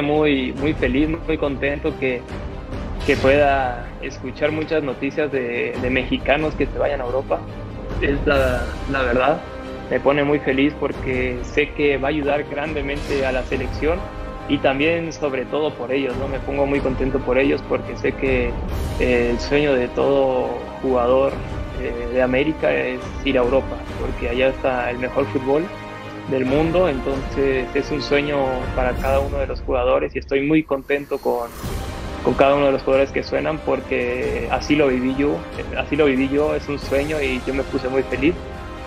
pone 0.00 0.02
muy, 0.02 0.52
muy 0.54 0.72
feliz, 0.74 1.08
muy 1.26 1.36
contento 1.36 1.92
que, 1.98 2.22
que 3.06 3.16
pueda 3.16 3.86
escuchar 4.02 4.50
muchas 4.52 4.82
noticias 4.82 5.30
de, 5.30 5.74
de 5.80 5.90
mexicanos 5.90 6.54
que 6.54 6.66
se 6.66 6.78
vayan 6.78 7.00
a 7.00 7.04
Europa. 7.04 7.40
Es 8.00 8.18
la, 8.26 8.64
la 8.90 9.02
verdad 9.02 9.40
me 9.90 10.00
pone 10.00 10.24
muy 10.24 10.38
feliz 10.38 10.72
porque 10.78 11.38
sé 11.42 11.70
que 11.70 11.98
va 11.98 12.08
a 12.08 12.10
ayudar 12.10 12.44
grandemente 12.44 13.26
a 13.26 13.32
la 13.32 13.42
selección 13.42 13.98
y 14.48 14.58
también 14.58 15.12
sobre 15.12 15.44
todo 15.44 15.72
por 15.74 15.92
ellos, 15.92 16.16
¿no? 16.16 16.28
Me 16.28 16.38
pongo 16.38 16.64
muy 16.66 16.80
contento 16.80 17.18
por 17.18 17.38
ellos 17.38 17.60
porque 17.68 17.96
sé 17.96 18.12
que 18.12 18.50
eh, 19.00 19.30
el 19.30 19.40
sueño 19.40 19.74
de 19.74 19.88
todo 19.88 20.48
jugador 20.80 21.32
eh, 21.80 22.14
de 22.14 22.22
América 22.22 22.72
es 22.72 23.00
ir 23.24 23.36
a 23.36 23.42
Europa, 23.42 23.76
porque 24.00 24.28
allá 24.28 24.48
está 24.48 24.90
el 24.90 24.98
mejor 24.98 25.26
fútbol 25.26 25.64
del 26.28 26.44
mundo, 26.44 26.88
entonces 26.88 27.66
es 27.74 27.90
un 27.90 28.02
sueño 28.02 28.38
para 28.76 28.92
cada 28.94 29.20
uno 29.20 29.38
de 29.38 29.46
los 29.46 29.60
jugadores 29.60 30.14
y 30.14 30.18
estoy 30.18 30.46
muy 30.46 30.62
contento 30.62 31.18
con, 31.18 31.48
con 32.24 32.34
cada 32.34 32.54
uno 32.54 32.66
de 32.66 32.72
los 32.72 32.82
jugadores 32.82 33.10
que 33.10 33.22
suenan 33.22 33.58
porque 33.58 34.48
así 34.50 34.76
lo 34.76 34.88
viví 34.88 35.14
yo, 35.16 35.36
así 35.76 35.96
lo 35.96 36.06
viví 36.06 36.28
yo, 36.28 36.54
es 36.54 36.68
un 36.68 36.78
sueño 36.78 37.20
y 37.20 37.40
yo 37.46 37.54
me 37.54 37.62
puse 37.64 37.88
muy 37.88 38.02
feliz 38.04 38.34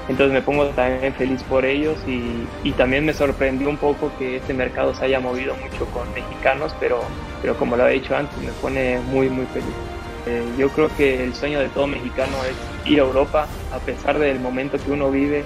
entonces 0.09 0.33
me 0.33 0.41
pongo 0.41 0.65
también 0.67 1.13
feliz 1.13 1.41
por 1.43 1.63
ellos 1.65 1.97
y, 2.07 2.71
también 2.73 3.05
me 3.05 3.13
sorprendió 3.13 3.69
un 3.69 3.77
poco 3.77 4.11
que 4.17 4.37
este 4.37 4.53
mercado 4.53 4.93
se 4.93 5.05
haya 5.05 5.19
movido 5.19 5.55
mucho 5.55 5.85
con 5.91 6.11
mexicanos, 6.13 6.75
pero, 6.79 7.01
pero 7.41 7.55
como 7.55 7.77
lo 7.77 7.87
he 7.87 7.93
dicho 7.93 8.15
antes, 8.15 8.37
me 8.39 8.51
pone 8.53 8.99
muy, 8.99 9.29
muy 9.29 9.45
feliz. 9.47 9.73
Eh, 10.25 10.43
yo 10.57 10.69
creo 10.69 10.89
que 10.97 11.23
el 11.23 11.33
sueño 11.33 11.59
de 11.59 11.69
todo 11.69 11.87
mexicano 11.87 12.33
es 12.49 12.89
ir 12.89 12.99
a 12.99 13.03
Europa, 13.03 13.47
a 13.71 13.79
pesar 13.79 14.19
del 14.19 14.39
momento 14.39 14.77
que 14.83 14.91
uno 14.91 15.09
vive. 15.11 15.45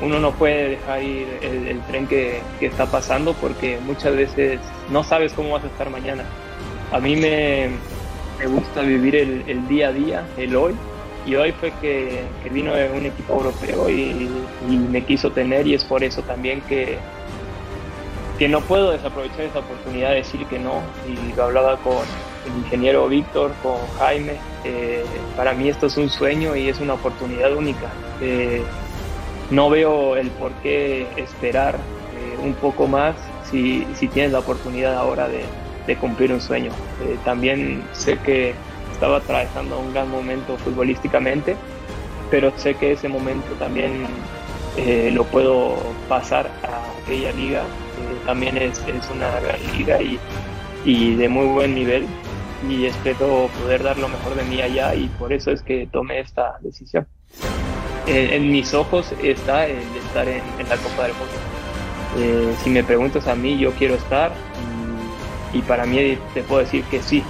Uno 0.00 0.20
no 0.20 0.32
puede 0.32 0.70
dejar 0.70 1.02
ir 1.02 1.26
el, 1.42 1.80
tren 1.82 2.06
que, 2.06 2.40
que, 2.60 2.66
está 2.66 2.86
pasando 2.86 3.34
porque 3.34 3.78
muchas 3.84 4.14
veces 4.14 4.60
no 4.90 5.02
sabes 5.02 5.32
cómo 5.32 5.50
vas 5.50 5.64
a 5.64 5.66
estar 5.66 5.90
mañana. 5.90 6.24
A 6.92 7.00
mí 7.00 7.16
me, 7.16 7.70
me 8.38 8.46
gusta 8.46 8.82
vivir 8.82 9.16
el, 9.16 9.68
día 9.68 9.88
a 9.88 9.92
día, 9.92 10.26
el 10.36 10.54
hoy, 10.54 10.74
y 11.26 11.34
hoy 11.34 11.52
fue 11.52 11.72
que, 11.80 12.22
vino 12.50 12.72
de 12.74 12.88
un 12.90 13.06
equipo 13.06 13.34
europeo 13.34 13.90
y, 13.90 14.30
me 14.68 15.04
quiso 15.04 15.30
tener 15.30 15.66
y 15.66 15.74
es 15.74 15.84
por 15.84 16.04
eso 16.04 16.22
también 16.22 16.60
que, 16.62 16.98
que 18.38 18.48
no 18.48 18.60
puedo 18.60 18.92
desaprovechar 18.92 19.42
esa 19.42 19.60
oportunidad 19.60 20.10
de 20.10 20.16
decir 20.16 20.44
que 20.46 20.58
no 20.58 20.82
y 21.06 21.34
lo 21.36 21.44
hablaba 21.44 21.76
con 21.78 21.98
el 22.46 22.58
ingeniero 22.64 23.08
Víctor, 23.08 23.52
con 23.62 23.76
Jaime, 23.98 24.34
eh, 24.64 25.04
para 25.36 25.52
mí 25.52 25.68
esto 25.68 25.86
es 25.86 25.96
un 25.96 26.08
sueño 26.08 26.54
y 26.56 26.68
es 26.68 26.80
una 26.80 26.94
oportunidad 26.94 27.54
única. 27.54 27.88
Eh, 28.20 28.62
no 29.50 29.70
veo 29.70 30.16
el 30.16 30.30
por 30.30 30.52
qué 30.62 31.06
esperar 31.16 31.76
eh, 31.76 32.38
un 32.42 32.54
poco 32.54 32.86
más 32.86 33.16
si, 33.50 33.86
si, 33.94 34.08
tienes 34.08 34.32
la 34.32 34.40
oportunidad 34.40 34.94
ahora 34.94 35.28
de, 35.28 35.44
cumplir 36.00 36.30
un 36.34 36.40
sueño. 36.42 36.70
también 37.24 37.82
sé 37.94 38.18
que 38.18 38.54
estaba 38.92 39.16
atravesando 39.16 39.78
un 39.78 39.94
gran 39.94 40.10
momento 40.10 40.58
futbolísticamente, 40.58 41.56
pero 42.30 42.52
sé 42.56 42.74
que 42.74 42.92
ese 42.92 43.08
momento 43.08 43.48
también 43.58 44.06
eh, 44.76 45.10
lo 45.14 45.24
puedo 45.24 45.76
pasar 46.06 46.50
a 46.62 47.02
aquella 47.02 47.32
liga, 47.32 47.62
también 48.26 48.58
es, 48.58 48.78
es, 48.86 49.08
una 49.10 49.30
gran 49.40 49.78
liga 49.78 50.02
y, 50.02 50.18
y 50.84 51.14
de 51.14 51.28
muy 51.28 51.46
buen 51.46 51.74
nivel 51.74 52.06
y 52.68 52.86
espero 52.86 53.48
poder 53.62 53.82
dar 53.82 53.98
lo 53.98 54.08
mejor 54.08 54.34
de 54.34 54.44
mí 54.44 54.60
allá 54.60 54.94
y 54.94 55.08
por 55.08 55.32
eso 55.32 55.50
es 55.50 55.62
que 55.62 55.86
tomé 55.86 56.20
esta 56.20 56.58
decisión. 56.60 57.06
En, 58.08 58.50
mis 58.50 58.72
ojos 58.74 59.12
está 59.22 59.66
el 59.66 59.78
estar 60.06 60.26
en, 60.26 60.42
la 60.68 60.76
Copa 60.76 61.02
del 61.04 61.12
Mundo. 61.12 61.34
Eh, 62.18 62.54
si 62.64 62.70
me 62.70 62.82
preguntas 62.82 63.26
a 63.26 63.34
mí, 63.34 63.58
yo 63.58 63.72
quiero 63.72 63.94
estar 63.94 64.32
y 65.52 65.60
para 65.60 65.84
mí 65.84 66.18
te 66.34 66.42
puedo 66.42 66.62
decir 66.62 66.84
que 66.84 67.02
sí, 67.02 67.22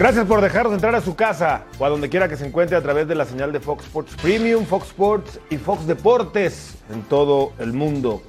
Gracias 0.00 0.24
por 0.24 0.40
dejarnos 0.40 0.72
entrar 0.72 0.94
a 0.94 1.02
su 1.02 1.14
casa 1.14 1.64
o 1.78 1.84
a 1.84 1.90
donde 1.90 2.08
quiera 2.08 2.26
que 2.26 2.34
se 2.34 2.46
encuentre 2.46 2.74
a 2.74 2.80
través 2.80 3.06
de 3.06 3.14
la 3.14 3.26
señal 3.26 3.52
de 3.52 3.60
Fox 3.60 3.84
Sports 3.84 4.16
Premium, 4.22 4.64
Fox 4.64 4.86
Sports 4.86 5.38
y 5.50 5.58
Fox 5.58 5.86
Deportes 5.86 6.78
en 6.90 7.02
todo 7.02 7.52
el 7.58 7.74
mundo. 7.74 8.22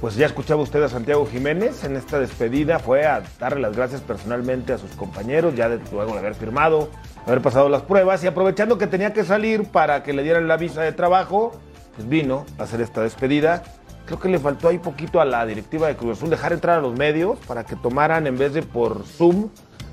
Pues 0.00 0.16
ya 0.16 0.24
escuchaba 0.24 0.62
usted 0.62 0.82
a 0.82 0.88
Santiago 0.88 1.26
Jiménez 1.26 1.84
en 1.84 1.94
esta 1.94 2.18
despedida, 2.18 2.78
fue 2.78 3.04
a 3.04 3.22
darle 3.38 3.60
las 3.60 3.76
gracias 3.76 4.00
personalmente 4.00 4.72
a 4.72 4.78
sus 4.78 4.92
compañeros, 4.92 5.54
ya 5.54 5.68
luego 5.68 6.14
de 6.14 6.18
haber 6.20 6.34
firmado, 6.34 6.88
haber 7.26 7.42
pasado 7.42 7.68
las 7.68 7.82
pruebas 7.82 8.24
y 8.24 8.26
aprovechando 8.26 8.78
que 8.78 8.86
tenía 8.86 9.12
que 9.12 9.24
salir 9.24 9.64
para 9.64 10.02
que 10.02 10.14
le 10.14 10.22
dieran 10.22 10.48
la 10.48 10.56
visa 10.56 10.80
de 10.80 10.92
trabajo, 10.92 11.52
pues 11.94 12.08
vino 12.08 12.46
a 12.58 12.62
hacer 12.62 12.80
esta 12.80 13.02
despedida. 13.02 13.62
Creo 14.06 14.18
que 14.18 14.30
le 14.30 14.38
faltó 14.38 14.68
ahí 14.68 14.78
poquito 14.78 15.20
a 15.20 15.26
la 15.26 15.44
directiva 15.44 15.88
de 15.88 15.96
Cruz 15.96 16.16
Azul 16.16 16.30
dejar 16.30 16.54
entrar 16.54 16.78
a 16.78 16.80
los 16.80 16.96
medios 16.96 17.38
para 17.46 17.64
que 17.64 17.76
tomaran 17.76 18.26
en 18.26 18.38
vez 18.38 18.54
de 18.54 18.62
por 18.62 19.04
Zoom 19.04 19.50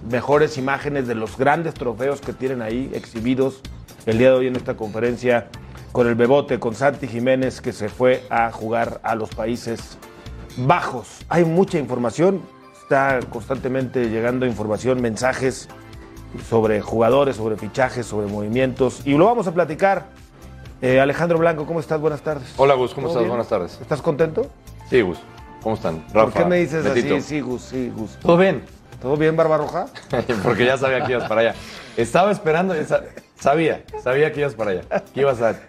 mejores 0.10 0.58
imágenes 0.58 1.08
de 1.08 1.16
los 1.16 1.38
grandes 1.38 1.74
trofeos 1.74 2.22
que 2.22 2.32
tienen 2.32 2.62
ahí 2.62 2.90
exhibidos 2.94 3.62
el 4.06 4.20
día 4.20 4.30
de 4.30 4.36
hoy 4.38 4.48
en 4.48 4.56
esta 4.56 4.78
conferencia 4.78 5.50
con 5.92 6.08
el 6.08 6.16
Bebote, 6.16 6.60
con 6.60 6.76
Santi 6.76 7.08
Jiménez 7.08 7.62
que 7.62 7.74
se 7.74 7.90
fue 7.90 8.24
a 8.30 8.52
jugar 8.52 9.00
a 9.04 9.16
los 9.16 9.30
Países 9.30 9.98
Bajos. 10.58 11.26
Hay 11.30 11.46
mucha 11.46 11.78
información, 11.80 12.42
está 12.82 13.20
constantemente 13.30 14.10
llegando 14.10 14.46
información, 14.46 15.02
mensajes 15.02 15.70
sobre 16.50 16.82
jugadores, 16.82 17.36
sobre 17.36 17.58
fichajes, 17.58 18.06
sobre 18.06 18.28
movimientos 18.28 19.02
y 19.06 19.18
lo 19.18 19.26
vamos 19.26 19.48
a 19.48 19.54
platicar. 19.54 20.06
Eh, 20.82 21.00
Alejandro 21.00 21.40
Blanco, 21.40 21.66
¿cómo 21.66 21.80
estás? 21.80 22.00
Buenas 22.00 22.22
tardes. 22.22 22.54
Hola 22.58 22.76
Gus, 22.76 22.94
¿cómo 22.94 23.08
estás? 23.08 23.28
Buenas 23.28 23.48
tardes. 23.48 23.80
¿Estás 23.82 24.02
contento? 24.02 24.48
Sí, 24.90 25.02
Gus. 25.02 25.18
¿Cómo 25.64 25.76
están? 25.76 26.04
Rafa, 26.14 26.32
¿Por 26.32 26.34
qué 26.34 26.46
me 26.46 26.58
dices 26.60 26.86
así? 26.86 27.22
Sí, 27.22 27.42
Gus, 27.42 27.62
sí, 27.64 27.92
Gus. 27.96 28.18
¿Todo 28.22 28.38
bien? 28.38 28.64
¿Todo 29.02 29.18
bien, 29.18 29.36
Barbarroja? 29.36 29.88
Porque 30.44 30.66
ya 30.66 30.78
sabía 30.78 31.04
que 31.04 31.14
ibas 31.14 31.28
para 31.28 31.42
allá. 31.42 31.56
Estaba 31.98 32.32
esperando, 32.32 32.76
sabía, 33.40 33.84
sabía 34.04 34.32
que 34.32 34.42
ibas 34.42 34.56
para 34.56 34.72
allá. 34.72 34.82
Que 35.14 35.22
ibas 35.22 35.42
a. 35.42 35.60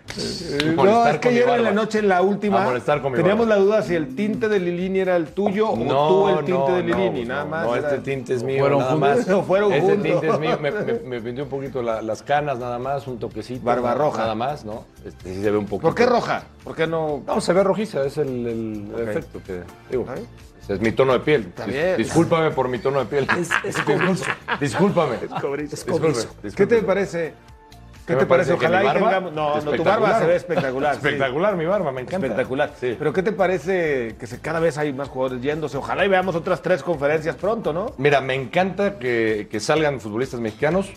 No, 0.75 1.07
es 1.07 1.19
que 1.19 1.29
ayer 1.29 1.49
en 1.49 1.65
la 1.65 1.73
noche, 1.73 1.99
en 2.01 2.09
la 2.09 2.23
última. 2.23 2.63
A 2.63 2.67
molestar 2.67 3.03
con 3.03 3.13
mi 3.13 3.19
Teníamos 3.19 3.47
la 3.47 3.57
duda 3.57 3.83
si 3.83 3.95
el 3.95 4.15
tinte 4.15 4.49
de 4.49 4.59
Lilini 4.59 5.01
era 5.01 5.17
el 5.17 5.29
tuyo 5.29 5.71
o 5.71 5.77
tú 5.77 6.29
el 6.29 6.45
tinte 6.45 6.73
de 6.73 6.83
Lilini, 6.83 7.25
nada 7.25 7.45
más. 7.45 7.67
No, 7.67 7.77
este 7.77 7.99
tinte 7.99 8.35
es 8.35 8.43
mío, 8.43 8.61
fueron 8.61 8.79
nada 8.81 8.97
más. 8.97 9.27
fueron 9.47 9.73
este 9.73 9.97
tinte 9.97 10.29
es 10.29 10.39
mío. 10.39 10.59
Me, 10.61 10.71
me, 10.71 11.21
pinté 11.21 11.43
un 11.43 11.49
poquito 11.49 11.83
las 11.83 12.23
canas, 12.23 12.59
nada 12.59 12.79
más, 12.79 13.07
un 13.07 13.19
toquecito. 13.19 13.65
Barbarroja. 13.65 14.19
Nada 14.19 14.35
más, 14.35 14.65
¿no? 14.65 14.85
Este, 15.05 15.35
sí 15.35 15.43
se 15.43 15.51
ve 15.51 15.57
un 15.57 15.67
poquito. 15.67 15.89
¿Por 15.89 15.95
qué 15.95 16.07
roja? 16.07 16.43
¿Por 16.65 16.75
qué 16.75 16.87
no.? 16.87 17.23
No, 17.27 17.41
se 17.41 17.53
ve 17.53 17.63
rojiza, 17.63 18.05
es 18.05 18.19
el, 18.19 18.47
el 18.47 19.09
efecto 19.09 19.41
que. 19.47 19.63
Digo. 19.91 20.07
Es 20.69 20.81
mi 20.81 20.93
tono 20.93 21.15
de 21.15 21.21
piel. 21.21 21.53
Discúlpame 21.97 22.51
por 22.51 22.69
mi 22.69 22.79
tono 22.79 22.99
de 22.99 23.07
piel. 23.07 23.27
Es, 23.39 23.49
Discúlpame. 24.61 25.17
Es 26.43 26.55
¿Qué 26.55 26.67
te 26.67 26.83
parece? 26.83 27.33
¿Qué, 28.09 28.17
te 28.17 28.27
parece? 28.27 28.55
Ojalá 28.55 28.83
y 28.83 28.93
tengamos. 28.93 29.33
No, 29.33 29.61
no, 29.61 29.71
tu 29.73 29.85
barba 29.85 30.19
se 30.19 30.27
ve 30.27 30.37
espectacular. 30.37 30.95
espectacular 30.97 31.57
mi 31.57 31.67
barba, 31.67 31.93
me 31.93 32.01
encanta. 32.01 32.27
Espectacular. 32.27 32.73
Sí. 32.81 32.97
Pero 32.99 33.13
¿qué 33.13 33.23
te 33.23 33.33
parece 33.33 34.17
que 34.19 34.27
se, 34.27 34.41
cada 34.41 34.59
vez 34.59 34.79
hay 34.79 34.93
más 34.93 35.09
jugadores 35.09 35.43
yéndose? 35.43 35.77
Ojalá 35.77 36.05
y 36.05 36.09
veamos 36.09 36.35
otras 36.35 36.63
tres 36.63 36.83
conferencias 36.83 37.37
pronto, 37.37 37.73
¿no? 37.73 37.93
Mira, 37.99 38.21
me 38.21 38.35
encanta 38.35 38.99
que, 38.99 39.47
que 39.51 39.61
salgan 39.61 40.01
futbolistas 40.01 40.41
mexicanos, 40.41 40.91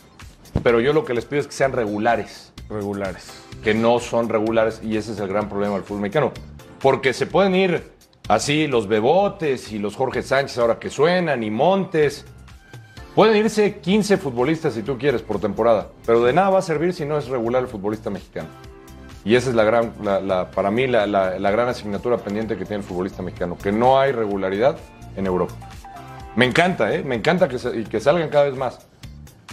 pero 0.63 0.79
yo 0.79 0.93
lo 0.93 1.05
que 1.05 1.13
les 1.13 1.25
pido 1.25 1.41
es 1.41 1.47
que 1.47 1.53
sean 1.53 1.73
regulares. 1.73 2.53
Regulares. 2.69 3.29
Que 3.63 3.73
no 3.73 3.99
son 3.99 4.29
regulares 4.29 4.81
y 4.81 4.95
ese 4.95 5.11
es 5.11 5.19
el 5.19 5.27
gran 5.27 5.49
problema 5.49 5.75
del 5.75 5.83
fútbol 5.83 6.01
mexicano. 6.01 6.31
Porque 6.79 7.13
se 7.13 7.27
pueden 7.27 7.53
ir 7.53 7.83
Así 8.31 8.67
los 8.67 8.87
Bebotes 8.87 9.73
y 9.73 9.77
los 9.77 9.97
Jorge 9.97 10.21
Sánchez 10.21 10.57
ahora 10.57 10.79
que 10.79 10.89
suenan 10.89 11.43
y 11.43 11.51
Montes. 11.51 12.25
Pueden 13.15 13.35
irse 13.35 13.79
15 13.79 14.17
futbolistas 14.17 14.73
si 14.73 14.83
tú 14.83 14.97
quieres 14.97 15.21
por 15.21 15.39
temporada, 15.39 15.89
pero 16.05 16.23
de 16.23 16.31
nada 16.31 16.49
va 16.49 16.59
a 16.59 16.61
servir 16.61 16.93
si 16.93 17.05
no 17.05 17.17
es 17.17 17.27
regular 17.27 17.61
el 17.61 17.67
futbolista 17.67 18.09
mexicano. 18.09 18.47
Y 19.25 19.35
esa 19.35 19.49
es 19.49 19.55
la 19.55 19.65
gran, 19.65 19.91
para 20.55 20.71
mí 20.71 20.87
la, 20.87 21.05
gran 21.05 21.67
asignatura 21.67 22.17
pendiente 22.17 22.57
que 22.57 22.65
tiene 22.65 22.83
el 22.83 22.87
futbolista 22.87 23.21
mexicano, 23.21 23.57
que 23.61 23.71
no 23.71 23.99
hay 23.99 24.13
regularidad 24.13 24.77
en 25.17 25.27
Europa. 25.27 25.53
Me 26.37 26.45
encanta, 26.45 26.93
¿eh? 26.93 27.03
Me 27.03 27.15
encanta 27.15 27.49
que, 27.49 27.83
que 27.83 27.99
salgan 27.99 28.29
cada 28.29 28.45
vez 28.45 28.55
más. 28.55 28.87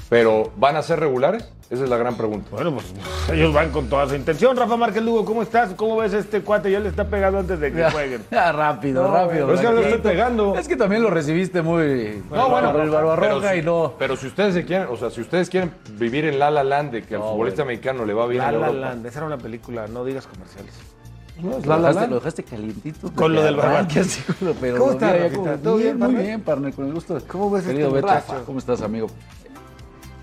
Pero 0.08 0.52
¿van 0.56 0.76
a 0.76 0.82
ser 0.82 1.00
regulares? 1.00 1.52
Esa 1.70 1.85
es 1.85 1.91
la 1.91 1.99
gran 1.99 2.17
pregunta. 2.17 2.49
Bueno, 2.50 2.73
pues 2.73 2.87
ellos 3.31 3.53
van 3.53 3.70
con 3.70 3.88
toda 3.88 4.09
su 4.09 4.15
intención. 4.15 4.56
Rafa 4.56 4.76
Márquez 4.79 5.03
Lugo, 5.03 5.26
¿cómo 5.26 5.43
estás? 5.43 5.75
¿Cómo 5.75 5.97
ves 5.99 6.15
este 6.15 6.41
cuate? 6.41 6.70
Ya 6.70 6.81
le 6.81 6.88
está 6.88 7.06
pegando 7.09 7.41
antes 7.41 7.61
de 7.61 7.70
que 7.73 7.91
jueguen. 7.91 8.23
Ya, 8.31 8.53
rápido, 8.53 9.06
rápido. 9.12 9.47
Pero 9.47 9.55
es 9.55 9.61
que 9.61 9.73
lo 9.73 9.81
estoy 9.81 9.99
pegando. 9.99 10.56
Es 10.56 10.67
que 10.67 10.76
también 10.76 11.03
lo 11.03 11.11
recibiste 11.11 11.61
muy. 11.61 12.23
No, 12.31 12.49
bueno, 12.49 12.70
el 12.81 12.88
Barbarroja 12.88 13.55
y 13.56 13.62
no. 13.62 13.94
Pero 13.99 14.17
si 14.17 14.29
ustedes 14.29 14.55
se 14.55 14.65
quieren, 14.65 14.88
o 14.91 14.97
sea, 14.97 15.11
si 15.11 15.20
ustedes 15.20 15.50
quieren 15.50 15.73
vivir 15.99 16.25
en 16.25 16.38
La 16.38 16.50
La 16.50 16.65
Land, 16.65 16.93
de 16.93 17.03
que 17.03 17.17
al 17.17 17.23
futbolista 17.23 17.67
mexicano 17.67 18.06
le 18.06 18.14
va 18.14 18.26
bien 18.26 18.43
La 18.43 18.49
en 18.50 18.61
La 18.61 18.73
Land, 18.73 19.05
esa 19.05 19.19
era 19.19 19.26
una 19.26 19.38
película, 19.38 19.87
no 19.88 20.05
digas 20.05 20.26
comerciales. 20.26 20.73
No, 21.43 21.59
la, 21.64 21.93
la, 21.93 22.06
lo 22.06 22.17
dejaste 22.17 22.43
calientito. 22.43 23.12
Con 23.14 23.35
lo 23.35 23.43
del 23.43 23.56
barbarroja. 23.56 24.00
¿Cómo 24.79 24.93
estás? 24.93 25.32
¿Todo 25.62 25.76
bien? 25.76 25.99
Muy 25.99 26.14
bien, 26.14 26.41
partner, 26.41 26.73
con 26.73 26.87
el 26.87 26.94
gusto. 26.94 27.19
¿Cómo 27.29 27.50
ves 27.50 27.67
este 27.67 27.85
¿Cómo 28.47 28.59
estás, 28.59 28.82
amigo? 28.82 29.09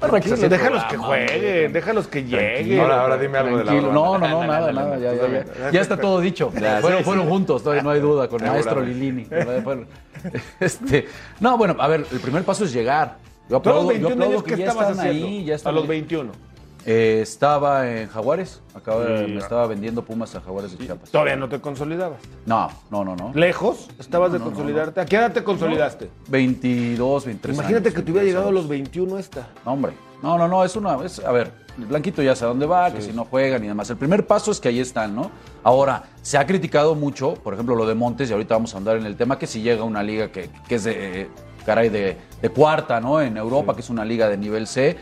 Tranquilo, 0.09 0.35
déjalos 0.49 0.83
que 0.85 0.97
jueguen, 0.97 1.73
déjalos 1.73 2.07
que 2.07 2.23
lleguen. 2.23 2.79
Ahora, 2.79 3.01
ahora 3.01 3.17
dime 3.17 3.37
algo 3.37 3.57
de 3.57 3.63
la 3.63 3.71
Tranquilo. 3.71 3.93
No, 3.93 4.17
no, 4.17 4.27
no, 4.27 4.43
nada, 4.45 4.71
nada. 4.71 4.97
Ya, 4.97 5.13
ya, 5.13 5.27
ya. 5.27 5.71
Ya 5.71 5.81
está 5.81 5.97
todo 5.97 6.19
dicho. 6.19 6.51
Fueron, 6.81 7.03
fueron 7.03 7.27
juntos, 7.27 7.63
no 7.65 7.89
hay 7.89 7.99
duda, 7.99 8.27
con 8.27 8.43
el 8.43 8.51
maestro 8.51 8.81
Lilini. 8.81 9.27
Este, 10.59 11.07
no, 11.39 11.55
bueno, 11.55 11.75
a 11.77 11.87
ver, 11.87 12.03
el 12.11 12.19
primer 12.19 12.43
paso 12.43 12.63
es 12.63 12.73
llegar. 12.73 13.17
Yo 13.47 13.61
¿Tú 13.61 13.69
a 13.69 13.73
los 13.73 13.83
aplaudo, 13.83 13.91
yo 13.91 14.07
21 14.07 14.13
aplaudo 14.13 14.31
años 14.31 14.43
que 14.43 14.57
ya 14.57 14.65
estabas 14.65 14.89
están 14.89 15.07
haciendo? 15.07 15.27
ahí, 15.27 15.45
ya 15.45 15.55
están 15.55 15.73
a 15.73 15.75
los 15.79 15.89
ahí. 15.89 16.01
21. 16.85 16.95
Eh, 16.97 17.21
estaba 17.21 17.89
en 17.89 18.07
Jaguares, 18.09 18.61
acaba, 18.75 19.05
Sí. 19.05 19.31
me 19.31 19.37
estaba 19.39 19.65
vendiendo 19.67 20.03
Pumas 20.03 20.35
a 20.35 20.41
Jaguares 20.41 20.77
de 20.77 20.85
Chiapas. 20.85 21.09
Todavía 21.09 21.35
no 21.35 21.49
te 21.49 21.59
consolidabas. 21.59 22.19
No, 22.45 22.69
no, 22.91 23.03
no, 23.03 23.15
no. 23.15 23.31
¿Lejos? 23.33 23.89
¿Estabas 23.99 24.31
de 24.31 24.39
consolidarte? 24.39 25.01
¿A 25.01 25.05
qué 25.05 25.15
edad 25.17 25.31
te 25.33 25.43
consolidaste? 25.43 26.09
22, 26.27 27.25
23 27.25 27.57
Imagínate 27.57 27.87
años, 27.89 27.95
que 27.95 28.01
te 28.03 28.11
hubiera 28.11 28.23
22 28.23 28.25
llegado 28.25 28.45
a 28.45 28.49
años. 28.49 28.61
los 28.61 28.69
21 28.69 29.17
esta. 29.19 29.47
No, 29.65 29.73
hombre. 29.73 29.93
No, 30.21 30.37
no, 30.37 30.47
no, 30.47 30.63
es 30.63 30.75
una. 30.75 31.03
Es, 31.03 31.19
a 31.19 31.31
ver, 31.31 31.51
el 31.77 31.85
Blanquito 31.85 32.21
ya 32.23 32.35
sabe 32.35 32.49
dónde 32.49 32.65
va, 32.65 32.91
que 32.91 33.01
si 33.01 33.11
no 33.11 33.25
juegan 33.25 33.63
y 33.63 33.67
demás. 33.67 33.89
El 33.89 33.97
primer 33.97 34.25
paso 34.25 34.51
es 34.51 34.59
que 34.59 34.69
ahí 34.69 34.79
están, 34.79 35.15
¿no? 35.15 35.29
Ahora, 35.63 36.03
se 36.21 36.37
ha 36.37 36.45
criticado 36.47 36.95
mucho, 36.95 37.33
por 37.35 37.53
ejemplo, 37.53 37.75
lo 37.75 37.85
de 37.85 37.95
Montes, 37.95 38.29
y 38.29 38.33
ahorita 38.33 38.55
vamos 38.55 38.73
a 38.73 38.77
andar 38.77 38.97
en 38.97 39.05
el 39.05 39.15
tema, 39.17 39.37
que 39.37 39.45
si 39.45 39.61
llega 39.61 39.83
una 39.83 40.01
liga 40.01 40.31
que, 40.31 40.49
que 40.67 40.75
es 40.75 40.83
de, 40.85 41.21
eh, 41.23 41.29
caray, 41.65 41.89
de, 41.89 42.17
de 42.41 42.49
cuarta, 42.49 42.99
¿no? 43.01 43.21
En 43.21 43.37
Europa, 43.37 43.75
que 43.75 43.81
es 43.81 43.89
una 43.89 44.05
liga 44.05 44.29
de 44.29 44.37
nivel 44.37 44.67
C. 44.67 44.97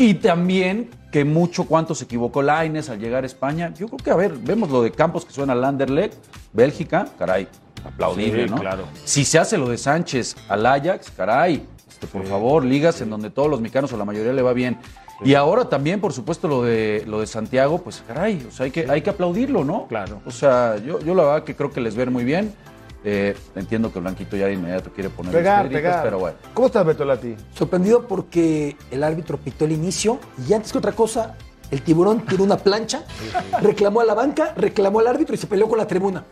Y 0.00 0.14
también 0.14 0.88
que 1.12 1.26
mucho 1.26 1.64
cuánto 1.64 1.94
se 1.94 2.04
equivocó 2.04 2.40
Laines 2.40 2.88
al 2.88 2.98
llegar 2.98 3.24
a 3.24 3.26
España. 3.26 3.70
Yo 3.76 3.86
creo 3.86 3.98
que, 3.98 4.10
a 4.10 4.16
ver, 4.16 4.32
vemos 4.32 4.70
lo 4.70 4.80
de 4.80 4.90
Campos 4.92 5.26
que 5.26 5.32
suena 5.32 5.52
al 5.52 5.62
Anderlecht, 5.62 6.14
Bélgica, 6.54 7.06
caray, 7.18 7.46
aplaudible, 7.84 8.44
Sí, 8.44 8.48
¿no? 8.50 8.58
claro. 8.60 8.84
Si 9.04 9.26
se 9.26 9.38
hace 9.38 9.58
lo 9.58 9.68
de 9.68 9.76
Sánchez 9.76 10.36
al 10.48 10.64
Ajax, 10.64 11.10
caray, 11.14 11.66
este, 11.86 12.06
por 12.06 12.24
favor, 12.26 12.64
ligas 12.64 13.02
en 13.02 13.10
donde 13.10 13.28
todos 13.28 13.50
los 13.50 13.60
mexicanos 13.60 13.92
o 13.92 13.98
la 13.98 14.06
mayoría 14.06 14.32
le 14.32 14.40
va 14.40 14.54
bien. 14.54 14.78
Y 15.22 15.34
ahora 15.34 15.66
también, 15.68 16.00
por 16.00 16.14
supuesto, 16.14 16.48
lo 16.48 16.62
de 16.62 17.04
lo 17.06 17.20
de 17.20 17.26
Santiago, 17.26 17.82
pues 17.82 18.02
caray, 18.08 18.46
o 18.48 18.50
sea, 18.50 18.64
hay 18.64 18.70
que, 18.70 18.90
hay 18.90 19.02
que 19.02 19.10
aplaudirlo, 19.10 19.64
¿no? 19.66 19.86
Claro. 19.86 20.22
O 20.24 20.30
sea, 20.30 20.78
yo, 20.78 20.98
yo 21.00 21.14
la 21.14 21.24
verdad 21.24 21.44
que 21.44 21.54
creo 21.54 21.70
que 21.70 21.82
les 21.82 21.94
ver 21.94 22.10
muy 22.10 22.24
bien. 22.24 22.54
Eh, 23.02 23.34
entiendo 23.56 23.90
que 23.92 23.98
Blanquito 23.98 24.36
ya 24.36 24.46
de 24.46 24.52
inmediato 24.54 24.90
quiere 24.92 25.08
poner 25.08 25.32
Pegar, 25.32 25.64
histéricos, 25.64 25.90
pegar. 25.90 26.04
pero 26.04 26.18
bueno. 26.18 26.36
¿Cómo 26.52 26.66
estás, 26.66 26.84
Beto 26.84 27.04
Lati? 27.04 27.34
Sorprendido 27.54 28.06
porque 28.06 28.76
el 28.90 29.02
árbitro 29.02 29.38
pitó 29.38 29.64
el 29.64 29.72
inicio 29.72 30.18
y 30.46 30.52
antes 30.52 30.70
que 30.72 30.78
otra 30.78 30.92
cosa, 30.92 31.34
el 31.70 31.80
tiburón 31.82 32.20
tiró 32.26 32.44
una 32.44 32.58
plancha, 32.58 33.04
reclamó 33.62 34.02
a 34.02 34.04
la 34.04 34.12
banca, 34.14 34.52
reclamó 34.56 35.00
al 35.00 35.06
árbitro 35.06 35.34
y 35.34 35.38
se 35.38 35.46
peleó 35.46 35.66
con 35.68 35.78
la 35.78 35.86
tribuna. 35.86 36.24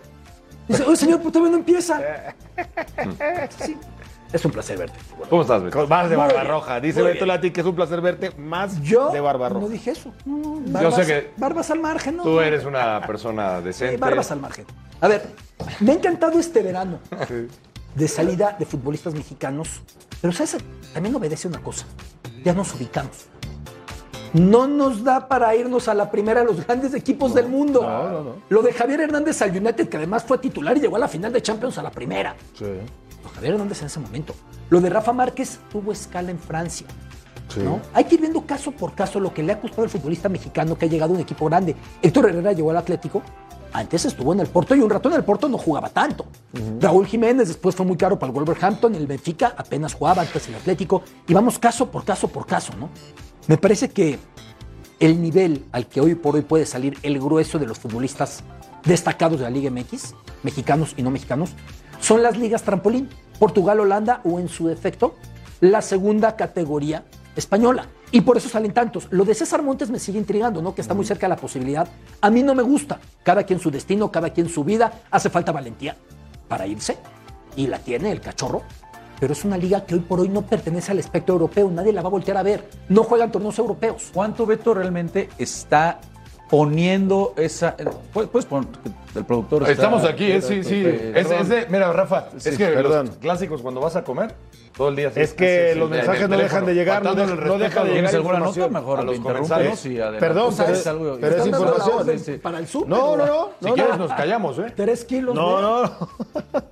Dice, 0.67 0.83
oye 0.85 0.97
señor, 0.97 1.21
pues 1.23 1.33
todavía 1.33 1.53
no 1.53 1.59
empieza. 1.59 2.01
Sí, 3.65 3.77
es 4.33 4.45
un 4.45 4.51
placer 4.53 4.77
verte. 4.79 4.99
tiburón. 5.09 5.29
¿Cómo 5.31 5.43
estás, 5.43 5.63
Beto? 5.63 5.87
Más 5.89 6.11
de 6.11 6.17
Muy 6.17 6.27
barba 6.27 6.41
bien, 6.43 6.53
roja. 6.53 6.81
Dice 6.81 7.01
Beto. 7.03 7.25
Lati 7.25 7.51
que 7.51 7.61
es 7.63 7.67
un 7.67 7.75
placer 7.75 8.01
verte 8.03 8.31
más 8.37 8.79
Yo 8.83 9.11
de 9.11 9.21
barba 9.21 9.49
roja. 9.49 9.61
no 9.63 9.69
dije 9.69 9.93
eso. 9.93 10.13
No, 10.27 10.37
no, 10.61 10.67
Yo 10.67 10.73
barbas, 10.73 10.95
sé 10.97 11.07
que 11.07 11.31
barbas 11.39 11.71
al 11.71 11.81
margen, 11.81 12.17
¿no? 12.19 12.23
Tú 12.25 12.41
eres 12.41 12.67
una 12.67 13.01
persona 13.07 13.59
Sí, 13.61 13.65
decente. 13.65 13.97
barbas 13.97 14.31
al 14.31 14.41
margen. 14.41 14.67
A 15.01 15.09
ver, 15.09 15.27
me 15.81 15.93
ha 15.93 15.95
encantado 15.95 16.39
este 16.39 16.63
verano 16.63 16.99
de 17.95 18.09
salida 18.09 18.57
de 18.59 18.67
futbolistas 18.67 19.15
mexicanos, 19.15 19.83
pero 20.21 20.33
¿sabes? 20.33 20.57
También 20.93 21.15
obedece 21.15 21.49
una 21.49 21.63
cosa. 21.63 21.87
Ya 22.45 22.53
nos 22.53 22.75
ubicamos. 22.75 23.27
No 24.33 24.67
nos 24.67 25.05
da 25.05 25.27
para 25.27 25.55
irnos 25.57 25.89
a 25.89 25.95
la 25.95 26.11
primera 26.11 26.41
de 26.41 26.47
los 26.47 26.65
grandes 26.67 26.95
equipos 26.95 27.35
del 27.35 27.49
mundo. 27.49 28.37
Lo 28.49 28.63
de 28.63 28.73
Javier 28.73 29.01
Hernández 29.01 29.41
al 29.43 29.51
United, 29.51 29.89
que 29.89 29.97
además 29.97 30.25
fue 30.25 30.39
titular 30.39 30.77
y 30.77 30.81
llegó 30.81 30.97
a 30.97 30.99
la 30.99 31.09
final 31.09 31.33
de 31.33 31.41
Champions 31.41 31.79
a 31.79 31.83
la 31.83 31.91
primera. 31.91 32.37
Sí. 32.55 32.65
Lo 32.65 33.29
de 33.29 33.35
Javier 33.35 33.55
Hernández 33.55 33.81
en 33.81 33.87
ese 33.87 34.01
momento. 34.01 34.35
Lo 34.69 34.81
de 34.81 34.91
Rafa 34.91 35.13
Márquez 35.13 35.59
tuvo 35.71 35.93
escala 35.93 36.31
en 36.31 36.39
Francia. 36.39 36.87
¿no? 37.57 37.81
Hay 37.95 38.05
que 38.05 38.17
ir 38.17 38.21
viendo 38.21 38.45
caso 38.45 38.73
por 38.73 38.95
caso 38.95 39.19
lo 39.19 39.33
que 39.33 39.43
le 39.43 39.53
ha 39.53 39.61
costado 39.61 39.85
al 39.85 39.89
futbolista 39.89 40.29
mexicano 40.29 40.77
que 40.77 40.85
ha 40.85 40.89
llegado 40.89 41.13
a 41.13 41.17
un 41.17 41.23
equipo 41.23 41.47
grande. 41.47 41.75
Héctor 42.03 42.29
Herrera 42.29 42.53
llegó 42.53 42.71
al 42.71 42.77
Atlético, 42.77 43.23
antes 43.73 44.05
estuvo 44.05 44.33
en 44.33 44.41
el 44.41 44.47
Porto 44.47 44.75
y 44.75 44.81
un 44.81 44.91
rato 44.91 45.09
en 45.09 45.17
el 45.17 45.25
Porto 45.25 45.49
no 45.49 45.59
jugaba 45.59 45.89
tanto. 45.89 46.27
Raúl 46.81 47.07
Jiménez 47.07 47.49
después 47.49 47.75
fue 47.75 47.87
muy 47.87 47.97
caro 47.97 48.19
para 48.19 48.31
el 48.31 48.35
Wolverhampton, 48.37 48.95
el 48.95 49.07
Benfica 49.07 49.55
apenas 49.57 49.95
jugaba, 49.95 50.23
antes 50.23 50.49
el 50.49 50.55
Atlético. 50.55 51.03
Y 51.27 51.35
vamos 51.35 51.59
caso 51.59 51.91
por 51.91 52.05
caso 52.05 52.29
por 52.29 52.47
caso, 52.47 52.73
¿no? 52.79 52.89
Me 53.47 53.57
parece 53.57 53.91
que 53.91 54.19
el 55.01 55.21
nivel 55.23 55.65
al 55.73 55.87
que 55.87 56.01
hoy 56.01 56.15
por 56.15 56.35
hoy 56.35 56.43
puede 56.43 56.67
salir 56.67 56.99
el 57.03 57.19
grueso 57.19 57.59
de 57.59 57.67
los 57.67 57.79
futbolistas 57.79 58.43
destacados 58.85 59.39
de 59.39 59.45
la 59.45 59.51
Liga 59.51 59.71
MX, 59.71 60.15
mexicanos 60.43 60.95
y 60.97 61.03
no 61.03 61.11
mexicanos, 61.11 61.51
son 62.01 62.23
las 62.23 62.37
ligas 62.39 62.63
trampolín, 62.63 63.09
Portugal, 63.39 63.81
Holanda 63.81 64.21
o 64.25 64.39
en 64.41 64.49
su 64.49 64.67
defecto, 64.67 65.15
la 65.61 65.83
segunda 65.83 66.37
categoría 66.37 67.05
española. 67.37 67.89
Y 68.11 68.23
por 68.23 68.37
eso 68.37 68.49
salen 68.49 68.73
tantos. 68.73 69.09
Lo 69.11 69.25
de 69.25 69.35
César 69.35 69.63
Montes 69.63 69.91
me 69.91 69.99
sigue 69.99 70.19
intrigando, 70.19 70.63
¿no? 70.63 70.75
Que 70.75 70.81
está 70.81 70.95
muy 70.95 71.05
cerca 71.05 71.27
de 71.27 71.31
la 71.31 71.37
posibilidad. 71.37 71.89
A 72.21 72.31
mí 72.31 72.43
no 72.43 72.55
me 72.55 72.63
gusta. 72.63 72.99
Cada 73.23 73.45
quien 73.45 73.61
su 73.61 73.71
destino, 73.71 74.11
cada 74.11 74.31
quien 74.31 74.49
su 74.49 74.65
vida. 74.65 75.03
Hace 75.11 75.29
falta 75.31 75.53
valentía 75.53 75.97
para 76.49 76.67
irse. 76.67 76.97
Y 77.57 77.67
la 77.67 77.79
tiene 77.79 78.11
el 78.11 78.21
cachorro. 78.21 78.63
Pero 79.21 79.33
es 79.33 79.45
una 79.45 79.57
liga 79.57 79.85
que 79.85 79.95
hoy 79.95 80.01
por 80.01 80.21
hoy 80.21 80.29
no 80.29 80.43
pertenece 80.43 80.93
al 80.93 81.01
espectro 81.01 81.35
europeo. 81.35 81.71
Nadie 81.71 81.93
la 81.93 82.03
va 82.03 82.09
a 82.09 82.13
voltear 82.13 82.37
a 82.37 82.43
ver. 82.43 82.71
No 82.89 83.03
juegan 83.03 83.33
torneos 83.33 83.59
europeos. 83.59 84.11
¿Cuánto 84.15 84.47
Beto 84.47 84.75
realmente 84.75 85.29
está 85.39 86.01
poniendo 86.49 87.35
esa. 87.37 87.75
eh, 87.79 87.85
Puedes, 88.13 88.31
puedes 88.31 88.47
poner 88.47 88.69
el 89.15 89.25
productor. 89.25 89.63
está- 89.63 89.73
Estamos 89.73 90.05
aquí, 90.05 90.31
¿eh? 90.33 90.41
sí, 90.43 90.63
sí. 90.65 90.83
Eh, 90.85 91.13
Es, 91.17 91.31
es 91.31 91.49
de- 91.49 91.67
mira, 91.69 91.93
Rafa, 91.93 92.29
Sí, 92.39 92.51
es 92.51 92.59
que 92.59 92.67
perdón. 92.69 93.07
los 93.07 93.17
clásicos 93.17 93.63
cuando 93.63 93.81
vas 93.81 93.97
a 93.97 94.05
comer, 94.05 94.35
todo 94.77 94.91
el 94.91 94.97
día 94.97 95.11
Es 95.15 95.35
que 95.35 95.75
los 95.75 95.91
mensajes 95.91 96.23
en 96.23 96.31
no 96.31 96.37
el 96.37 96.43
dejan 96.43 96.65
de 96.65 96.75
llegar, 96.75 97.03
no 97.03 97.15
dejan- 97.15 97.31
el 97.31 97.35
no 97.35 97.41
respeto 97.41 97.59
dejan 97.59 97.79
a 97.79 97.83
de 97.83 97.87
los- 97.89 97.95
¿Tienes 97.95 98.13
llegar 98.13 98.35
alguna 98.35 98.39
nota? 98.39 98.69
Mejor 98.69 99.01
a 99.01 99.03
los 99.03 99.19
comensales. 99.21 99.87
y 99.87 99.97
adelante. 100.01 100.21
Perdón, 100.21 100.55
pero 100.57 100.73
es 100.73 100.87
algo- 100.87 101.19
pero 101.21 101.37
es 101.37 101.47
información. 101.47 101.99
orden 101.99 102.19
Sí, 102.21 102.25
sí. 102.33 102.39
Para 102.39 102.59
el 102.59 102.67
súper. 102.69 102.89
No, 102.89 103.17
no, 103.17 103.27
no. 103.27 103.49
Si 103.61 103.67
no, 103.67 103.75
quieres 103.75 103.93
no. 103.99 104.07
nos 104.07 104.13
callamos, 104.13 104.59
¿eh? 104.61 104.73
Tres 104.77 105.05
kilos 105.05 105.35
No, 105.35 105.61
no. 105.61 106.09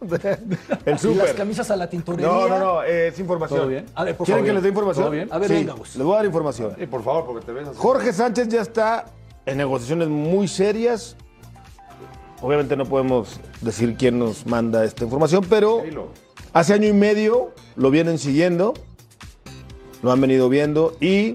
El 0.06 0.38
Y 0.86 0.90
las 0.92 1.00
súper. 1.00 1.34
camisas 1.34 1.70
a 1.70 1.76
la 1.76 1.88
tintorería. 1.90 2.26
No, 2.28 2.48
no, 2.48 2.58
no, 2.58 2.82
eh, 2.84 3.08
es 3.08 3.18
información. 3.18 3.58
¿Todo 3.60 3.68
bien? 3.68 3.86
A 3.94 4.04
ver, 4.04 4.16
por 4.16 4.24
¿Quieren 4.24 4.42
favor. 4.44 4.46
que 4.50 4.54
les 4.54 4.62
dé 4.62 4.68
información? 4.68 5.04
¿Todo 5.04 5.10
bien? 5.12 5.28
A 5.32 5.38
ver, 5.38 5.48
Sí, 5.48 5.54
venga, 5.54 5.72
Gus. 5.72 5.96
Les 5.96 6.04
voy 6.04 6.12
a 6.14 6.16
dar 6.16 6.26
información. 6.26 6.72
Sí, 6.78 6.86
por 6.86 7.02
favor, 7.02 7.26
porque 7.26 7.44
te 7.46 7.52
ves 7.52 7.68
así. 7.68 7.76
Jorge 7.78 8.12
Sánchez 8.12 8.48
ya 8.48 8.60
está 8.62 9.04
en 9.46 9.58
negociaciones 9.58 10.08
muy 10.08 10.48
serias. 10.48 11.16
Obviamente 12.42 12.76
no 12.76 12.84
podemos 12.84 13.40
decir 13.62 13.96
quién 13.96 14.18
nos 14.18 14.46
manda 14.46 14.84
esta 14.84 15.04
información, 15.04 15.46
pero 15.48 15.82
hace 16.52 16.74
año 16.74 16.88
y 16.88 16.92
medio 16.92 17.52
lo 17.76 17.90
vienen 17.90 18.18
siguiendo, 18.18 18.74
lo 20.02 20.12
han 20.12 20.20
venido 20.20 20.48
viendo 20.48 20.96
y 21.00 21.34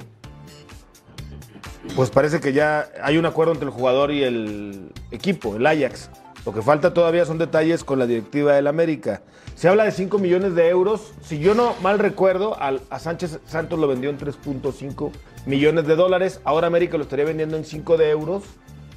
pues 1.96 2.12
parece 2.12 2.40
que 2.40 2.54
ya 2.54 2.90
hay 3.02 3.18
un 3.18 3.26
acuerdo 3.26 3.54
entre 3.54 3.68
el 3.68 3.74
jugador 3.74 4.12
y 4.12 4.24
el 4.24 4.92
equipo, 5.10 5.56
el 5.56 5.66
Ajax. 5.66 6.10
Lo 6.46 6.54
que 6.54 6.62
falta 6.62 6.94
todavía 6.94 7.26
son 7.26 7.38
detalles 7.38 7.84
con 7.84 8.00
la 8.00 8.08
directiva 8.08 8.54
del 8.54 8.68
América. 8.68 9.22
Se 9.56 9.68
habla 9.68 9.84
de 9.84 9.92
5 9.92 10.18
millones 10.18 10.56
de 10.56 10.70
euros. 10.70 11.14
Si 11.22 11.40
yo 11.40 11.54
no 11.54 11.76
mal 11.82 12.00
recuerdo, 12.00 12.58
a 12.60 13.00
Sánchez 13.00 13.40
Santos 13.46 13.80
lo 13.80 13.88
vendió 13.88 14.10
en 14.10 14.18
3.5 14.18 15.12
millones 15.46 15.88
de 15.88 15.96
dólares. 15.96 16.40
Ahora 16.44 16.68
América 16.68 16.98
lo 16.98 17.04
estaría 17.04 17.26
vendiendo 17.26 17.58
en 17.58 17.66
5 17.66 17.98
de 17.98 18.10
euros. 18.10 18.44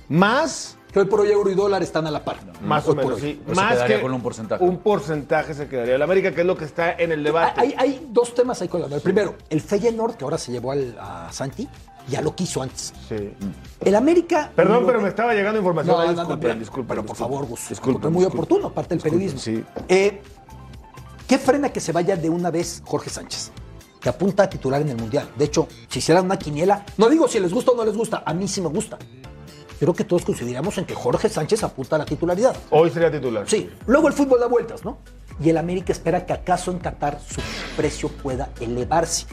Más, 0.08 0.76
Que 0.92 1.00
hoy 1.00 1.06
por 1.06 1.20
hoy 1.20 1.30
euro 1.30 1.50
y 1.50 1.54
dólar 1.54 1.82
están 1.82 2.06
a 2.06 2.10
la 2.10 2.24
par. 2.24 2.36
más 2.62 2.84
Hoy 2.86 2.92
o 2.92 2.94
por 2.94 3.04
menos, 3.04 3.22
hoy. 3.22 3.32
sí. 3.32 3.42
Se 3.48 3.54
Más 3.54 3.72
quedaría 3.74 3.96
que 3.96 4.02
con 4.02 4.12
un 4.14 4.20
porcentaje. 4.22 4.62
Un 4.64 4.78
porcentaje 4.78 5.54
se 5.54 5.66
quedaría 5.66 5.94
el 5.96 6.02
América, 6.02 6.32
que 6.32 6.42
es 6.42 6.46
lo 6.46 6.56
que 6.56 6.64
está 6.66 6.92
en 6.92 7.10
el 7.12 7.24
debate. 7.24 7.60
Hay, 7.60 7.74
hay 7.78 8.06
dos 8.10 8.34
temas 8.34 8.60
ahí 8.62 8.68
con 8.68 8.80
la 8.82 8.94
El 8.94 9.00
primero, 9.02 9.34
el 9.50 9.60
Feyenoord, 9.60 10.14
que 10.16 10.24
ahora 10.24 10.38
se 10.38 10.52
llevó 10.52 10.72
al- 10.72 10.96
a 11.00 11.32
Santi, 11.32 11.66
ya 12.06 12.20
lo 12.20 12.36
quiso 12.36 12.60
antes. 12.62 12.92
Sí. 13.08 13.32
El 13.80 13.94
América. 13.94 14.52
Perdón, 14.54 14.82
lo 14.82 14.86
pero 14.86 15.00
me 15.00 15.08
estaba 15.08 15.32
llegando 15.34 15.58
información. 15.58 15.96
No, 15.96 16.02
ahí, 16.02 16.08
no, 16.08 16.14
no, 16.14 16.20
disculpen, 16.20 16.58
disculpen, 16.58 16.88
pero 16.88 17.06
por 17.06 17.16
favor, 17.16 17.46
Gus. 17.46 17.70
Disculpen, 17.70 18.12
muy 18.12 18.24
oportuno, 18.26 18.66
aparte 18.68 18.94
del 18.94 19.02
periodismo. 19.02 19.38
sí. 19.40 19.64
Eh, 19.88 20.20
¿Qué 21.26 21.38
frena 21.38 21.70
que 21.72 21.80
se 21.80 21.90
vaya 21.92 22.16
de 22.16 22.28
una 22.28 22.50
vez 22.50 22.82
Jorge 22.84 23.08
Sánchez? 23.08 23.50
Que 24.04 24.10
apunta 24.10 24.42
a 24.42 24.50
titular 24.50 24.82
en 24.82 24.90
el 24.90 24.98
Mundial. 24.98 25.30
De 25.34 25.46
hecho, 25.46 25.66
si 25.88 26.00
hicieran 26.00 26.26
una 26.26 26.38
quiniela, 26.38 26.84
no 26.98 27.08
digo 27.08 27.26
si 27.26 27.40
les 27.40 27.54
gusta 27.54 27.70
o 27.70 27.74
no 27.74 27.86
les 27.86 27.96
gusta, 27.96 28.22
a 28.26 28.34
mí 28.34 28.46
sí 28.46 28.60
me 28.60 28.68
gusta. 28.68 28.98
Creo 29.80 29.94
que 29.94 30.04
todos 30.04 30.26
coincidiríamos 30.26 30.76
en 30.76 30.84
que 30.84 30.94
Jorge 30.94 31.30
Sánchez 31.30 31.62
apunta 31.62 31.96
a 31.96 32.00
la 32.00 32.04
titularidad. 32.04 32.54
Hoy 32.68 32.90
sería 32.90 33.10
titular. 33.10 33.48
Sí, 33.48 33.70
luego 33.86 34.08
el 34.08 34.12
fútbol 34.12 34.40
da 34.40 34.46
vueltas, 34.46 34.84
¿no? 34.84 34.98
Y 35.42 35.48
el 35.48 35.56
América 35.56 35.90
espera 35.90 36.26
que 36.26 36.34
acaso 36.34 36.70
en 36.70 36.80
Qatar 36.80 37.18
su 37.18 37.40
precio 37.78 38.10
pueda 38.10 38.50
elevarse. 38.60 39.24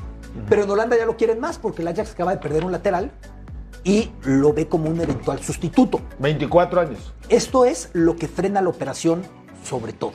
Pero 0.47 0.63
en 0.63 0.69
Holanda 0.69 0.95
ya 0.97 1.05
lo 1.05 1.17
quieren 1.17 1.41
más 1.41 1.57
porque 1.57 1.81
el 1.81 1.89
Ajax 1.89 2.13
acaba 2.13 2.31
de 2.31 2.37
perder 2.37 2.63
un 2.63 2.71
lateral 2.71 3.11
y 3.83 4.09
lo 4.23 4.53
ve 4.53 4.69
como 4.69 4.89
un 4.89 5.01
eventual 5.01 5.43
sustituto. 5.43 5.99
24 6.19 6.79
años. 6.79 7.13
Esto 7.27 7.65
es 7.65 7.89
lo 7.91 8.15
que 8.15 8.29
frena 8.29 8.61
la 8.61 8.69
operación 8.69 9.23
sobre 9.65 9.91
todo. 9.91 10.13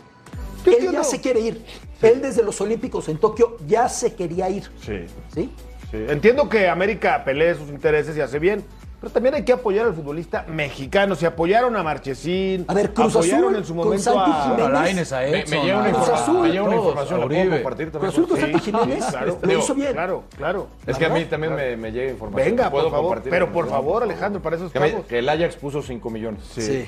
Él 0.64 0.90
ya 0.90 1.04
se 1.04 1.20
quiere 1.20 1.40
ir. 1.40 1.64
Él 2.02 2.20
desde 2.20 2.42
los 2.42 2.60
Olímpicos 2.60 3.08
en 3.08 3.18
Tokio 3.18 3.56
ya 3.66 3.88
se 3.88 4.14
quería 4.14 4.48
ir. 4.50 4.64
Sí. 4.84 5.04
¿Sí? 5.34 5.50
Sí. 5.90 5.96
Entiendo 6.08 6.48
que 6.48 6.68
América 6.68 7.22
pelee 7.24 7.54
sus 7.54 7.68
intereses 7.70 8.16
y 8.16 8.20
hace 8.20 8.38
bien. 8.38 8.64
Pero 8.98 9.12
también 9.12 9.34
hay 9.34 9.44
que 9.44 9.52
apoyar 9.52 9.84
al 9.86 9.94
futbolista 9.94 10.44
mexicano. 10.48 11.14
Se 11.14 11.26
apoyaron 11.26 11.76
a 11.76 11.82
Marchesín. 11.82 12.64
A 12.66 12.72
ver, 12.74 12.92
Cruz 12.94 13.14
apoyaron 13.14 13.44
Azul 13.44 13.56
en 13.56 13.64
su 13.64 13.74
con 13.76 13.84
momento 13.84 14.02
Santi 14.04 14.30
a. 14.30 14.42
Jiménez. 14.44 14.66
A 14.66 14.70
Lainez, 14.70 15.12
a 15.12 15.20
Me, 15.20 15.40
Edson, 15.40 15.58
me 15.58 15.64
llega 15.64 15.78
una, 15.78 15.90
Cruz 15.90 16.00
informa- 16.08 16.14
Azul, 16.22 16.40
me 16.40 16.48
llega 16.48 16.62
una 16.62 16.70
todos, 16.70 16.84
información, 16.86 17.20
¿la 17.20 17.26
puedo 17.26 17.50
compartir 17.50 17.90
también? 17.92 18.12
Cruz 18.12 18.24
Azul 18.24 18.28
con 18.28 18.36
Sí, 18.36 18.42
Santi 18.52 18.58
Jiménez 18.58 19.04
claro. 19.06 19.38
lo 19.42 19.58
hizo 19.58 19.74
bien. 19.74 19.92
Claro, 19.92 20.24
claro. 20.36 20.68
Es 20.86 20.96
que 20.96 21.04
a 21.04 21.08
mí 21.10 21.24
también 21.26 21.54
me, 21.54 21.76
me 21.76 21.92
llega 21.92 22.10
información. 22.10 22.50
Venga, 22.50 22.70
¿Puedo 22.70 22.84
por 22.84 22.92
favor. 22.92 23.06
compartir 23.08 23.30
Pero 23.30 23.52
por 23.52 23.68
favor, 23.68 24.02
Alejandro, 24.02 24.40
para 24.42 24.56
eso 24.56 24.70
Que, 24.72 25.02
que 25.08 25.18
el 25.18 25.28
Ajax 25.28 25.56
puso 25.56 25.82
5 25.82 26.10
millones. 26.10 26.40
Sí. 26.56 26.86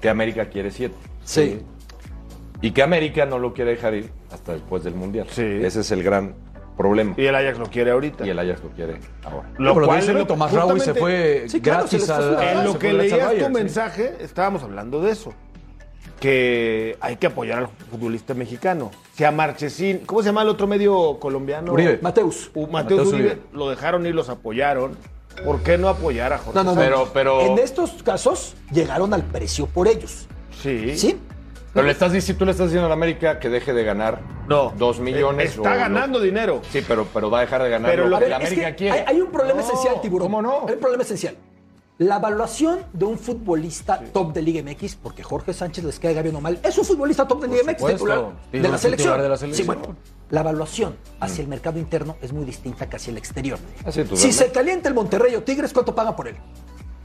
Que 0.00 0.08
América 0.08 0.48
quiere 0.48 0.70
7. 0.70 0.94
Sí. 1.24 1.60
Y 2.60 2.72
que 2.72 2.82
América 2.82 3.24
no 3.26 3.38
lo 3.38 3.52
quiere 3.54 3.72
dejar 3.72 3.94
ir 3.94 4.10
hasta 4.32 4.52
después 4.54 4.82
del 4.84 4.94
Mundial. 4.94 5.26
Sí. 5.30 5.42
Ese 5.42 5.80
es 5.80 5.90
el 5.92 6.02
gran 6.02 6.34
problema. 6.76 7.14
Y 7.16 7.24
el 7.26 7.34
Ajax 7.34 7.58
lo 7.58 7.66
quiere 7.66 7.90
ahorita. 7.92 8.26
Y 8.26 8.30
el 8.30 8.38
Ajax 8.38 8.62
lo 8.62 8.70
quiere 8.70 8.98
ahora. 9.24 9.48
Lo 9.58 9.74
Pero 9.74 9.86
cual 9.86 10.06
lo- 10.14 10.26
Tomás 10.26 10.52
Raúl 10.52 10.80
se 10.80 10.94
fue 10.94 11.44
Sí, 11.48 11.60
claro, 11.60 11.86
se 11.86 11.98
gratis 11.98 12.08
les 12.08 12.16
fue 12.26 12.36
al. 12.46 12.58
En 12.58 12.64
lo 12.64 12.72
se 12.72 12.78
que 12.78 12.92
leías 12.92 13.34
tu 13.34 13.44
sí. 13.44 13.50
mensaje, 13.52 14.14
estábamos 14.20 14.62
hablando 14.62 15.00
de 15.00 15.12
eso. 15.12 15.32
Que 16.20 16.96
hay 17.00 17.16
que 17.16 17.28
apoyar 17.28 17.58
al 17.58 17.68
futbolista 17.90 18.34
mexicano. 18.34 18.90
Si 19.14 19.22
a 19.24 19.30
Marchesín, 19.30 19.98
¿cómo 20.04 20.20
se 20.22 20.26
llama 20.30 20.42
el 20.42 20.48
otro 20.48 20.66
medio 20.66 21.18
colombiano? 21.20 21.72
Uribe. 21.72 22.00
Mateus. 22.02 22.50
U- 22.54 22.66
Mateus 22.66 22.72
Mateus 23.00 23.08
Uribe, 23.12 23.28
Uribe. 23.30 23.42
lo 23.52 23.70
dejaron 23.70 24.04
y 24.06 24.12
los 24.12 24.28
apoyaron. 24.28 24.96
¿Por 25.44 25.60
qué 25.62 25.78
no 25.78 25.88
apoyar 25.88 26.32
a 26.32 26.38
Jorge? 26.38 26.58
No, 26.58 26.64
no, 26.64 26.74
no. 26.74 26.80
Pero- 26.80 27.10
pero- 27.12 27.40
En 27.42 27.58
estos 27.58 28.02
casos 28.02 28.56
llegaron 28.72 29.14
al 29.14 29.22
precio 29.22 29.66
por 29.66 29.86
ellos. 29.86 30.26
Sí. 30.60 30.98
¿Sí? 30.98 31.16
Pero 31.74 31.86
le 31.86 31.92
estás 31.92 32.12
diciendo, 32.12 32.38
tú 32.38 32.44
le 32.46 32.52
estás 32.52 32.66
diciendo 32.68 32.86
a 32.86 32.88
la 32.88 32.94
América 32.94 33.38
que 33.38 33.48
deje 33.48 33.72
de 33.72 33.84
ganar 33.84 34.20
No. 34.48 34.72
2 34.76 35.00
millones. 35.00 35.50
Está 35.56 35.60
o 35.74 35.76
ganando 35.76 36.20
dinero. 36.20 36.62
Sí, 36.70 36.82
pero, 36.86 37.06
pero 37.12 37.30
va 37.30 37.38
a 37.38 37.40
dejar 37.42 37.62
de 37.62 37.70
ganar 37.70 37.90
Pero 37.90 38.08
lo 38.08 38.18
que 38.18 38.28
la 38.28 38.36
es 38.38 38.46
América 38.46 38.70
que 38.70 38.76
quiere. 38.76 38.98
hay, 39.00 39.04
hay 39.08 39.20
un 39.20 39.30
problema 39.30 39.60
No, 39.60 39.66
esencial, 39.66 40.00
Tiburón. 40.00 40.26
¿cómo 40.26 40.42
no? 40.42 40.64
Hay 40.66 40.74
un 40.74 40.80
problema 40.80 41.02
esencial. 41.02 41.36
La 41.98 42.16
evaluación 42.18 42.78
de 42.92 43.04
un 43.06 43.18
futbolista 43.18 44.00
top 44.12 44.32
de 44.32 44.40
Liga 44.40 44.62
MX, 44.62 44.94
porque 44.96 45.24
Jorge 45.24 45.52
Sánchez 45.52 45.82
les 45.84 45.98
queda 45.98 46.22
bien 46.22 46.36
o 46.36 46.40
mal, 46.40 46.58
es 46.62 46.78
un 46.78 46.84
futbolista 46.84 47.26
top 47.26 47.42
de 47.42 47.48
Liga 47.48 47.62
MX, 47.64 47.76
titular 47.86 47.96
Titular 47.98 48.32
de 48.52 48.68
la 48.68 48.78
selección. 48.78 49.20
de 49.20 49.28
la 49.28 49.36
Sí, 49.36 49.62
bueno, 49.64 49.96
la 50.30 50.40
evaluación 50.42 50.96
hacia 51.18 51.42
el 51.42 51.48
mercado 51.48 51.78
interno 51.80 52.16
es 52.22 52.32
muy 52.32 52.44
distinta 52.44 52.88
que 52.88 52.96
hacia 52.96 53.10
el 53.10 53.18
exterior. 53.18 53.58
Ah, 53.84 53.90
sí, 53.90 54.04
si 54.14 54.32
se 54.32 54.52
calienta 54.52 54.88
el 54.88 54.94
Monterrey 54.94 55.34
o 55.34 55.42
Tigres, 55.42 55.72
¿cuánto 55.72 55.92
paga 55.92 56.14
por 56.14 56.28
él? 56.28 56.36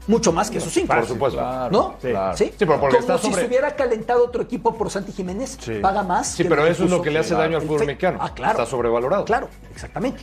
Mucho 0.06 0.32
más 0.32 0.50
que 0.50 0.58
esos 0.58 0.72
cinco. 0.72 0.94
Por 0.94 1.06
supuesto. 1.06 1.38
Claro, 1.38 1.70
¿No? 1.70 1.94
Sí. 2.02 2.08
claro. 2.10 2.36
¿Sí? 2.36 2.44
Sí, 2.46 2.52
pero 2.58 2.78
porque 2.80 2.96
Como 2.96 3.00
está 3.14 3.18
si 3.18 3.28
sobre- 3.30 3.42
se 3.42 3.48
hubiera 3.48 3.74
calentado 3.74 4.24
otro 4.24 4.42
equipo 4.42 4.74
por 4.74 4.90
Santi 4.90 5.12
Jiménez, 5.12 5.56
Sí. 5.60 5.74
paga 5.80 6.02
más. 6.02 6.28
Sí, 6.28 6.42
que 6.42 6.48
pero 6.50 6.66
eso 6.66 6.84
es 6.84 6.90
lo 6.90 7.00
que 7.00 7.10
le 7.10 7.20
hace 7.20 7.34
daño 7.34 7.56
al 7.56 7.62
fútbol 7.62 7.78
Fe- 7.80 7.86
mexicano. 7.86 8.18
Ah, 8.20 8.32
claro. 8.34 8.52
Está 8.52 8.66
sobrevalorado. 8.66 9.24
Claro, 9.24 9.48
exactamente. 9.72 10.22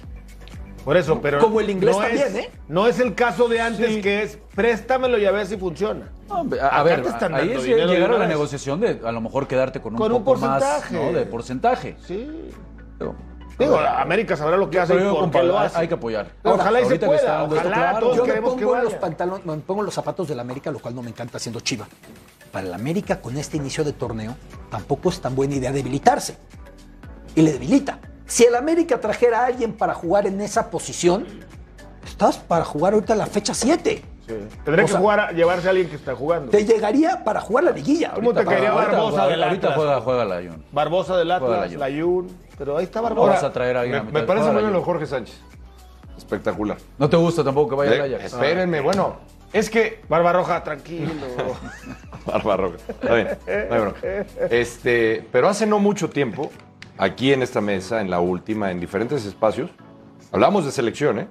Por 0.85 0.97
eso, 0.97 1.19
pero. 1.21 1.39
Como 1.39 1.59
el 1.61 1.69
inglés 1.69 1.95
no 1.95 2.01
también, 2.01 2.27
es, 2.27 2.35
¿eh? 2.35 2.51
No 2.67 2.87
es 2.87 2.99
el 2.99 3.13
caso 3.13 3.47
de 3.47 3.61
antes 3.61 4.01
que 4.01 4.23
es 4.23 4.37
préstamelo 4.55 5.17
y 5.19 5.25
a 5.25 5.31
ver 5.31 5.45
si 5.45 5.57
funciona. 5.57 6.09
No, 6.27 6.45
a, 6.61 6.67
a 6.79 6.83
ver, 6.83 7.03
te 7.03 7.09
están 7.09 7.35
ahí 7.35 7.51
es 7.51 7.63
llegar 7.63 8.11
a 8.11 8.17
la 8.17 8.27
negociación 8.27 8.79
de 8.79 8.99
a 9.03 9.11
lo 9.11 9.21
mejor 9.21 9.47
quedarte 9.47 9.79
con 9.79 9.93
un 9.93 9.99
Con 9.99 10.11
un 10.11 10.17
más 10.19 10.25
porcentaje. 10.25 10.95
¿no? 10.95 11.11
de 11.11 11.25
porcentaje. 11.25 11.95
Sí. 12.07 12.49
Pero- 12.97 13.15
Digo, 13.61 13.79
América 13.79 14.35
sabrá 14.37 14.57
lo 14.57 14.69
que 14.69 14.79
hace 14.79 14.93
pero 14.93 15.05
y 15.05 15.07
yo 15.13 15.19
por 15.19 15.31
qué 15.31 15.37
compa- 15.39 15.43
lo 15.43 15.59
hay- 15.59 15.65
hace. 15.67 15.77
Hay 15.79 15.87
que 15.87 15.93
apoyar. 15.93 16.27
Ojalá 16.43 16.79
y 16.79 16.83
se 16.83 16.87
ahorita 16.89 17.07
que 17.09 17.15
está 17.15 17.45
pueda, 17.47 17.59
ojalá, 17.61 17.75
claro. 17.75 17.99
todos 17.99 18.15
Yo 18.17 18.23
me 18.23 18.27
queremos 18.29 18.53
que 18.55 18.61
pongo, 18.65 18.77
en 18.77 18.83
los 18.83 18.93
pantalones, 18.95 19.45
me 19.45 19.57
pongo 19.57 19.81
en 19.81 19.85
los 19.85 19.93
zapatos 19.93 20.27
del 20.27 20.39
América, 20.39 20.71
lo 20.71 20.79
cual 20.79 20.95
no 20.95 21.01
me 21.01 21.09
encanta 21.09 21.39
siendo 21.39 21.59
chiva. 21.59 21.87
Para 22.51 22.67
el 22.67 22.73
América, 22.73 23.21
con 23.21 23.37
este 23.37 23.57
inicio 23.57 23.83
de 23.83 23.93
torneo, 23.93 24.35
tampoco 24.69 25.09
es 25.09 25.21
tan 25.21 25.35
buena 25.35 25.55
idea 25.55 25.71
debilitarse. 25.71 26.37
Y 27.35 27.41
le 27.41 27.53
debilita. 27.53 27.99
Si 28.25 28.43
el 28.43 28.55
América 28.55 28.99
trajera 28.99 29.41
a 29.41 29.45
alguien 29.45 29.73
para 29.73 29.93
jugar 29.93 30.25
en 30.27 30.41
esa 30.41 30.69
posición, 30.69 31.25
estás 32.05 32.37
para 32.37 32.65
jugar 32.65 32.93
ahorita 32.93 33.15
la 33.15 33.25
fecha 33.25 33.53
7. 33.53 34.03
Sí. 34.27 34.33
Tendría 34.63 34.83
O 34.83 34.87
que 34.87 34.91
sea- 34.91 34.99
jugar 35.01 35.19
a, 35.19 35.31
llevarse 35.31 35.67
a 35.67 35.71
alguien 35.71 35.89
que 35.89 35.95
está 35.95 36.15
jugando. 36.15 36.51
Te 36.51 36.63
llegaría 36.65 37.23
para 37.23 37.41
jugar 37.41 37.63
la 37.65 37.71
liguilla. 37.71 38.11
¿Cómo 38.13 38.31
te 38.31 38.39
ahorita. 38.39 38.51
caería 38.51 38.69
Ahorita- 38.71 38.91
Barbosa 38.91 39.27
del 39.27 39.43
ahorita 39.43 39.73
juega, 39.75 40.01
juega 40.01 40.25
la. 40.25 40.41
Barbosa 40.71 41.17
del 41.17 41.31
Atlas, 41.31 41.71
la 41.71 41.77
Layun. 41.77 42.27
Pero 42.61 42.77
ahí 42.77 42.83
está 42.83 42.99
Ahora, 42.99 43.15
Barbosa. 43.15 43.33
vas 43.33 43.43
a 43.45 43.51
traer 43.51 43.75
a 43.75 43.79
alguien 43.81 43.97
a 43.97 44.03
Me, 44.03 44.07
mitad 44.09 44.21
me 44.21 44.27
parece 44.27 44.51
muy 44.51 44.61
bien 44.61 44.73
lo. 44.73 44.83
Jorge 44.83 45.07
Sánchez. 45.07 45.41
Espectacular. 46.15 46.77
No 46.99 47.09
te 47.09 47.17
gusta 47.17 47.43
tampoco 47.43 47.71
que 47.71 47.75
vaya 47.75 47.91
Eh, 47.93 48.01
al 48.01 48.13
Ajax. 48.13 48.33
espérenme, 48.33 48.81
bueno. 48.81 49.15
Es 49.51 49.67
que 49.71 50.01
Barbarroja, 50.07 50.63
tranquilo. 50.63 51.09
Barba 52.27 52.57
Roja. 52.57 52.77
Está 52.87 53.15
bien, 53.15 53.27
no 53.67 53.75
hay 53.75 53.81
bronca. 53.81 53.99
Este, 54.51 55.27
pero 55.31 55.49
hace 55.49 55.65
no 55.65 55.79
mucho 55.79 56.11
tiempo, 56.11 56.51
aquí 56.99 57.33
en 57.33 57.41
esta 57.41 57.61
mesa, 57.61 57.99
en 57.99 58.11
la 58.11 58.19
última, 58.19 58.69
en 58.69 58.79
diferentes 58.79 59.25
espacios, 59.25 59.71
hablamos 60.31 60.63
de 60.63 60.71
selección, 60.71 61.17
¿eh? 61.17 61.27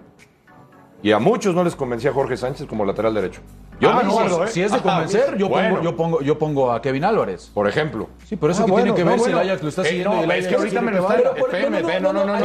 Y 1.02 1.12
a 1.12 1.18
muchos 1.18 1.54
no 1.54 1.64
les 1.64 1.74
convencía 1.74 2.12
Jorge 2.12 2.36
Sánchez 2.36 2.66
como 2.66 2.84
lateral 2.84 3.14
derecho. 3.14 3.40
Yo 3.80 3.88
Ah, 3.90 3.96
me 3.96 4.04
no, 4.04 4.10
acuerdo, 4.10 4.44
¿eh? 4.44 4.48
Si 4.48 4.60
es 4.62 4.70
de 4.70 4.78
convencer, 4.80 5.38
yo, 5.38 5.48
Bueno. 5.48 5.76
pongo, 5.76 5.82
yo, 5.82 5.96
pongo, 5.96 6.20
yo 6.20 6.38
pongo 6.38 6.72
a 6.72 6.82
Kevin 6.82 7.04
Álvarez. 7.04 7.50
Por 7.54 7.66
ejemplo. 7.66 8.10
Sí, 8.26 8.36
pero 8.36 8.52
eso 8.52 8.62
Ah, 8.62 8.66
que 8.66 8.72
bueno, 8.72 8.84
tiene 8.94 8.98
que 8.98 9.04
no, 9.04 9.10
ver 9.12 9.18
si 9.20 9.24
bueno. 9.24 9.40
el 9.40 9.48
Ajax 9.48 9.62
lo 9.62 9.68
está 9.70 9.82
Eh, 9.82 9.84
siguiendo. 9.86 10.10
no, 10.14 10.20
y 10.20 10.24
el 10.24 10.30
es 10.32 10.46
que 10.48 10.54
ahorita 10.56 10.80
me 10.82 10.92
lo 10.92 11.10
está- 11.10 11.30
espérame, 11.38 12.02
no, 12.02 12.12
no, 12.12 12.24
no, 12.26 12.36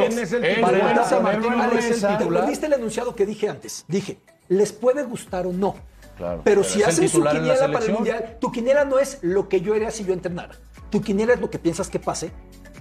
titular. 2.17 2.47
¿Viste 2.47 2.65
el 2.67 2.73
enunciado 2.73 3.13
que 3.15 3.25
dije 3.25 3.49
antes? 3.49 3.83
Dije, 3.89 4.19
les 4.47 4.71
puede 4.71 5.03
gustar 5.03 5.45
o 5.47 5.51
no. 5.51 5.75
Claro, 6.17 6.41
pero, 6.45 6.61
pero 6.61 6.63
si 6.63 6.79
es 6.79 6.85
el 6.85 6.89
hacen 6.91 7.09
su 7.09 7.17
titular 7.17 7.35
en 7.35 7.47
la 7.47 7.53
quiniela 7.55 7.73
para 7.73 7.85
el 7.85 7.91
mundial, 7.91 8.37
tu 8.39 8.51
quiniela 8.53 8.85
no 8.85 8.99
es 8.99 9.19
lo 9.21 9.49
que 9.49 9.59
yo 9.59 9.73
haría 9.73 9.91
si 9.91 10.05
yo 10.05 10.13
entrenara. 10.13 10.55
Tu 10.89 11.01
quiniela 11.01 11.33
es 11.33 11.41
lo 11.41 11.49
que 11.49 11.59
piensas 11.59 11.89
que 11.89 11.99
pase. 11.99 12.31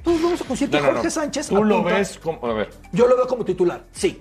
Todos 0.04 0.22
vamos 0.22 0.40
a 0.40 0.44
conseguir 0.44 0.70
que 0.70 0.76
No, 0.76 0.82
no, 0.82 0.88
no. 0.90 0.94
Jorge 0.98 1.10
Sánchez. 1.10 1.48
Tú 1.48 1.64
lo 1.64 1.82
ves 1.82 2.20
como. 2.22 2.46
A 2.46 2.52
ver. 2.52 2.70
Yo 2.92 3.08
lo 3.08 3.16
veo 3.16 3.26
como 3.26 3.44
titular, 3.44 3.82
sí. 3.90 4.20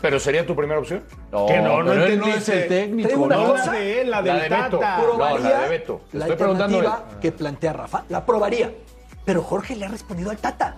¿Pero 0.00 0.18
sería 0.18 0.46
tu 0.46 0.56
primera 0.56 0.80
opción? 0.80 1.02
No, 1.30 1.46
Que 1.46 1.58
no, 1.58 1.82
no 1.82 1.92
él 1.92 2.18
no 2.18 2.26
es 2.28 2.48
el 2.48 2.68
técnico. 2.68 3.20
Una 3.20 3.36
¿no? 3.36 3.46
Cosa. 3.52 3.66
la 3.66 3.72
de 3.72 4.00
él, 4.00 4.10
la 4.10 4.22
La 4.22 4.34
del 4.34 4.42
de 4.50 4.56
Beto. 4.56 4.78
Tata. 4.78 5.02
No, 5.02 5.38
la 5.38 5.60
de 5.62 5.68
Beto. 5.68 6.00
Te 6.10 6.18
la 6.18 6.24
estoy 6.24 6.36
preguntando 6.38 6.78
alternativa 6.78 7.20
que 7.20 7.32
plantea 7.32 7.72
Rafa. 7.74 8.04
La 8.08 8.24
probaría. 8.24 8.72
Pero 9.24 9.42
Jorge 9.42 9.76
le 9.76 9.84
ha 9.84 9.88
respondido 9.88 10.30
al 10.30 10.38
Tata. 10.38 10.76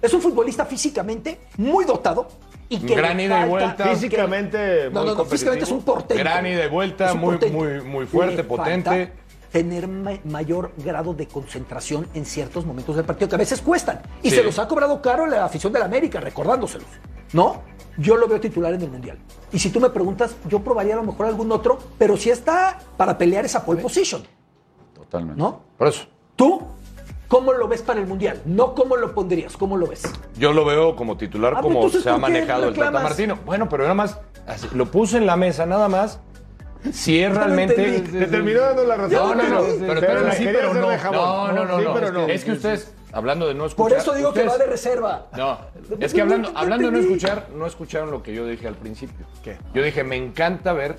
Es 0.00 0.12
un 0.12 0.20
futbolista 0.20 0.64
físicamente 0.66 1.38
muy 1.58 1.84
dotado 1.84 2.26
y 2.68 2.80
que 2.80 2.96
Gran 2.96 3.20
ida 3.20 3.46
y 3.46 3.48
vuelta. 3.48 3.84
Físicamente 3.86 4.90
No, 4.90 5.00
muy 5.02 5.10
no, 5.10 5.14
no, 5.18 5.24
físicamente 5.24 5.64
es 5.64 5.70
un 5.70 5.82
portento. 5.84 6.20
Gran 6.22 6.44
ida 6.46 6.64
y 6.64 6.68
vuelta, 6.68 7.14
muy- 7.14 7.38
muy- 7.50 7.80
muy 7.82 8.06
fuerte, 8.06 8.36
Le 8.38 8.44
potente. 8.44 9.12
Tener 9.52 9.86
ma- 9.86 10.18
mayor 10.24 10.72
grado 10.78 11.12
de 11.14 11.26
concentración 11.28 12.08
en 12.14 12.24
ciertos 12.24 12.64
momentos 12.64 12.96
del 12.96 13.04
partido 13.04 13.28
que 13.28 13.34
a 13.34 13.38
veces 13.38 13.60
cuestan. 13.60 14.00
Y 14.22 14.30
Sí. 14.30 14.36
se 14.36 14.42
los 14.42 14.58
ha 14.58 14.66
cobrado 14.66 15.00
caro 15.02 15.26
la 15.26 15.44
afición 15.44 15.72
del 15.72 15.82
América, 15.82 16.20
recordándoselos. 16.20 16.88
¿No? 17.34 17.62
Yo 17.98 18.16
lo 18.16 18.26
veo 18.28 18.40
titular 18.40 18.72
en 18.74 18.82
el 18.82 18.90
Mundial. 18.90 19.18
Y 19.52 19.58
si 19.58 19.70
tú 19.70 19.78
me 19.80 19.90
preguntas, 19.90 20.34
yo 20.48 20.60
probaría 20.60 20.94
a 20.94 20.96
lo 20.96 21.02
mejor 21.04 21.26
algún 21.26 21.52
otro, 21.52 21.78
pero 21.98 22.16
si 22.16 22.30
está 22.30 22.78
para 22.96 23.16
pelear 23.18 23.44
esa 23.44 23.64
pole 23.64 23.80
position. 23.82 24.22
Totalmente. 24.94 25.40
¿No? 25.40 25.60
Por 25.76 25.88
eso. 25.88 26.04
¿Tú 26.36 26.62
cómo 27.28 27.52
lo 27.52 27.68
ves 27.68 27.82
para 27.82 28.00
el 28.00 28.06
Mundial? 28.06 28.40
No 28.46 28.74
cómo 28.74 28.96
lo 28.96 29.14
pondrías, 29.14 29.56
¿cómo 29.56 29.76
lo 29.76 29.86
ves? 29.86 30.02
Yo 30.38 30.52
lo 30.52 30.64
veo 30.64 30.96
como 30.96 31.16
titular, 31.18 31.52
Ah, 31.52 31.56
pero 31.56 31.62
como 31.68 31.78
entonces, 31.80 32.02
se 32.02 32.08
ha 32.10 32.12
¿por 32.12 32.20
qué 32.24 32.32
manejado 32.32 32.68
el 32.68 32.74
Tata? 32.74 32.90
Martino. 33.00 33.38
Bueno, 33.44 33.68
pero 33.68 33.82
nada 33.84 33.94
más, 33.94 34.18
así, 34.46 34.66
lo 34.74 34.90
puse 34.90 35.18
en 35.18 35.26
la 35.26 35.36
mesa, 35.36 35.66
nada 35.66 35.88
más. 35.88 36.20
Si 36.92 37.22
es 37.22 37.34
realmente. 37.34 38.00
Te 38.00 38.26
terminó 38.26 38.60
dando 38.60 38.84
la 38.84 38.96
razón. 38.96 39.38
No, 39.38 39.44
no, 39.44 39.48
no. 39.48 39.64
Pero 39.78 39.92
espérame, 39.94 40.32
sí, 40.32 40.44
pero 40.44 40.74
no. 40.74 40.90
No, 41.12 41.52
no, 41.52 41.64
no. 41.64 41.78
Sí, 41.78 41.84
no. 41.84 41.94
pero 41.94 42.12
no. 42.12 42.26
Es 42.26 42.44
que 42.44 42.52
ustedes, 42.52 42.92
hablando 43.12 43.46
de 43.46 43.54
no 43.54 43.60
Por 43.68 43.92
escuchar. 43.92 43.98
eso 43.98 44.14
digo 44.14 44.32
que 44.32 44.40
ustedes- 44.40 44.52
va 44.60 44.64
de 44.64 44.70
reserva. 44.70 45.26
No, 45.36 45.58
es 46.00 46.12
que 46.12 46.20
hablando, 46.22 46.50
hablando 46.54 46.86
de 46.90 46.92
no 46.92 46.98
escuchar, 46.98 47.48
no 47.54 47.66
escucharon 47.66 48.10
lo 48.10 48.22
que 48.22 48.34
yo 48.34 48.46
dije 48.46 48.66
al 48.66 48.74
principio. 48.74 49.26
¿Qué? 49.44 49.58
Yo 49.74 49.82
dije, 49.82 50.02
me 50.02 50.16
encanta 50.16 50.72
ver 50.72 50.96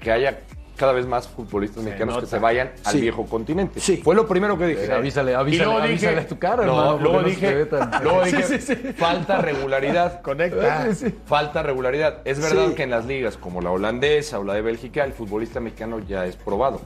que 0.00 0.12
haya 0.12 0.40
cada 0.76 0.92
vez 0.92 1.06
más 1.06 1.28
futbolistas 1.28 1.84
mexicanos 1.84 2.18
que 2.18 2.26
se 2.26 2.38
vayan 2.38 2.72
al 2.84 2.92
Sí. 2.92 3.00
viejo 3.00 3.26
continente. 3.26 3.78
Sí. 3.80 3.98
Fue 3.98 4.14
lo 4.14 4.26
primero 4.26 4.58
que 4.58 4.66
dije. 4.66 4.86
Eh, 4.86 4.92
avísale, 4.92 5.34
avísale, 5.34 5.62
Y 5.62 5.64
luego 5.64 5.80
avísale 5.80 6.20
a 6.20 6.26
tu 6.26 6.38
cara, 6.38 6.66
no, 6.66 6.72
hermano, 6.72 6.98
luego 6.98 7.22
no 7.22 7.28
dije, 7.28 7.54
ve 7.54 7.66
tan- 7.66 7.90
luego 8.02 8.24
dije, 8.24 8.60
Sí, 8.60 8.74
falta 8.96 9.40
regularidad. 9.40 10.20
Conecta. 10.22 10.88
Falta 11.26 11.62
regularidad. 11.62 12.18
Es 12.24 12.40
verdad 12.40 12.68
Sí. 12.70 12.74
que 12.74 12.82
en 12.84 12.90
las 12.90 13.06
ligas 13.06 13.36
como 13.36 13.60
la 13.60 13.70
holandesa 13.70 14.38
o 14.38 14.44
la 14.44 14.54
de 14.54 14.62
Bélgica, 14.62 15.04
el 15.04 15.12
futbolista 15.12 15.60
mexicano 15.60 15.98
ya 16.00 16.26
es 16.26 16.36
probado. 16.36 16.80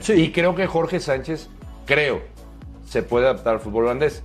Sí. 0.00 0.12
Y 0.14 0.32
creo 0.32 0.54
que 0.54 0.66
Jorge 0.66 1.00
Sánchez, 1.00 1.48
creo, 1.86 2.20
se 2.86 3.02
puede 3.02 3.26
adaptar 3.26 3.54
al 3.54 3.60
fútbol 3.60 3.84
holandés. 3.84 4.22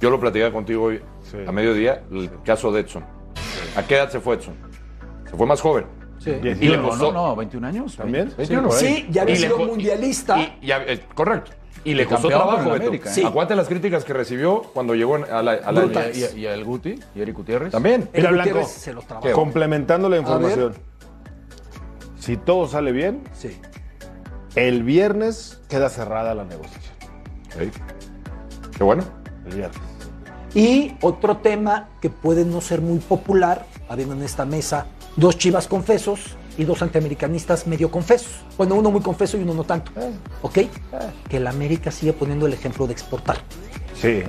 Yo 0.00 0.10
lo 0.10 0.20
platicaba 0.20 0.52
contigo 0.52 0.84
hoy 0.84 1.00
Sí. 1.24 1.38
a 1.46 1.50
mediodía, 1.52 2.02
el 2.12 2.30
caso 2.44 2.70
de 2.70 2.80
Edson. 2.82 3.04
¿A 3.76 3.82
qué 3.82 3.96
edad 3.96 4.10
se 4.10 4.20
fue 4.20 4.36
Edson? 4.36 4.54
Se 5.28 5.36
fue 5.36 5.46
más 5.46 5.60
joven. 5.60 5.84
Sí. 6.18 6.30
Y 6.30 6.68
le 6.68 6.76
no, 6.76 6.88
costó. 6.88 7.12
no, 7.12 7.28
no, 7.28 7.36
21 7.36 7.66
años. 7.66 7.96
¿También? 7.96 8.32
21, 8.36 8.68
por 8.68 8.76
ahí. 8.76 8.84
Sí, 8.84 9.06
ya 9.10 9.22
había 9.22 9.36
sido 9.36 9.58
mundialista. 9.58 10.38
Y, 10.38 10.58
y- 10.62 10.70
eh, 10.72 11.00
correcto. 11.14 11.52
Y 11.84 11.94
le 11.94 12.02
Y 12.02 12.06
costó 12.06 12.28
trabajo, 12.28 12.70
Beto. 12.70 12.86
América, 12.86 13.08
¿eh? 13.10 13.14
Sí. 13.14 13.24
Acuérdate 13.24 13.54
las 13.54 13.68
críticas 13.68 14.04
que 14.04 14.12
recibió 14.12 14.62
cuando 14.74 14.94
llegó 14.94 15.14
a 15.14 15.42
la, 15.42 15.52
a 15.52 15.72
la 15.72 15.84
Y, 16.12 16.18
y- 16.36 16.40
y 16.40 16.46
a 16.46 16.54
el 16.54 16.64
Guti, 16.64 16.98
y 17.14 17.20
Eric 17.20 17.36
Gutiérrez. 17.36 17.70
También. 17.70 18.08
Mira, 18.12 18.30
Blanco. 18.32 18.60
Complementando 19.32 20.08
la 20.08 20.16
información. 20.18 20.74
Si 22.18 22.36
todo 22.36 22.66
sale 22.66 22.90
bien, 22.92 23.22
Sí. 23.32 23.56
el 24.56 24.82
viernes 24.82 25.60
queda 25.68 25.88
cerrada 25.88 26.34
la 26.34 26.44
negociación. 26.44 26.94
Sí. 27.58 27.70
Qué 28.76 28.84
bueno. 28.84 29.04
El 29.46 29.54
viernes. 29.56 29.80
Y 30.54 30.94
otro 31.00 31.38
tema 31.38 31.88
que 32.00 32.10
puede 32.10 32.44
no 32.44 32.60
ser 32.60 32.80
muy 32.80 32.98
popular, 32.98 33.66
habiendo 33.88 34.14
en 34.14 34.22
esta 34.22 34.44
mesa 34.44 34.86
dos 35.18 35.36
chivas 35.36 35.68
confesos, 35.68 36.20
y 36.56 36.64
dos 36.64 36.82
antiamericanistas 36.82 37.66
medio 37.68 37.88
confesos. 37.90 38.32
Bueno, 38.56 38.74
uno 38.74 38.90
muy 38.90 39.00
confeso 39.00 39.36
y 39.36 39.42
uno 39.42 39.54
no 39.54 39.62
tanto. 39.64 39.92
¿Ok? 40.42 40.58
Que 41.28 41.36
el 41.36 41.46
América 41.46 41.92
sigue 41.92 42.12
poniendo 42.12 42.46
el 42.46 42.52
ejemplo 42.52 42.86
de 42.88 42.92
exportar. 42.94 43.36
Sí. 43.94 44.24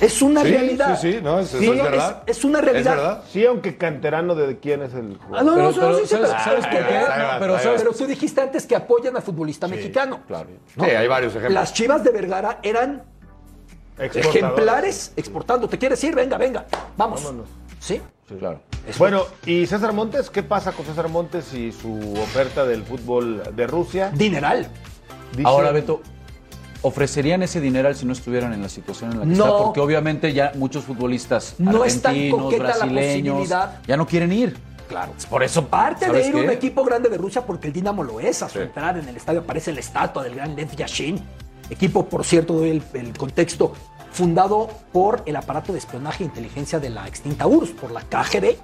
Es 0.00 0.20
una 0.20 0.42
Sí, 0.42 0.48
realidad. 0.50 0.98
sí, 1.00 1.12
sí, 1.12 1.18
no, 1.22 1.38
es- 1.38 1.50
eso 1.54 1.58
Sí, 1.60 1.70
es 1.70 1.82
verdad. 1.82 2.22
Es, 2.26 2.44
una 2.44 2.60
realidad. 2.60 2.92
Es 2.94 2.98
verdad. 2.98 3.22
Sí, 3.32 3.46
aunque 3.46 3.76
canterano 3.76 4.34
de 4.34 4.58
quién 4.58 4.82
es 4.82 4.92
el 4.94 5.16
Ah, 5.20 5.24
jugador. 5.24 5.44
no, 5.46 5.50
no, 5.52 5.56
Pero- 5.56 5.70
no, 5.70 5.80
pero, 5.80 5.96
sí, 5.98 6.02
sí, 6.02 6.08
¿sabes- 6.08 6.30
pero- 6.30 6.42
sabes 6.44 6.60
por 6.66 6.70
pero- 6.74 6.88
qué? 6.88 6.92
pero- 6.94 7.06
No, 7.06 7.14
pero 7.14 7.38
pero- 7.38 7.58
¿sabes? 7.60 7.82
pero 7.82 7.94
tú 7.94 8.06
dijiste 8.06 8.40
antes 8.40 8.66
que 8.66 8.74
apoyan 8.74 9.14
al 9.16 9.22
futbolista 9.22 9.68
mexicano. 9.68 10.20
Claro. 10.26 10.48
¿no? 10.74 10.84
Sí, 10.84 10.90
hay 10.90 11.06
varios 11.06 11.30
ejemplos. 11.32 11.52
Las 11.54 11.72
chivas 11.72 12.02
de 12.02 12.10
Vergara 12.10 12.58
eran 12.64 13.04
ejemplares 13.98 15.12
exportando. 15.16 15.68
¿Te 15.68 15.78
quieres 15.78 16.02
ir? 16.02 16.14
Venga, 16.16 16.36
venga. 16.36 16.66
Vamos. 16.96 17.22
Vámonos. 17.22 17.48
¿Sí? 17.78 18.00
Claro. 18.38 18.60
Es 18.88 18.98
Bueno, 18.98 19.24
¿y 19.46 19.66
César 19.66 19.92
Montes? 19.92 20.30
¿Qué 20.30 20.42
pasa 20.42 20.72
con 20.72 20.86
César 20.86 21.08
Montes 21.08 21.52
y 21.54 21.72
su 21.72 21.92
oferta 22.14 22.64
del 22.64 22.82
fútbol 22.82 23.42
de 23.54 23.66
Rusia? 23.66 24.10
Dineral. 24.14 24.66
Dice- 25.36 25.46
Ahora, 25.48 25.72
Beto, 25.72 26.00
¿ofrecerían 26.82 27.42
ese 27.42 27.60
dineral 27.60 27.94
si 27.96 28.06
no 28.06 28.12
estuvieran 28.12 28.52
en 28.52 28.62
la 28.62 28.68
situación 28.68 29.12
en 29.12 29.18
la 29.20 29.24
que 29.26 29.30
No. 29.32 29.44
está? 29.46 29.58
Porque 29.58 29.80
obviamente 29.80 30.32
ya 30.32 30.52
muchos 30.54 30.84
futbolistas 30.84 31.54
No 31.58 31.84
es 31.84 32.00
tan 32.00 32.12
argentinos, 32.14 32.52
la 32.52 32.58
brasileños, 32.58 33.34
posibilidad. 33.36 33.80
ya 33.86 33.96
no 33.96 34.06
quieren 34.06 34.32
ir. 34.32 34.56
Claro. 34.88 35.12
Por 35.30 35.42
eso, 35.42 35.66
Parte 35.66 36.04
de 36.04 36.10
¿sabes 36.10 36.28
ir 36.28 36.36
a 36.36 36.38
un 36.40 36.50
equipo 36.50 36.84
grande 36.84 37.08
de 37.08 37.16
Rusia, 37.16 37.42
porque 37.44 37.68
el 37.68 37.72
Dinamo 37.72 38.04
lo 38.04 38.20
es, 38.20 38.42
a 38.42 38.48
su 38.48 38.58
Sí. 38.58 38.64
entrada 38.64 38.98
en 39.00 39.08
el 39.08 39.16
estadio 39.16 39.40
aparece 39.40 39.72
la 39.72 39.80
estatua 39.80 40.22
del 40.22 40.34
gran 40.34 40.54
Lev 40.54 40.76
Yashin. 40.76 41.20
Equipo, 41.70 42.04
por 42.06 42.24
cierto, 42.24 42.52
doy 42.52 42.68
el, 42.70 42.82
el 42.92 43.16
contexto, 43.16 43.72
fundado 44.14 44.68
por 44.92 45.22
el 45.26 45.36
aparato 45.36 45.72
de 45.72 45.78
espionaje 45.78 46.24
e 46.24 46.26
inteligencia 46.26 46.80
de 46.80 46.88
la 46.88 47.06
extinta 47.06 47.46
URSS, 47.46 47.72
por 47.72 47.90
la 47.90 48.00
KGB. 48.00 48.56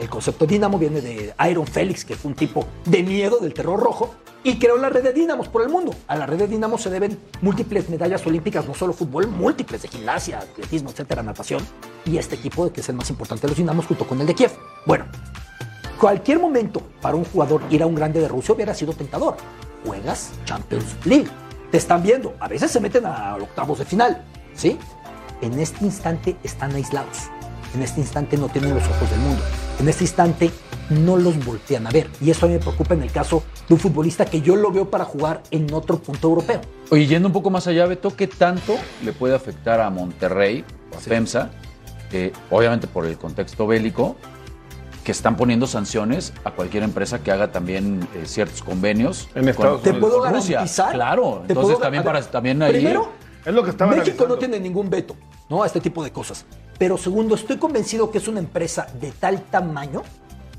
El 0.00 0.08
concepto 0.08 0.46
Dinamo 0.46 0.78
viene 0.78 1.00
de 1.00 1.34
Iron 1.48 1.66
Félix, 1.66 2.04
que 2.04 2.16
fue 2.16 2.30
un 2.30 2.34
tipo 2.34 2.66
de 2.84 3.02
miedo 3.02 3.38
del 3.38 3.54
terror 3.54 3.78
rojo, 3.78 4.14
y 4.42 4.58
creó 4.58 4.76
la 4.76 4.88
red 4.88 5.02
de 5.02 5.12
Dinamos 5.12 5.48
por 5.48 5.62
el 5.62 5.68
mundo. 5.68 5.94
A 6.08 6.16
la 6.16 6.26
red 6.26 6.38
de 6.38 6.48
Dinamo 6.48 6.78
se 6.78 6.90
deben 6.90 7.18
múltiples 7.42 7.88
medallas 7.88 8.26
olímpicas, 8.26 8.66
no 8.66 8.74
solo 8.74 8.92
fútbol, 8.92 9.28
múltiples 9.28 9.82
de 9.82 9.88
gimnasia, 9.88 10.38
atletismo, 10.38 10.90
etcétera, 10.90 11.22
natación. 11.22 11.62
Y 12.04 12.18
este 12.18 12.34
equipo, 12.34 12.72
que 12.72 12.80
es 12.80 12.88
el 12.88 12.96
más 12.96 13.08
importante 13.10 13.42
de 13.42 13.48
los 13.48 13.56
Dinamos, 13.56 13.86
junto 13.86 14.06
con 14.06 14.20
el 14.20 14.26
de 14.26 14.34
Kiev. 14.34 14.52
Bueno, 14.86 15.06
Cualquier 15.98 16.38
momento 16.38 16.82
para 17.00 17.16
un 17.16 17.24
jugador 17.24 17.62
ir 17.70 17.82
a 17.82 17.86
un 17.86 17.94
grande 17.94 18.20
de 18.20 18.28
Rusia 18.28 18.54
hubiera 18.54 18.74
sido 18.74 18.92
tentador. 18.92 19.36
Juegas 19.84 20.32
Champions 20.44 20.94
League. 21.06 21.28
Te 21.70 21.78
están 21.78 22.02
viendo. 22.02 22.34
A 22.38 22.48
veces 22.48 22.70
se 22.70 22.80
meten 22.80 23.06
a 23.06 23.34
octavos 23.36 23.78
de 23.78 23.86
final. 23.86 24.22
¿Sí? 24.56 24.78
En 25.42 25.58
este 25.58 25.84
instante 25.84 26.36
están 26.42 26.74
aislados. 26.74 27.24
En 27.74 27.82
este 27.82 28.00
instante 28.00 28.36
no 28.36 28.48
tienen 28.48 28.74
los 28.74 28.82
ojos 28.84 29.10
del 29.10 29.20
mundo. 29.20 29.42
En 29.80 29.88
este 29.88 30.04
instante 30.04 30.50
no 30.88 31.16
los 31.16 31.44
voltean 31.44 31.86
a 31.86 31.90
ver. 31.90 32.08
Y 32.20 32.30
eso 32.30 32.46
a 32.46 32.48
mí 32.48 32.54
me 32.54 32.60
preocupa 32.60 32.94
en 32.94 33.02
el 33.02 33.10
caso 33.12 33.42
de 33.68 33.74
un 33.74 33.80
futbolista 33.80 34.24
que 34.24 34.40
yo 34.40 34.56
lo 34.56 34.70
veo 34.72 34.88
para 34.88 35.04
jugar 35.04 35.42
en 35.50 35.72
otro 35.74 35.98
punto 35.98 36.28
europeo. 36.28 36.60
Oye, 36.90 37.06
yendo 37.06 37.28
un 37.28 37.32
poco 37.34 37.50
más 37.50 37.66
allá, 37.66 37.84
Beto, 37.86 38.14
¿qué 38.16 38.26
tanto 38.28 38.76
le 39.04 39.12
puede 39.12 39.34
afectar 39.34 39.80
a 39.80 39.90
Monterrey 39.90 40.64
o 40.92 40.96
a 40.96 41.00
FEMSA? 41.00 41.50
eh, 42.12 42.32
obviamente 42.50 42.86
por 42.86 43.04
el 43.04 43.18
contexto 43.18 43.66
bélico, 43.66 44.14
que 45.02 45.10
están 45.10 45.36
poniendo 45.36 45.66
sanciones 45.66 46.32
a 46.44 46.52
cualquier 46.52 46.84
empresa 46.84 47.18
que 47.18 47.32
haga 47.32 47.50
también 47.50 48.06
eh, 48.14 48.22
ciertos 48.26 48.62
convenios 48.62 49.28
En 49.34 49.48
Estados 49.48 49.82
¿Te 49.82 49.90
Unidos. 49.90 50.08
puedo 50.10 50.22
con 50.22 50.32
Rusia. 50.34 50.52
garantizar? 50.58 50.92
Claro, 50.94 51.42
¿Te 51.46 51.52
entonces 51.52 51.74
puedo- 51.74 51.78
también 51.78 52.04
ver, 52.04 52.12
para 52.12 52.24
también 52.30 52.62
ahí. 52.62 52.72
Primero, 52.74 53.10
Es 53.46 53.54
lo 53.54 53.62
que 53.62 53.70
estaba 53.70 53.94
México 53.94 54.26
no 54.26 54.36
tiene 54.36 54.58
ningún 54.58 54.90
veto 54.90 55.14
¿no? 55.48 55.62
a 55.62 55.66
este 55.66 55.80
tipo 55.80 56.02
de 56.02 56.10
cosas. 56.10 56.44
Pero 56.78 56.98
segundo, 56.98 57.36
estoy 57.36 57.58
convencido 57.58 58.10
que 58.10 58.18
es 58.18 58.26
una 58.26 58.40
empresa 58.40 58.88
de 59.00 59.12
tal 59.12 59.40
tamaño 59.42 60.02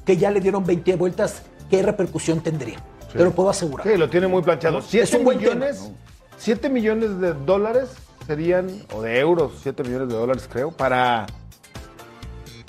que 0.06 0.16
ya 0.16 0.32
le 0.32 0.40
dieron 0.40 0.66
20 0.66 0.96
vueltas, 0.96 1.44
¿qué 1.70 1.84
repercusión 1.84 2.40
tendría? 2.40 2.78
Te 3.12 3.24
lo 3.24 3.32
puedo 3.32 3.50
asegurar. 3.50 3.86
Sí, 3.86 3.98
lo 3.98 4.10
tiene 4.10 4.28
muy 4.28 4.42
planchado. 4.42 4.80
Es 4.80 4.86
7 4.86 5.18
un 5.18 5.24
buen 5.26 5.38
millones, 5.38 5.82
tema. 5.84 5.96
7 6.38 6.70
millones 6.70 7.20
de 7.20 7.34
dólares 7.34 7.90
serían, 8.26 8.70
o 8.94 9.02
de 9.02 9.20
euros, 9.20 9.52
7 9.62 9.84
millones 9.84 10.08
de 10.08 10.16
dólares 10.16 10.48
creo, 10.50 10.72
para 10.72 11.28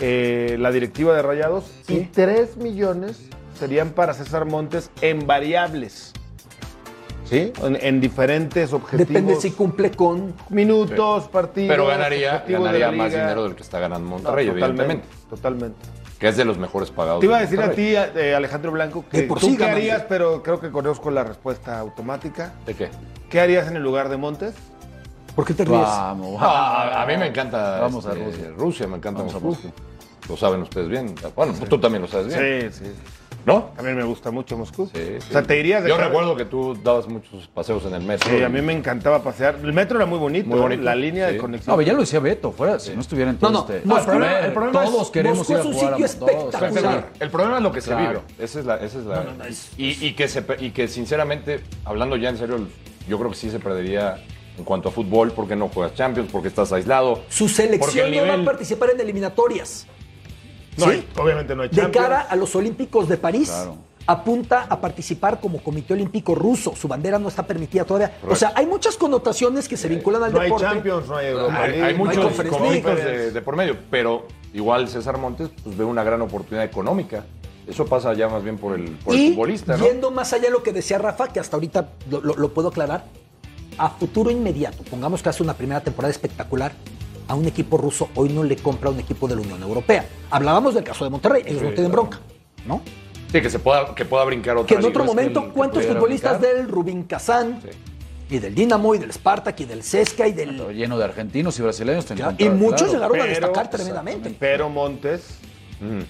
eh, 0.01 0.57
la 0.59 0.73
directiva 0.73 1.15
de 1.15 1.23
Rayados 1.23 1.65
y 1.87 2.01
3 2.07 2.57
millones 2.57 3.21
serían 3.57 3.91
para 3.91 4.15
César 4.15 4.47
Montes 4.47 4.91
en 5.01 5.29
variables. 5.29 6.13
¿Sí? 7.29 7.53
En, 7.63 7.77
en 7.81 8.01
diferentes 8.01 8.73
objetivos. 8.73 9.09
Depende 9.09 9.37
si 9.37 9.51
cumple 9.51 9.91
con... 9.91 10.35
Minutos, 10.49 11.29
partidos. 11.29 11.69
Pero 11.69 11.87
ganaría, 11.87 12.45
ganaría 12.49 12.91
más 12.91 13.13
dinero 13.13 13.45
del 13.45 13.55
que 13.55 13.63
está 13.63 13.79
ganando 13.79 14.09
No, 14.09 14.15
Monterrey, 14.17 14.47
totalmente, 14.47 14.83
evidentemente. 14.83 15.29
Totalmente. 15.29 15.79
Que 16.19 16.29
es 16.29 16.37
de 16.37 16.45
los 16.45 16.59
mejores 16.59 16.91
pagados. 16.91 17.21
Te 17.21 17.27
iba 17.27 17.37
a 17.37 17.41
de 17.41 17.47
decir 17.47 17.61
a 17.61 17.71
ti, 17.71 17.95
eh, 18.19 18.35
Alejandro 18.35 18.73
Blanco, 18.73 19.05
que 19.11 19.23
por 19.23 19.39
tú 19.39 19.51
sí 19.51 19.57
qué 19.57 19.65
harías, 19.65 20.03
pero 20.09 20.43
creo 20.43 20.59
que 20.59 20.71
conozco 20.71 21.11
la 21.11 21.23
respuesta 21.23 21.79
automática. 21.79 22.55
¿De 22.67 22.75
qué? 22.75 22.89
¿Qué 23.31 23.41
harías 23.41 23.69
en 23.69 23.77
el 23.77 23.83
lugar 23.83 24.09
de 24.09 24.17
Montes? 24.17 24.55
¿Por 25.37 25.45
qué 25.45 25.55
te 25.55 25.65
ríes? 25.65 25.79
Vamos, 25.79 26.33
vamos. 26.35 26.43
Ah, 26.43 27.03
a 27.03 27.07
mí 27.07 27.17
me 27.17 27.27
encanta 27.27 27.79
Vamos 27.79 28.05
a 28.07 28.13
este, 28.15 28.25
Rusia. 28.25 28.51
Rusia, 28.57 28.87
me 28.89 28.97
encanta 28.97 29.21
Vamos 29.21 29.35
a 29.37 29.39
Moscú. 29.39 29.67
Moscú. 29.69 29.83
Lo 30.29 30.37
saben 30.37 30.63
ustedes 30.63 30.89
bien. 30.89 31.15
Bueno, 31.37 31.55
tú 31.69 31.79
también 31.79 32.03
lo 32.03 32.09
sabes 32.09 32.37
bien. 32.37 32.73
Sí, 32.73 32.85
sí. 32.85 32.93
¿No? 33.49 33.71
A 33.77 33.83
mí 33.83 33.93
me 33.95 34.05
gusta 34.05 34.31
mucho 34.31 34.57
Moscú. 34.57 34.89
Sí, 34.95 35.01
sí. 35.21 35.27
O 35.31 35.33
sea, 35.33 35.43
te 35.43 35.59
irías 35.59 35.83
de 35.83 35.89
Yo 35.89 35.97
cara- 35.97 36.09
recuerdo 36.09 36.37
que 36.37 36.45
tú 36.45 36.79
dabas 36.85 37.09
muchos 37.09 37.49
paseos 37.49 37.85
en 37.87 37.95
el 37.95 38.03
metro. 38.03 38.31
Sí, 38.31 38.43
a 38.43 38.49
mí 38.49 38.63
me 38.63 38.73
encantaba 38.73 39.23
pasear. 39.23 39.57
El 39.63 39.73
metro 39.73 39.97
era 39.99 40.07
muy 40.07 40.19
bonito, 40.19 40.49
Muy 40.49 40.59
bonito, 40.61 40.83
La 40.83 40.95
línea 40.95 41.29
sí. 41.29 41.35
de 41.35 41.39
conexión. 41.41 41.75
No, 41.77 41.83
ya 41.83 41.93
lo 41.95 42.01
decía 42.01 42.21
Beto, 42.21 42.53
fuera, 42.53 42.79
si 42.79 42.95
no 42.95 43.01
estuviera 43.01 43.31
en 43.31 43.39
todo 43.39 43.51
No, 43.51 43.67
no, 43.67 43.75
este... 43.75 43.87
no, 43.89 43.97
el 43.97 44.03
A 44.03 44.05
problema- 44.07 44.41
el 44.41 44.53
problema 44.53 44.85
es- 44.85 44.91
todos 44.91 45.11
queremos 45.11 45.39
Moscú 45.39 45.53
ir 45.53 45.59
a 45.59 45.61
es 45.61 45.67
un 45.67 45.73
jugar 45.73 45.93
a 45.95 45.97
sitio 46.09 46.27
todos. 46.27 46.55
espectacular. 46.55 47.09
El 47.19 47.31
problema 47.31 47.57
es 47.57 47.63
lo 47.63 47.73
que 47.73 47.81
se 47.81 47.91
Claro. 47.91 48.23
vive. 48.29 48.45
Esa 48.45 48.61
es 48.61 48.67
la. 48.67 48.77
Esa 48.77 48.99
es 48.99 49.05
la 49.05 49.25
y, 49.77 50.07
y 50.07 50.13
que 50.15 50.29
se, 50.29 50.45
y 50.61 50.71
que 50.71 50.87
sinceramente, 50.89 51.61
hablando 51.85 52.17
ya 52.17 52.29
en 52.29 52.37
serio, 52.39 52.59
yo 53.09 53.19
creo 53.19 53.31
que 53.31 53.37
sí 53.37 53.51
se 53.51 53.59
perdería 53.59 54.23
en 54.59 54.65
cuanto 54.65 54.89
a 54.89 54.93
fútbol 54.93 55.33
porque 55.33 55.57
no 55.57 55.69
juegas 55.69 55.95
Champions, 55.95 56.29
porque 56.31 56.49
estás 56.49 56.73
aislado. 56.73 57.23
Su 57.29 57.49
selección 57.49 58.07
el 58.09 58.17
no 58.17 58.23
va 58.27 58.33
a 58.35 58.37
nivel- 58.37 58.45
participar 58.45 58.91
en 58.91 59.01
eliminatorias. 59.01 59.87
No 60.79 60.85
¿Sí? 60.87 60.91
hay- 60.91 61.09
obviamente 61.17 61.55
no 61.57 61.63
hay 61.63 61.69
De 61.69 61.77
Champions. 61.77 62.07
cara 62.07 62.21
a 62.23 62.37
los 62.37 62.55
Olímpicos 62.57 63.09
de 63.09 63.17
París, 63.17 63.49
Claro. 63.51 63.77
apunta 64.07 64.67
a 64.69 64.81
participar 64.81 65.39
como 65.41 65.59
Comité 65.63 65.93
Olímpico 65.95 66.35
Ruso. 66.35 66.75
Su 66.75 66.89
bandera 66.89 67.19
no 67.19 67.29
está 67.29 67.47
permitida 67.47 67.85
todavía. 67.85 68.17
O 68.29 68.35
sea, 68.35 68.53
hay 68.55 68.67
muchas 68.67 68.97
connotaciones 68.97 69.69
que 69.69 69.77
se 69.77 69.89
vinculan 69.89 70.23
al 70.23 70.33
No 70.33 70.39
hay 70.41 70.45
deporte. 70.47 70.67
Champions, 70.67 71.09
no 71.09 71.17
hay 71.17 71.27
Europa 71.27 71.63
Hay, 71.63 71.71
League, 71.73 71.85
hay 71.85 71.93
no 71.99 72.05
muchos 72.05 72.25
conflictos 72.25 72.61
League. 72.63 72.83
de, 73.05 73.31
de 73.33 73.43
por 73.43 73.57
medio, 73.57 73.77
pero 73.91 74.27
igual 74.55 74.89
César 74.89 75.19
Montes 75.19 75.51
pues, 75.63 75.77
ve 75.77 75.85
una 75.85 76.03
gran 76.05 76.23
oportunidad 76.23 76.65
económica. 76.65 77.25
Eso 77.67 77.85
pasa 77.85 78.15
ya 78.15 78.29
más 78.31 78.43
bien 78.43 78.57
por 78.57 78.75
el, 78.79 78.93
por 78.93 79.15
el 79.15 79.21
y 79.21 79.31
futbolista, 79.33 79.77
¿no? 79.77 79.85
yendo 79.87 80.11
más 80.11 80.33
allá 80.33 80.45
de 80.45 80.51
lo 80.53 80.63
que 80.63 80.73
decía 80.73 80.97
Rafa, 80.97 81.29
que 81.29 81.39
hasta 81.39 81.57
ahorita 81.57 81.91
lo, 82.11 82.23
lo- 82.23 82.35
lo 82.37 82.55
puedo 82.55 82.69
aclarar, 82.69 83.05
a 83.77 83.91
futuro 83.91 84.31
inmediato, 84.31 84.83
pongamos 84.85 85.23
que 85.23 85.29
hace 85.29 85.43
una 85.43 85.53
primera 85.53 85.81
temporada 85.83 86.11
espectacular, 86.11 86.73
a 87.29 87.35
un 87.35 87.47
equipo 87.47 87.77
ruso 87.77 88.09
hoy 88.15 88.31
no 88.31 88.43
le 88.43 88.57
compra 88.57 88.89
a 88.89 88.93
un 88.93 88.99
equipo 89.01 89.29
de 89.29 89.37
la 89.37 89.43
Unión 89.43 89.63
Europea. 89.63 90.07
Hablábamos 90.31 90.75
del 90.75 90.83
caso 90.85 91.05
de 91.05 91.11
Monterrey, 91.11 91.43
ellos 91.47 91.63
no 91.63 91.71
tienen 91.71 91.93
bronca, 91.93 92.19
¿no? 92.67 92.81
Sí, 93.31 93.43
que 93.43 93.51
se 93.51 93.59
pueda, 93.59 93.95
que 93.95 94.05
pueda 94.07 94.25
brincar 94.25 94.57
otra 94.57 94.67
Que 94.67 94.81
en 94.83 94.89
otro 94.89 95.05
momento, 95.05 95.45
Que 95.45 95.51
¿cuántos 95.51 95.85
futbolistas 95.85 96.41
brincar. 96.41 96.57
del 96.57 96.69
Rubín 96.69 97.03
Kazán 97.05 97.61
Sí. 97.63 97.69
y 98.37 98.39
del 98.39 98.55
Dinamo 98.55 98.95
y 98.95 98.99
del 98.99 99.13
Spartak 99.13 99.61
y 99.61 99.65
del 99.67 99.83
Cesca 99.83 100.27
y 100.27 100.33
del... 100.33 100.57
Lleno 100.75 100.97
de 100.97 101.05
argentinos 101.05 101.59
y 101.59 101.63
brasileños. 101.63 102.07
te 102.07 102.15
y 102.39 102.49
muchos 102.49 102.89
claro. 102.89 102.93
llegaron 102.95 103.17
a 103.21 103.23
Pero- 103.25 103.27
destacar 103.27 103.71
tremendamente. 103.71 104.35
Pero 104.41 104.71
Montes 104.71 105.39
Mm. 105.81 106.01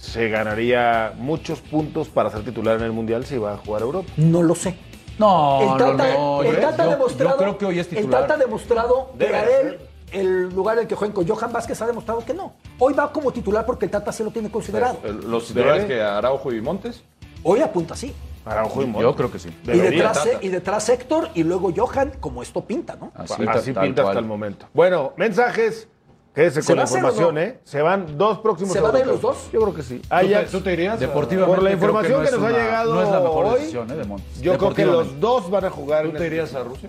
se 0.00 0.28
ganaría 0.30 1.12
muchos 1.16 1.60
puntos 1.60 2.08
para 2.08 2.30
ser 2.30 2.42
titular 2.44 2.76
en 2.78 2.84
el 2.84 2.92
Mundial 2.92 3.24
si 3.26 3.36
va 3.38 3.52
a 3.54 3.56
jugar 3.58 3.82
a 3.82 3.84
Europa. 3.84 4.10
No 4.16 4.42
lo 4.42 4.54
sé. 4.54 4.74
No, 5.18 5.60
el 5.62 5.68
no, 5.68 5.76
Tata, 5.76 6.14
no. 6.14 6.42
el 6.42 6.54
yo- 6.54 6.60
Tata 6.60 6.76
yo- 6.76 6.82
ha 6.82 6.94
demostrado, 6.94 7.30
Yo 7.32 7.36
creo 7.38 7.58
que 7.58 7.64
hoy 7.66 7.78
es 7.78 7.88
el 7.88 7.96
titular. 7.96 8.22
Tata 8.22 8.34
ha 8.34 8.36
demostrado 8.38 9.10
él, 9.18 9.78
el 10.12 10.48
lugar 10.50 10.76
en 10.76 10.82
el 10.82 10.88
que 10.88 10.94
jueguen 10.94 11.14
con 11.14 11.26
Johan 11.28 11.52
Vázquez 11.52 11.80
ha 11.82 11.86
demostrado 11.86 12.24
que 12.24 12.34
no. 12.34 12.54
Hoy 12.78 12.92
va 12.94 13.12
como 13.12 13.32
titular 13.32 13.64
porque 13.66 13.86
el 13.86 13.90
Tata 13.90 14.12
se 14.12 14.24
lo 14.24 14.30
tiene 14.30 14.50
considerado. 14.50 14.98
Eh, 15.04 15.12
Los 15.26 15.46
titulares 15.48 15.84
que 15.86 16.00
Araujo 16.02 16.52
y 16.52 16.60
Montes. 16.60 17.02
Hoy 17.42 17.60
apunta 17.60 17.94
así. 17.94 18.14
Araujo 18.44 18.82
y 18.82 18.86
Montes. 18.86 19.02
Yo 19.02 19.14
creo 19.16 19.30
que 19.32 19.38
sí. 19.38 19.48
Y 19.64 19.78
detrás, 19.78 20.24
Tata. 20.24 20.38
y 20.42 20.48
detrás 20.48 20.88
Héctor 20.88 21.28
y 21.34 21.44
luego 21.44 21.72
Johan, 21.76 22.12
como 22.20 22.42
esto 22.42 22.64
pinta, 22.64 22.96
¿no? 22.96 23.12
Así, 23.14 23.34
Así 23.46 23.72
tal 23.72 23.84
pinta 23.84 24.02
cual. 24.02 24.12
hasta 24.16 24.20
el 24.20 24.26
momento. 24.26 24.66
Bueno, 24.74 25.12
mensajes. 25.16 25.88
Quédese 26.34 26.62
¿Se 26.62 26.68
con 26.68 26.76
la 26.78 26.84
información, 26.84 27.34
no? 27.34 27.40
¿eh? 27.42 27.60
Se 27.64 27.82
van 27.82 28.16
dos 28.16 28.38
próximos 28.38 28.72
¿Se 28.72 28.80
van 28.80 28.96
a 28.96 29.00
ir 29.00 29.06
los 29.06 29.20
dos? 29.20 29.50
Yo 29.52 29.60
creo 29.60 29.74
que 29.74 29.82
sí. 29.82 29.98
¿Tú 29.98 30.08
te, 30.08 30.14
Ajax, 30.14 30.50
tú 30.50 30.60
te 30.62 30.72
irías? 30.72 30.98
Deportivamente 30.98 31.54
Por 31.54 31.62
la 31.62 31.72
información 31.72 32.22
no 32.22 32.30
que 32.30 32.36
nos 32.36 32.42
ha 32.44 32.50
llegado 32.50 32.94
No 32.94 33.02
es 33.02 33.08
la 33.10 33.20
mejor 33.20 33.44
hoy, 33.46 33.58
decisión 33.60 33.90
¿eh, 33.90 33.94
de 33.96 34.04
Montes. 34.04 34.40
yo 34.40 34.56
creo 34.56 34.74
que 34.74 34.86
los 34.86 35.20
dos 35.20 35.50
van 35.50 35.66
a 35.66 35.70
jugar. 35.70 36.06
¿Tú 36.06 36.12
te 36.12 36.26
irías 36.26 36.54
a 36.54 36.62
Rusia? 36.62 36.88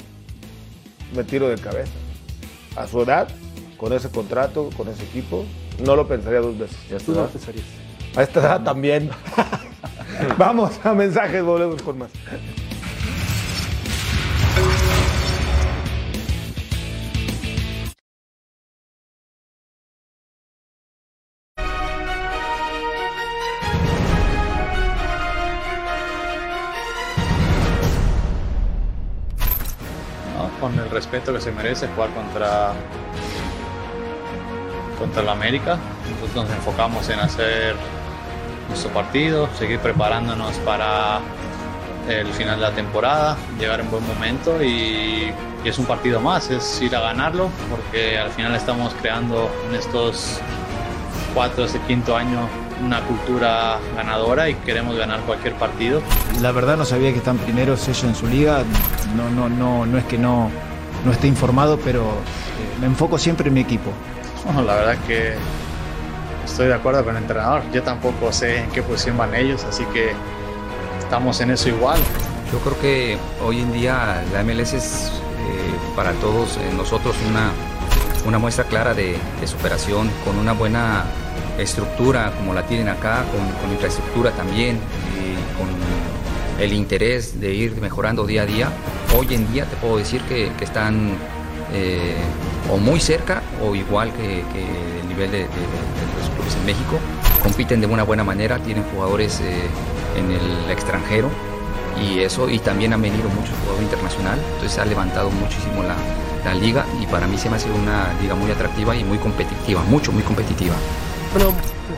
Me 1.13 1.23
tiro 1.25 1.49
de 1.49 1.57
cabeza. 1.57 1.91
A 2.75 2.87
su 2.87 3.01
edad, 3.01 3.27
con 3.77 3.91
ese 3.93 4.09
contrato, 4.09 4.69
con 4.77 4.87
ese 4.87 5.03
equipo, 5.03 5.43
no 5.83 5.95
lo 5.95 6.07
pensaría 6.07 6.39
dos 6.39 6.57
veces. 6.57 6.77
Ya 6.89 6.97
Tú 6.97 7.13
no 7.13 7.25
pensarías. 7.27 7.65
A 8.15 8.23
esta 8.23 8.39
edad 8.39 8.63
también. 8.63 9.09
Vamos 10.37 10.79
a 10.83 10.93
mensajes, 10.93 11.43
volvemos 11.43 11.81
con 11.81 11.97
más. 11.97 12.11
Respeto 31.13 31.33
que 31.33 31.41
se 31.41 31.51
merece 31.51 31.87
jugar 31.89 32.09
contra, 32.09 32.73
contra 34.97 35.21
la 35.21 35.33
América. 35.33 35.77
Nosotros 36.09 36.45
nos 36.45 36.55
enfocamos 36.55 37.07
en 37.09 37.19
hacer 37.19 37.75
nuestro 38.67 38.89
partido, 38.91 39.47
seguir 39.59 39.79
preparándonos 39.79 40.55
para 40.59 41.19
el 42.09 42.27
final 42.33 42.55
de 42.55 42.61
la 42.63 42.71
temporada, 42.71 43.37
llegar 43.59 43.79
en 43.79 43.91
buen 43.91 44.05
momento 44.07 44.63
y, 44.63 45.31
y, 45.63 45.69
es 45.69 45.77
un 45.77 45.85
partido 45.85 46.19
más, 46.19 46.49
es 46.49 46.81
ir 46.81 46.95
a 46.95 47.01
ganarlo 47.01 47.49
porque 47.69 48.17
al 48.17 48.31
final 48.31 48.55
estamos 48.55 48.93
creando 48.99 49.51
en 49.69 49.75
estos 49.75 50.39
cuatro, 51.35 51.65
este 51.65 51.79
quinto 51.81 52.17
año 52.17 52.49
una 52.83 53.01
cultura 53.01 53.77
ganadora 53.95 54.49
y 54.49 54.55
queremos 54.55 54.97
ganar 54.97 55.19
cualquier 55.21 55.53
partido. 55.53 56.01
La 56.41 56.51
verdad 56.51 56.75
no 56.75 56.85
sabía 56.85 57.11
que 57.11 57.19
están 57.19 57.37
primeros 57.37 57.87
ellos 57.87 58.03
en 58.03 58.15
su 58.15 58.27
liga, 58.27 58.63
no, 59.15 59.29
no, 59.29 59.47
no, 59.47 59.85
no 59.85 59.97
es 59.97 60.03
que 60.05 60.17
no, 60.17 60.49
no 61.05 61.11
esté 61.11 61.27
informado, 61.27 61.77
pero 61.79 62.01
eh, 62.01 62.79
me 62.79 62.87
enfoco 62.87 63.17
siempre 63.17 63.47
en 63.47 63.53
mi 63.53 63.61
equipo. 63.61 63.91
Bueno, 64.45 64.61
la 64.61 64.75
verdad 64.75 64.97
que 65.07 65.35
estoy 66.45 66.67
de 66.67 66.73
acuerdo 66.73 67.03
con 67.03 67.15
el 67.15 67.21
entrenador, 67.21 67.63
yo 67.71 67.83
tampoco 67.83 68.31
sé 68.31 68.59
en 68.59 68.69
qué 68.71 68.81
posición 68.81 69.17
van 69.17 69.33
ellos, 69.35 69.63
así 69.63 69.85
que 69.85 70.11
estamos 70.99 71.39
en 71.41 71.51
eso 71.51 71.69
igual. 71.69 71.99
Yo 72.51 72.59
creo 72.59 72.79
que 72.79 73.17
hoy 73.43 73.61
en 73.61 73.71
día 73.73 74.23
la 74.31 74.43
MLS 74.43 74.73
es 74.73 75.11
eh, 75.39 75.95
para 75.95 76.11
todos 76.13 76.57
eh, 76.57 76.71
nosotros 76.75 77.15
una, 77.29 77.51
una 78.27 78.37
muestra 78.37 78.65
clara 78.65 78.93
de, 78.93 79.17
de 79.39 79.47
superación, 79.47 80.09
con 80.23 80.37
una 80.37 80.53
buena 80.53 81.05
estructura 81.57 82.31
como 82.37 82.53
la 82.53 82.63
tienen 82.63 82.89
acá, 82.89 83.23
con, 83.31 83.61
con 83.61 83.71
infraestructura 83.71 84.31
también, 84.31 84.77
y 85.15 85.57
con 85.57 85.67
el 86.59 86.73
interés 86.73 87.39
de 87.39 87.53
ir 87.53 87.75
mejorando 87.81 88.25
día 88.25 88.43
a 88.43 88.45
día. 88.45 88.69
Hoy 89.17 89.33
en 89.33 89.51
día 89.51 89.65
te 89.65 89.75
puedo 89.77 89.97
decir 89.97 90.21
que, 90.21 90.51
que 90.57 90.63
están 90.63 91.11
eh, 91.73 92.15
o 92.71 92.77
muy 92.77 92.99
cerca 92.99 93.41
o 93.63 93.75
igual 93.75 94.11
que, 94.13 94.43
que 94.53 94.99
el 95.01 95.07
nivel 95.07 95.31
de, 95.31 95.39
de, 95.39 95.45
de, 95.45 96.19
los 96.19 96.29
clubes 96.35 96.55
en 96.55 96.65
México. 96.65 96.99
Compiten 97.41 97.81
de 97.81 97.87
una 97.87 98.03
buena 98.03 98.23
manera, 98.23 98.59
tienen 98.59 98.83
jugadores 98.93 99.41
eh, 99.41 99.61
en 100.17 100.31
el 100.31 100.71
extranjero 100.71 101.29
y 102.01 102.19
eso, 102.19 102.49
y 102.49 102.59
también 102.59 102.93
han 102.93 103.01
venido 103.01 103.29
muchos 103.29 103.55
jugadores 103.59 103.83
internacional, 103.83 104.39
entonces 104.55 104.79
ha 104.79 104.85
levantado 104.85 105.29
muchísimo 105.29 105.83
la, 105.83 105.95
la 106.43 106.55
liga 106.55 106.85
y 107.01 107.05
para 107.05 107.27
mí 107.27 107.37
se 107.37 107.49
me 107.49 107.57
ha 107.57 107.59
sido 107.59 107.75
una 107.75 108.13
liga 108.21 108.33
muy 108.33 108.49
atractiva 108.49 108.95
y 108.95 109.03
muy 109.03 109.17
competitiva, 109.19 109.83
mucho, 109.83 110.11
muy 110.11 110.23
competitiva 110.23 110.73
bueno, 111.33 111.51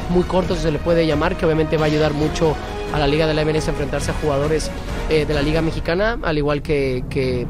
muy 0.09 0.23
corto 0.23 0.55
se 0.55 0.71
le 0.71 0.79
puede 0.79 1.05
llamar, 1.05 1.37
que 1.37 1.45
obviamente 1.45 1.77
va 1.77 1.83
a 1.83 1.87
ayudar 1.87 2.13
mucho 2.13 2.55
a 2.95 2.99
la 2.99 3.07
Liga 3.07 3.27
de 3.27 3.33
la 3.33 3.43
MLS 3.43 3.67
enfrentarse 3.67 4.11
a 4.11 4.13
jugadores 4.15 4.71
eh, 5.09 5.25
de 5.25 5.33
la 5.33 5.41
Liga 5.41 5.61
Mexicana, 5.61 6.17
al 6.23 6.37
igual 6.37 6.61
que, 6.61 7.03
que, 7.09 7.45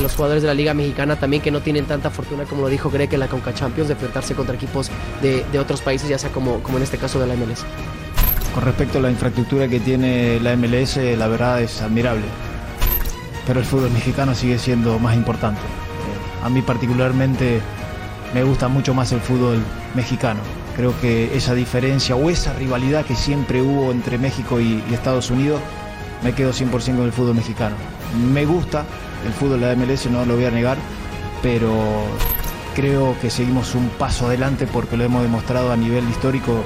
los 0.00 0.14
jugadores 0.14 0.42
de 0.42 0.48
la 0.48 0.54
Liga 0.54 0.74
Mexicana 0.74 1.16
también 1.16 1.42
que 1.42 1.50
no 1.50 1.60
tienen 1.60 1.84
tanta 1.84 2.10
fortuna, 2.10 2.44
como 2.44 2.62
lo 2.62 2.68
dijo 2.68 2.90
Greg 2.90 3.12
en 3.12 3.20
la 3.20 3.28
Conca 3.28 3.54
Champions, 3.54 3.88
de 3.88 3.94
enfrentarse 3.94 4.34
contra 4.34 4.54
equipos 4.54 4.90
de, 5.22 5.44
de 5.52 5.58
otros 5.58 5.82
países, 5.82 6.08
ya 6.08 6.18
sea 6.18 6.30
como, 6.30 6.62
como 6.62 6.78
en 6.78 6.84
este 6.84 6.98
caso 6.98 7.20
de 7.20 7.26
la 7.26 7.34
MLS. 7.34 7.64
Con 8.54 8.64
respecto 8.64 8.98
a 8.98 9.02
la 9.02 9.10
infraestructura 9.10 9.68
que 9.68 9.80
tiene 9.80 10.40
la 10.40 10.56
MLS, 10.56 10.96
la 10.96 11.28
verdad 11.28 11.60
es 11.60 11.82
admirable, 11.82 12.24
pero 13.46 13.60
el 13.60 13.66
fútbol 13.66 13.90
mexicano 13.90 14.34
sigue 14.34 14.58
siendo 14.58 14.98
más 14.98 15.14
importante. 15.14 15.60
A 16.42 16.48
mí 16.48 16.62
particularmente 16.62 17.60
me 18.32 18.42
gusta 18.44 18.68
mucho 18.68 18.94
más 18.94 19.12
el 19.12 19.20
fútbol 19.20 19.58
mexicano. 19.94 20.40
Creo 20.76 20.98
que 21.00 21.36
esa 21.36 21.54
diferencia 21.54 22.16
o 22.16 22.28
esa 22.28 22.52
rivalidad 22.52 23.04
que 23.04 23.16
siempre 23.16 23.62
hubo 23.62 23.90
entre 23.92 24.18
México 24.18 24.60
y, 24.60 24.82
Estados 24.92 25.30
Unidos, 25.30 25.60
me 26.22 26.34
quedo 26.34 26.52
100% 26.52 26.70
con 26.96 27.06
el 27.06 27.12
fútbol 27.12 27.34
mexicano. 27.34 27.76
Me 28.32 28.44
gusta 28.44 28.84
el 29.26 29.32
fútbol 29.32 29.60
de 29.60 29.74
la 29.74 29.74
MLS, 29.74 30.06
no 30.10 30.24
lo 30.26 30.36
voy 30.36 30.44
a 30.44 30.50
negar, 30.50 30.76
pero 31.42 31.72
creo 32.74 33.18
que 33.20 33.30
seguimos 33.30 33.74
un 33.74 33.88
paso 33.88 34.26
adelante 34.26 34.66
porque 34.66 34.96
lo 34.96 35.04
hemos 35.04 35.22
demostrado 35.22 35.72
a 35.72 35.76
nivel 35.76 36.08
histórico 36.10 36.62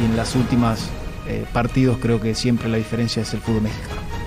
y 0.00 0.04
en 0.04 0.16
las 0.16 0.34
últimas 0.34 0.88
eh, 1.28 1.44
partidos 1.52 1.98
creo 2.00 2.18
que 2.20 2.34
siempre 2.34 2.70
la 2.70 2.78
diferencia 2.78 3.20
es 3.20 3.34
el 3.34 3.40
fútbol 3.40 3.62
mexicano. 3.62 4.17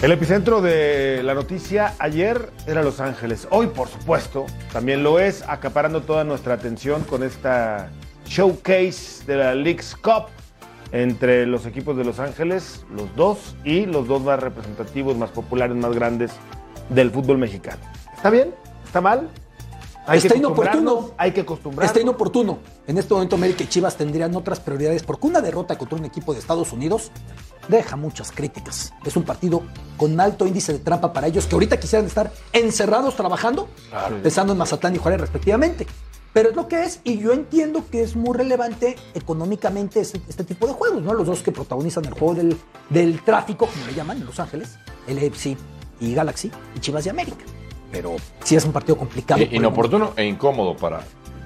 El 0.00 0.12
epicentro 0.12 0.60
de 0.60 1.22
la 1.24 1.34
noticia 1.34 1.94
ayer 1.98 2.50
era 2.68 2.84
Los 2.84 3.00
Ángeles. 3.00 3.48
Hoy, 3.50 3.66
por 3.66 3.88
supuesto, 3.88 4.46
también 4.72 5.02
lo 5.02 5.18
es, 5.18 5.42
acaparando 5.48 6.02
toda 6.02 6.22
nuestra 6.22 6.54
atención 6.54 7.02
con 7.02 7.24
esta 7.24 7.90
showcase 8.24 9.24
de 9.26 9.36
la 9.36 9.56
League's 9.56 9.96
Cup 9.96 10.26
entre 10.92 11.46
los 11.46 11.66
equipos 11.66 11.96
de 11.96 12.04
Los 12.04 12.20
Ángeles, 12.20 12.86
los 12.94 13.14
dos, 13.16 13.56
y 13.64 13.86
los 13.86 14.06
dos 14.06 14.22
más 14.22 14.38
representativos, 14.38 15.16
más 15.16 15.30
populares, 15.30 15.76
más 15.76 15.92
grandes 15.92 16.30
del 16.90 17.10
fútbol 17.10 17.38
mexicano. 17.38 17.80
¿Está 18.14 18.30
bien? 18.30 18.54
¿Está 18.84 19.00
mal? 19.00 19.28
Hay 20.08 20.18
Está 20.18 20.30
que 20.30 20.38
inoportuno. 20.38 21.10
Hay 21.18 21.32
que 21.32 21.42
acostumbrarnos. 21.42 21.90
Está 21.90 22.00
inoportuno. 22.00 22.58
En 22.86 22.96
este 22.96 23.12
momento 23.12 23.36
América 23.36 23.62
y 23.62 23.66
Chivas 23.66 23.94
tendrían 23.94 24.34
otras 24.34 24.58
prioridades 24.58 25.02
porque 25.02 25.26
una 25.26 25.42
derrota 25.42 25.76
contra 25.76 25.98
un 25.98 26.06
equipo 26.06 26.32
de 26.32 26.40
Estados 26.40 26.72
Unidos 26.72 27.12
deja 27.68 27.94
muchas 27.96 28.32
críticas. 28.32 28.94
Es 29.04 29.16
un 29.16 29.24
partido 29.24 29.62
con 29.98 30.18
alto 30.18 30.46
índice 30.46 30.72
de 30.72 30.78
trampa 30.78 31.12
para 31.12 31.26
ellos 31.26 31.46
que 31.46 31.54
ahorita 31.54 31.78
quisieran 31.78 32.06
estar 32.06 32.32
encerrados 32.54 33.16
trabajando, 33.16 33.68
claro. 33.90 34.22
pensando 34.22 34.54
en 34.54 34.58
Mazatlán 34.58 34.94
y 34.94 34.98
Juárez 34.98 35.20
respectivamente. 35.20 35.86
Pero 36.32 36.50
es 36.50 36.56
lo 36.56 36.68
que 36.68 36.84
es, 36.84 37.00
y 37.04 37.18
yo 37.18 37.32
entiendo 37.32 37.84
que 37.90 38.02
es 38.02 38.16
muy 38.16 38.34
relevante 38.34 38.96
económicamente 39.12 40.00
este, 40.00 40.22
este 40.26 40.44
tipo 40.44 40.66
de 40.66 40.72
juegos, 40.72 41.02
¿no? 41.02 41.12
Los 41.12 41.26
dos 41.26 41.42
que 41.42 41.52
protagonizan 41.52 42.04
el 42.06 42.12
juego 42.12 42.34
del, 42.34 42.56
del 42.88 43.22
tráfico, 43.24 43.66
como 43.66 43.86
le 43.86 43.94
llaman 43.94 44.18
en 44.18 44.26
Los 44.26 44.40
Ángeles, 44.40 44.78
el 45.06 45.18
AFC 45.18 45.56
y 46.00 46.14
Galaxy, 46.14 46.50
y 46.74 46.80
Chivas 46.80 47.04
de 47.04 47.10
América. 47.10 47.44
Pero 47.90 48.16
sí 48.44 48.56
es 48.56 48.64
un 48.64 48.72
partido 48.72 48.96
complicado. 48.96 49.40
Eh, 49.40 49.48
inoportuno 49.52 50.12
e 50.16 50.24
incómodo 50.24 50.76
para, 50.76 51.00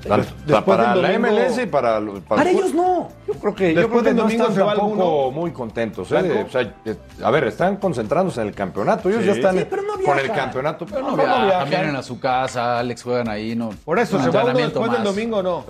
tanto, 0.07 0.65
para 0.65 0.95
la 0.97 1.19
MLS 1.19 1.59
y 1.63 1.67
para, 1.67 2.01
para, 2.01 2.21
para 2.21 2.51
ellos 2.51 2.75
no. 2.75 3.09
Yo 3.27 3.35
creo 3.35 3.55
que, 3.55 3.75
yo 3.75 3.89
creo 3.89 4.03
que 4.03 4.15
no 4.15 4.29
están 4.29 4.55
tampoco 4.55 5.31
muy 5.31 5.53
contentos. 5.53 6.11
¿eh? 6.13 6.45
O 6.47 6.51
sea, 6.51 6.75
a 7.23 7.31
ver, 7.31 7.45
están 7.45 7.77
concentrándose 7.77 8.41
en 8.41 8.49
el 8.49 8.55
campeonato. 8.55 9.09
Ellos 9.09 9.21
sí. 9.21 9.27
ya 9.27 9.33
están 9.33 9.57
sí, 9.57 9.67
no 9.71 10.05
con 10.05 10.19
el 10.19 10.33
campeonato. 10.33 10.87
Pero 10.87 11.03
no, 11.03 11.11
no 11.11 11.17
viajan. 11.17 11.71
Vienen 11.71 11.97
a 11.97 12.03
su 12.03 12.19
casa, 12.19 12.79
Alex 12.79 13.03
juegan 13.03 13.29
ahí. 13.29 13.55
No, 13.55 13.71
Por 13.85 13.99
eso, 13.99 14.21
¿se 14.21 14.31
va 14.31 14.45
uno 14.45 14.59
después 14.59 14.89
más. 14.89 14.97
del 14.97 15.05
domingo 15.05 15.43
no? 15.43 15.65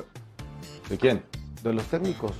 ¿De 0.88 0.96
quién? 0.96 1.22
De 1.62 1.72
los 1.72 1.85
técnicos. 1.85 2.32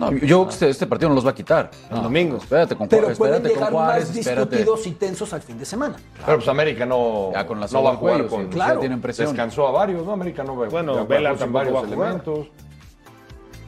No, 0.00 0.10
yo 0.12 0.48
este, 0.48 0.68
este, 0.68 0.86
partido 0.86 1.08
no 1.08 1.14
los 1.14 1.26
va 1.26 1.30
a 1.30 1.34
quitar. 1.34 1.70
El 1.90 1.96
no, 1.96 2.02
domingo. 2.02 2.36
Espérate 2.38 2.74
con 2.76 2.88
Pero 2.88 3.10
espérate 3.10 3.40
pueden 3.40 3.54
llegar 3.54 3.70
con 3.70 3.80
Juárez, 3.80 4.08
más 4.08 4.16
espérate. 4.16 4.56
discutidos 4.56 4.86
y 4.86 4.90
tensos 4.92 5.32
al 5.32 5.42
fin 5.42 5.58
de 5.58 5.64
semana. 5.64 5.94
Claro. 5.94 6.22
Pero 6.26 6.38
pues 6.38 6.48
América 6.48 6.86
no, 6.86 7.32
ya 7.32 7.46
con 7.46 7.60
la 7.60 7.66
no 7.66 7.82
va 7.82 7.92
a 7.92 7.96
jugar 7.96 8.26
con... 8.26 8.48
Claro. 8.48 8.80
tienen 8.80 9.00
presión. 9.00 9.28
Descansó 9.28 9.68
a 9.68 9.70
varios, 9.70 10.04
¿no? 10.04 10.12
América 10.12 10.42
no 10.42 10.56
va 10.56 10.68
Bueno, 10.68 11.06
Vela 11.06 11.34
con 11.34 11.52
varios 11.52 11.74
va 11.74 11.80
a 11.80 11.82
jugar. 11.84 12.08
elementos. 12.08 12.48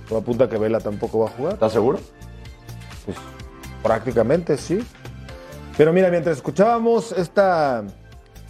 Todo 0.08 0.18
apunta 0.18 0.48
que 0.48 0.58
Vela 0.58 0.80
tampoco 0.80 1.20
va 1.20 1.26
a 1.26 1.30
jugar. 1.30 1.52
¿Estás 1.54 1.72
seguro? 1.72 1.98
Pues 3.04 3.16
prácticamente 3.82 4.56
sí. 4.56 4.84
Pero 5.76 5.92
mira, 5.92 6.08
mientras 6.10 6.36
escuchábamos 6.36 7.12
esta 7.12 7.84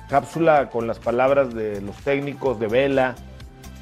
cápsula 0.09 0.69
con 0.71 0.87
las 0.87 0.99
palabras 0.99 1.55
de 1.55 1.81
los 1.81 1.97
técnicos 1.97 2.59
de 2.61 2.67
Vela, 2.67 3.15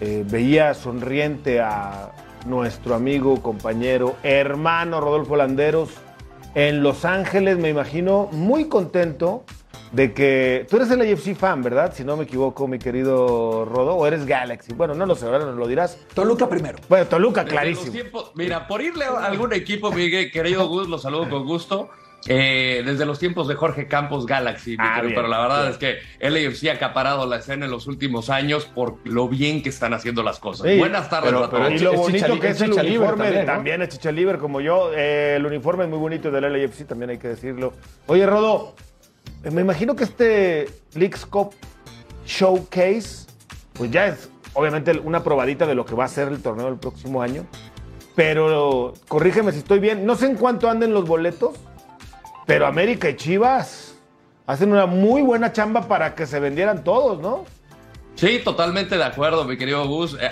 eh, 0.00 0.24
veía 0.28 0.74
sonriente 0.74 1.61
a 1.61 2.11
nuestro 2.46 2.94
amigo, 2.94 3.42
compañero, 3.42 4.16
hermano 4.22 5.00
Rodolfo 5.00 5.37
Landeros 5.37 5.90
en 6.55 6.83
Los 6.83 7.05
Ángeles, 7.05 7.59
me 7.59 7.68
imagino, 7.68 8.28
muy 8.33 8.66
contento 8.68 9.44
de 9.92 10.12
que 10.14 10.66
tú 10.70 10.76
eres 10.76 10.90
el 10.90 11.00
AFC 11.02 11.35
fan, 11.35 11.62
¿verdad? 11.62 11.92
Si 11.94 12.02
no 12.02 12.16
me 12.16 12.24
equivoco, 12.24 12.66
mi 12.66 12.78
querido 12.78 13.64
Rodo, 13.64 13.94
o 13.94 14.07
eres 14.07 14.26
Galaxy. 14.26 14.72
Bueno, 14.72 14.94
no 14.94 15.07
lo 15.07 15.14
sé, 15.14 15.26
ahora 15.26 15.40
nos 15.40 15.57
lo 15.57 15.68
dirás. 15.68 15.98
Toluca 16.14 16.48
primero. 16.48 16.78
Bueno, 16.88 17.07
Toluca, 17.07 17.44
clarísimo. 17.44 17.92
Tiempos, 17.92 18.33
mira, 18.35 18.66
por 18.66 18.81
irle 18.81 19.05
a 19.05 19.26
algún 19.26 19.52
equipo, 19.52 19.92
Miguel, 19.92 20.31
querido 20.31 20.66
Gus, 20.66 20.88
lo 20.88 20.98
saludo 20.98 21.28
con 21.28 21.46
gusto. 21.46 21.90
Eh, 22.27 22.83
desde 22.85 23.05
los 23.05 23.19
tiempos 23.19 23.49
de 23.49 23.55
Jorge 23.55 23.89
Campos 23.89 24.27
Galaxy, 24.27 24.77
ah, 24.79 24.93
pero, 24.95 25.09
bien, 25.09 25.17
pero, 25.17 25.29
la 25.29 25.41
verdad 25.41 25.61
bien. 25.63 25.73
es 25.73 25.79
que 25.79 25.99
el 26.21 26.37
AFC 26.37 26.69
ha 26.69 26.75
acaparado 26.75 27.27
la 27.27 27.37
escena 27.37 27.65
en 27.65 27.71
los 27.71 27.87
últimos 27.87 28.31
años 28.31 28.67
por 28.67 28.99
lo 29.05 29.29
bien 29.29 29.63
que 29.63 29.71
están 29.71 29.93
haciendo 29.93 30.23
las 30.23 30.39
cosas. 30.39 30.69
Sí, 30.69 30.79
Buenas 30.79 31.11
tardes 31.11 31.33
pero, 31.33 31.49
todos. 31.49 31.73
Y 31.73 31.79
lo 31.81 31.95
bonito 31.95 32.35
es 32.35 32.41
que 32.41 32.49
es, 32.49 32.61
el 32.61 32.73
uniforme, 32.73 33.25
también, 33.25 33.47
¿no? 33.47 33.53
también 33.53 33.83
es 33.83 33.89
Chicha 33.89 34.13
Libre 34.13 34.39
como 34.39 34.61
yo. 34.61 34.93
Eh, 34.95 35.35
el 35.37 35.47
uniforme 35.47 35.85
es 35.85 35.91
muy 35.91 35.99
bonito 35.99 36.31
del 36.31 36.53
LAFC, 36.53 36.87
también 36.87 37.11
hay 37.11 37.19
que 37.19 37.29
decirlo. 37.29 37.73
Oye, 38.07 38.25
Rodo, 38.25 38.75
me 39.51 39.61
imagino 39.61 39.97
que 39.97 40.05
este 40.05 40.69
Leagues 40.95 41.27
Cup 41.27 41.55
Showcase, 42.25 43.27
pues 43.73 43.91
ya 43.91 44.07
es 44.07 44.31
obviamente 44.55 44.93
una 44.99 45.25
probadita 45.25 45.67
de 45.67 45.75
lo 45.75 45.85
que 45.85 45.95
va 45.95 46.05
a 46.05 46.09
ser 46.09 46.29
el 46.29 46.41
torneo 46.43 46.67
del 46.67 46.79
próximo 46.79 47.23
año. 47.23 47.47
Pero 48.15 48.93
corrígeme 49.09 49.53
si 49.53 49.59
estoy 49.59 49.79
bien, 49.79 50.05
no 50.05 50.17
sé 50.17 50.27
en 50.27 50.37
cuánto 50.37 50.69
anden 50.69 50.93
los 50.93 51.07
boletos. 51.07 51.53
Pero 52.46 52.66
América 52.66 53.09
y 53.09 53.16
Chivas 53.16 53.96
hacen 54.46 54.72
una 54.72 54.87
muy 54.87 55.22
buena 55.22 55.52
chamba 55.52 55.88
para 55.88 56.14
que 56.14 56.26
se 56.26 56.40
vendieran 56.40 56.85
todos, 56.85 57.20
¿no? 57.20 57.44
Sí, 58.14 58.40
totalmente 58.44 58.96
de 58.96 59.05
acuerdo, 59.05 59.44
mi 59.44 59.57
querido 59.57 59.87
Gus. 59.87 60.16
Eh, 60.20 60.31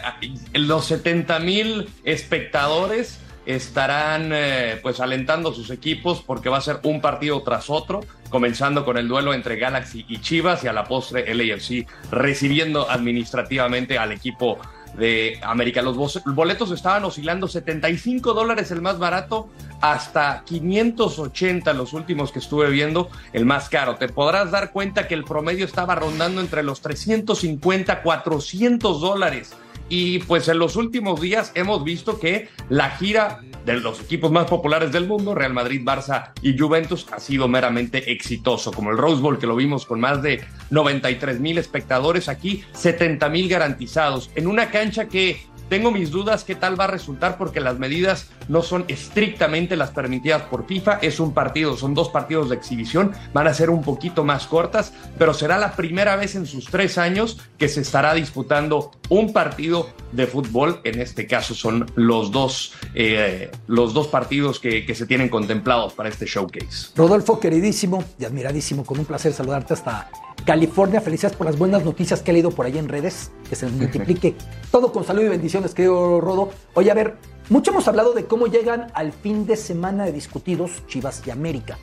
los 0.55 0.85
70 0.87 1.39
mil 1.41 1.89
espectadores 2.05 3.21
estarán 3.47 4.31
eh, 4.33 4.79
pues 4.83 5.01
alentando 5.01 5.53
sus 5.53 5.71
equipos 5.71 6.23
porque 6.23 6.49
va 6.49 6.59
a 6.59 6.61
ser 6.61 6.81
un 6.83 7.01
partido 7.01 7.43
tras 7.43 7.71
otro, 7.71 8.01
comenzando 8.29 8.85
con 8.85 8.99
el 8.99 9.09
duelo 9.09 9.33
entre 9.33 9.57
Galaxy 9.57 10.05
y 10.09 10.21
Chivas 10.21 10.63
y 10.63 10.69
a 10.69 10.73
la 10.73 10.85
postre 10.85 11.35
LAFC 11.35 11.87
recibiendo 12.11 12.89
administrativamente 12.91 13.99
al 13.99 14.13
equipo 14.13 14.59
de 14.97 15.39
América. 15.43 15.83
Los 15.83 16.23
boletos 16.25 16.71
estaban 16.71 17.05
oscilando 17.05 17.49
75 17.49 18.35
dólares 18.35 18.71
el 18.71 18.83
más 18.83 18.99
barato 18.99 19.49
hasta 19.81 20.43
580 20.45 21.73
los 21.73 21.93
últimos 21.93 22.33
que 22.33 22.39
estuve 22.39 22.71
viendo, 22.71 23.09
el 23.33 23.47
más 23.47 23.69
caro. 23.69 23.97
Te 23.97 24.09
podrás 24.09 24.51
dar 24.51 24.73
cuenta 24.73 25.09
que 25.09 25.15
el 25.15 25.25
promedio 25.25 25.65
estaba 25.65 25.95
rondando 25.95 26.41
entre 26.41 26.63
los 26.63 26.81
350, 26.81 28.03
400 28.03 29.01
dólares. 29.01 29.55
Y 29.91 30.21
pues 30.21 30.49
en 30.49 30.59
los 30.59 30.77
últimos 30.77 31.21
días 31.21 31.53
hemos 31.55 31.85
visto 31.85 32.19
que 32.19 32.49
la 32.69 32.91
gira 32.91 33.41
de 33.67 33.75
los 33.75 34.01
equipos 34.01 34.31
más 34.31 34.47
populares 34.47 34.93
del 34.93 35.07
mundo, 35.07 35.35
Real 35.35 35.53
Madrid, 35.53 35.83
Barça 35.85 36.31
y 36.41 36.57
Juventus, 36.57 37.07
ha 37.13 37.21
sido 37.21 37.49
meramente 37.49 38.11
exitoso, 38.11 38.73
como 38.73 38.91
el 38.91 38.97
Rose 38.97 39.21
Bowl 39.21 39.39
que 39.39 39.49
lo 39.49 39.57
vimos 39.57 39.85
con 39.85 40.01
más 40.01 40.23
de 40.23 40.43
93 40.71 41.41
mil 41.41 41.59
espectadores, 41.59 42.29
aquí 42.29 42.65
70 42.73 43.29
mil 43.29 43.49
garantizados, 43.49 44.31
en 44.37 44.47
una 44.47 44.71
cancha 44.71 45.09
que 45.09 45.41
tengo 45.69 45.93
mis 45.93 46.11
dudas 46.11 46.43
qué 46.43 46.57
tal 46.57 46.79
va 46.79 46.85
a 46.85 46.89
resultar 46.89 47.39
porque 47.39 47.61
las 47.61 47.79
medidas 47.79 48.29
no 48.49 48.61
son 48.61 48.85
estrictamente 48.89 49.77
las 49.77 49.93
permitidas 49.93 50.43
por 50.43 50.67
FIFA. 50.67 50.99
Es 51.01 51.21
un 51.21 51.33
partido, 51.33 51.77
son 51.77 51.95
dos 51.95 52.09
partidos 52.09 52.49
de 52.49 52.57
exhibición, 52.57 53.13
van 53.33 53.47
a 53.47 53.55
ser 53.55 53.71
un 53.71 53.83
poquito 53.83 54.25
más 54.25 54.49
cortas, 54.49 54.93
pero 55.17 55.33
será 55.33 55.59
la 55.59 55.77
primera 55.77 56.17
vez 56.17 56.35
en 56.35 56.47
sus 56.47 56.67
tres 56.67 56.99
años 56.99 57.39
que 57.57 57.69
se 57.69 57.83
estará 57.83 58.15
disputando 58.15 58.91
un 59.11 59.35
partido 59.35 59.91
de 60.13 60.27
fútbol. 60.27 60.81
En 60.85 61.01
este 61.01 61.27
caso 61.27 61.55
son 61.55 61.91
los 61.97 62.31
dos, 62.31 62.73
eh, 62.95 63.51
los 63.67 63.93
dos 63.93 64.09
partidos 64.09 64.59
que, 64.59 64.87
que 64.87 64.95
se 64.95 65.05
tienen 65.05 65.29
contemplados 65.29 65.93
para 65.93 66.09
este 66.09 66.25
showcase. 66.25 66.93
Rodolfo, 66.97 67.39
queridísimo 67.39 68.03
y 68.19 68.25
admiradísimo, 68.25 68.87
con 68.87 68.99
un 68.99 69.05
placer 69.05 69.35
saludarte 69.35 69.75
hasta 69.75 70.11
California. 70.47 71.01
Felicidades 71.01 71.37
por 71.37 71.47
las 71.47 71.59
buenas 71.59 71.85
noticias 71.85 72.23
que 72.23 72.31
he 72.31 72.35
leído 72.35 72.51
por 72.51 72.65
ahí 72.65 72.79
en 72.79 72.89
redes. 72.89 73.31
Que 73.49 73.57
se 73.57 73.67
multiplique 73.67 74.35
todo 74.71 74.93
con 74.93 75.05
salud 75.05 75.23
y 75.23 75.29
bendiciones, 75.29 75.75
querido 75.75 76.21
Rodo. 76.21 76.51
Oye, 76.75 76.91
a 76.91 76.95
ver, 76.95 77.17
mucho 77.51 77.73
hemos 77.73 77.89
hablado 77.89 78.15
de 78.15 78.25
cómo 78.25 78.47
llegan 78.47 78.93
al 78.95 79.13
fin 79.13 79.47
de 79.47 79.57
semana 79.57 80.05
de 80.05 80.13
discutidos 80.13 80.87
Chivas 80.87 81.23
y 81.27 81.31
América. 81.31 81.79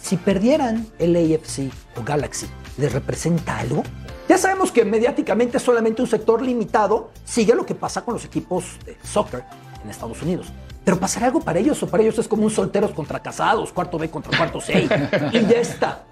Si 0.00 0.16
perdieran 0.16 0.86
el 0.98 1.16
AFC 1.16 1.70
o 1.96 2.04
Galaxy, 2.04 2.46
¿les 2.76 2.92
representa 2.92 3.58
algo? 3.58 3.84
Ya 4.28 4.38
sabemos 4.38 4.72
que 4.72 4.84
mediáticamente 4.84 5.58
solamente 5.58 6.00
un 6.00 6.08
sector 6.08 6.40
limitado 6.40 7.10
sigue 7.24 7.54
lo 7.54 7.66
que 7.66 7.74
pasa 7.74 8.02
con 8.02 8.14
los 8.14 8.24
equipos 8.24 8.78
de 8.86 8.96
soccer 9.02 9.44
en 9.82 9.90
Estados 9.90 10.20
Unidos. 10.22 10.46
Pero 10.84 10.98
pasará 10.98 11.26
algo 11.26 11.40
para 11.40 11.58
ellos 11.58 11.82
o 11.82 11.86
para 11.86 12.02
ellos 12.02 12.18
es 12.18 12.28
como 12.28 12.44
un 12.44 12.50
solteros 12.50 12.92
contra 12.92 13.20
casados, 13.20 13.72
cuarto 13.72 13.98
B 13.98 14.10
contra 14.10 14.36
cuarto 14.36 14.60
C 14.60 14.88
y 15.32 15.40
ya 15.46 15.60
está. 15.60 16.04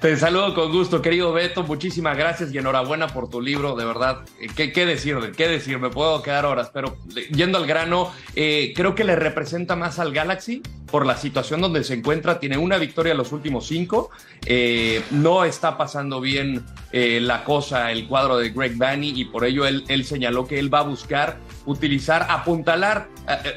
Te 0.00 0.16
saludo 0.16 0.54
con 0.54 0.70
gusto, 0.70 1.02
querido 1.02 1.32
Beto. 1.32 1.64
Muchísimas 1.64 2.16
gracias 2.16 2.54
y 2.54 2.58
enhorabuena 2.58 3.08
por 3.08 3.28
tu 3.28 3.40
libro, 3.40 3.74
de 3.74 3.84
verdad. 3.84 4.20
¿Qué, 4.54 4.70
qué 4.72 4.86
decir? 4.86 5.16
¿Qué 5.36 5.48
decir? 5.48 5.80
Me 5.80 5.90
puedo 5.90 6.22
quedar 6.22 6.46
horas, 6.46 6.70
pero 6.72 6.96
yendo 7.32 7.58
al 7.58 7.66
grano, 7.66 8.12
eh, 8.36 8.72
creo 8.76 8.94
que 8.94 9.02
le 9.02 9.16
representa 9.16 9.74
más 9.74 9.98
al 9.98 10.12
Galaxy 10.12 10.62
por 10.88 11.04
la 11.04 11.16
situación 11.16 11.60
donde 11.60 11.82
se 11.82 11.94
encuentra. 11.94 12.38
Tiene 12.38 12.58
una 12.58 12.78
victoria 12.78 13.10
en 13.10 13.18
los 13.18 13.32
últimos 13.32 13.66
cinco. 13.66 14.10
Eh, 14.46 15.02
no 15.10 15.44
está 15.44 15.76
pasando 15.76 16.20
bien 16.20 16.64
eh, 16.92 17.18
la 17.20 17.42
cosa, 17.42 17.90
el 17.90 18.06
cuadro 18.06 18.38
de 18.38 18.50
Greg 18.50 18.76
Vanny, 18.76 19.14
y 19.16 19.24
por 19.24 19.44
ello 19.44 19.66
él 19.66 20.04
señaló 20.04 20.46
que 20.46 20.60
él 20.60 20.72
va 20.72 20.78
a 20.78 20.84
buscar 20.84 21.40
utilizar, 21.68 22.26
apuntalar, 22.30 23.08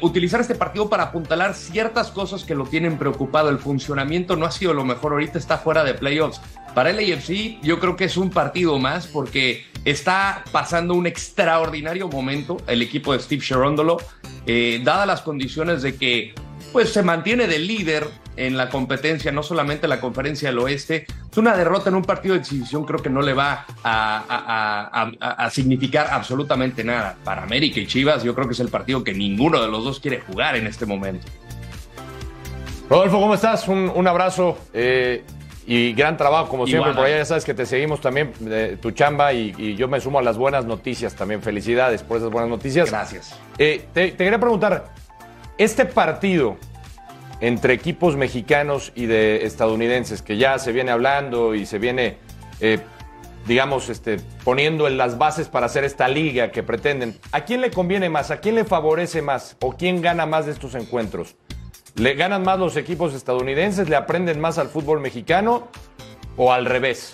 utilizar 0.02 0.41
este 0.41 0.56
partido 0.56 0.89
para 0.89 1.04
apuntalar 1.04 1.54
ciertas 1.56 2.12
cosas 2.12 2.43
que 2.43 2.56
lo 2.56 2.65
tienen 2.65 2.97
preocupado. 2.97 3.50
El 3.50 3.58
funcionamiento 3.58 4.36
no 4.36 4.45
ha 4.45 4.52
sido 4.52 4.74
lo 4.74 4.84
mejor. 4.84 5.13
Ahorita 5.13 5.38
está 5.38 5.58
fuera 5.58 5.84
de 5.84 5.93
playoffs 5.93 6.41
para 6.74 6.91
el 6.91 7.00
AFC 7.00 7.60
yo 7.62 7.80
creo 7.80 7.95
que 7.95 8.06
es 8.06 8.17
un 8.17 8.30
partido 8.30 8.80
más 8.80 9.08
porque 9.08 9.65
está 9.84 10.43
pasando 10.52 10.93
un 10.93 11.06
extraordinario 11.06 12.08
momento 12.08 12.58
el 12.67 12.82
equipo 12.82 13.13
de 13.13 13.19
Steve 13.19 13.41
Sherondolo, 13.41 13.97
eh, 14.45 14.82
dadas 14.84 15.08
las 15.08 15.21
condiciones 15.21 15.82
de 15.82 15.95
que 15.95 16.34
pues 16.72 16.92
se 16.92 17.04
mantiene 17.04 17.48
de 17.48 17.60
líder 17.60 18.08
en 18.38 18.58
la 18.58 18.70
competencia, 18.70 19.32
no 19.32 19.44
solamente 19.44 19.88
la 19.88 20.00
conferencia 20.00 20.50
del 20.50 20.60
oeste. 20.60 21.06
Es 21.30 21.38
una 21.38 21.56
derrota 21.56 21.90
en 21.90 21.96
un 21.96 22.04
partido 22.04 22.36
de 22.36 22.42
exhibición, 22.42 22.86
creo 22.86 23.02
que 23.02 23.10
no 23.10 23.22
le 23.22 23.34
va 23.34 23.66
a, 23.84 25.50
significar 25.52 26.08
absolutamente 26.12 26.84
nada. 26.84 27.16
Para 27.24 27.44
América 27.44 27.80
y 27.80 27.88
Chivas, 27.88 28.24
yo 28.24 28.34
creo 28.34 28.48
que 28.48 28.54
es 28.54 28.60
el 28.60 28.70
partido 28.70 29.04
que 29.04 29.14
ninguno 29.14 29.62
de 29.62 29.68
los 29.68 29.84
dos 29.84 30.00
quiere 30.00 30.22
jugar 30.22 30.56
en 30.56 30.68
este 30.68 30.86
momento. 30.86 31.28
Rodolfo, 32.90 33.20
¿cómo 33.20 33.36
estás? 33.36 33.68
Un, 33.68 34.08
abrazo. 34.08 34.58
Eh, 34.74 35.24
y 35.66 35.94
gran 35.94 36.18
trabajo, 36.18 36.50
como 36.50 36.68
siempre, 36.68 36.92
por 36.94 37.06
allá 37.06 37.18
ya 37.18 37.26
sabes 37.26 37.46
que 37.46 37.54
te 37.54 37.66
seguimos 37.66 38.02
también, 38.02 38.34
tu 38.82 38.92
chamba, 38.92 39.32
y, 39.32 39.76
yo 39.76 39.88
me 39.88 40.02
sumo 40.02 40.20
a 40.20 40.22
las 40.22 40.38
buenas 40.38 40.66
noticias 40.66 41.16
también. 41.16 41.42
Felicidades 41.42 42.04
por 42.04 42.18
esas 42.18 42.30
buenas 42.30 42.50
noticias. 42.50 42.90
Gracias. 42.90 43.40
Eh, 43.58 43.86
te, 43.94 44.14
quería 44.16 44.40
preguntar, 44.40 44.94
este 45.63 45.86
partido 45.86 46.58
entre 47.39 47.74
equipos 47.74 48.15
mexicanos 48.15 48.91
y 48.95 49.06
de 49.06 49.45
estadounidenses, 49.45 50.24
que 50.24 50.38
ya 50.38 50.58
se 50.58 50.71
viene 50.71 50.89
hablando 50.89 51.54
y 51.54 51.67
se 51.67 51.78
viene, 51.78 52.17
eh, 52.60 52.80
digamos, 53.47 53.89
este, 53.89 54.17
poniendo 54.43 54.88
en 54.88 54.97
las 54.97 55.19
bases 55.19 55.50
para 55.50 55.67
hacer 55.67 55.84
esta 55.84 56.08
liga 56.08 56.52
que 56.52 56.63
pretenden, 56.63 57.19
¿a 57.32 57.41
quién 57.41 57.62
le 57.62 57.69
conviene 57.69 58.10
más? 58.10 58.32
¿A 58.32 58.39
quién 58.39 58.56
le 58.56 58.65
favorece 58.65 59.21
más? 59.21 59.56
¿O 59.62 59.74
quién 59.74 60.02
gana 60.02 60.26
más 60.26 60.47
de 60.47 60.52
estos 60.54 60.74
encuentros? 60.74 61.36
¿Le 61.95 62.15
ganan 62.15 62.43
más 62.43 62.58
los 62.58 62.76
equipos 62.76 63.13
estadounidenses? 63.13 63.88
¿Le 63.88 63.95
aprenden 63.95 64.39
más 64.39 64.58
al 64.58 64.69
fútbol 64.69 65.00
mexicano? 65.00 65.67
¿O 66.38 66.54
al 66.54 66.65
revés? 66.65 67.13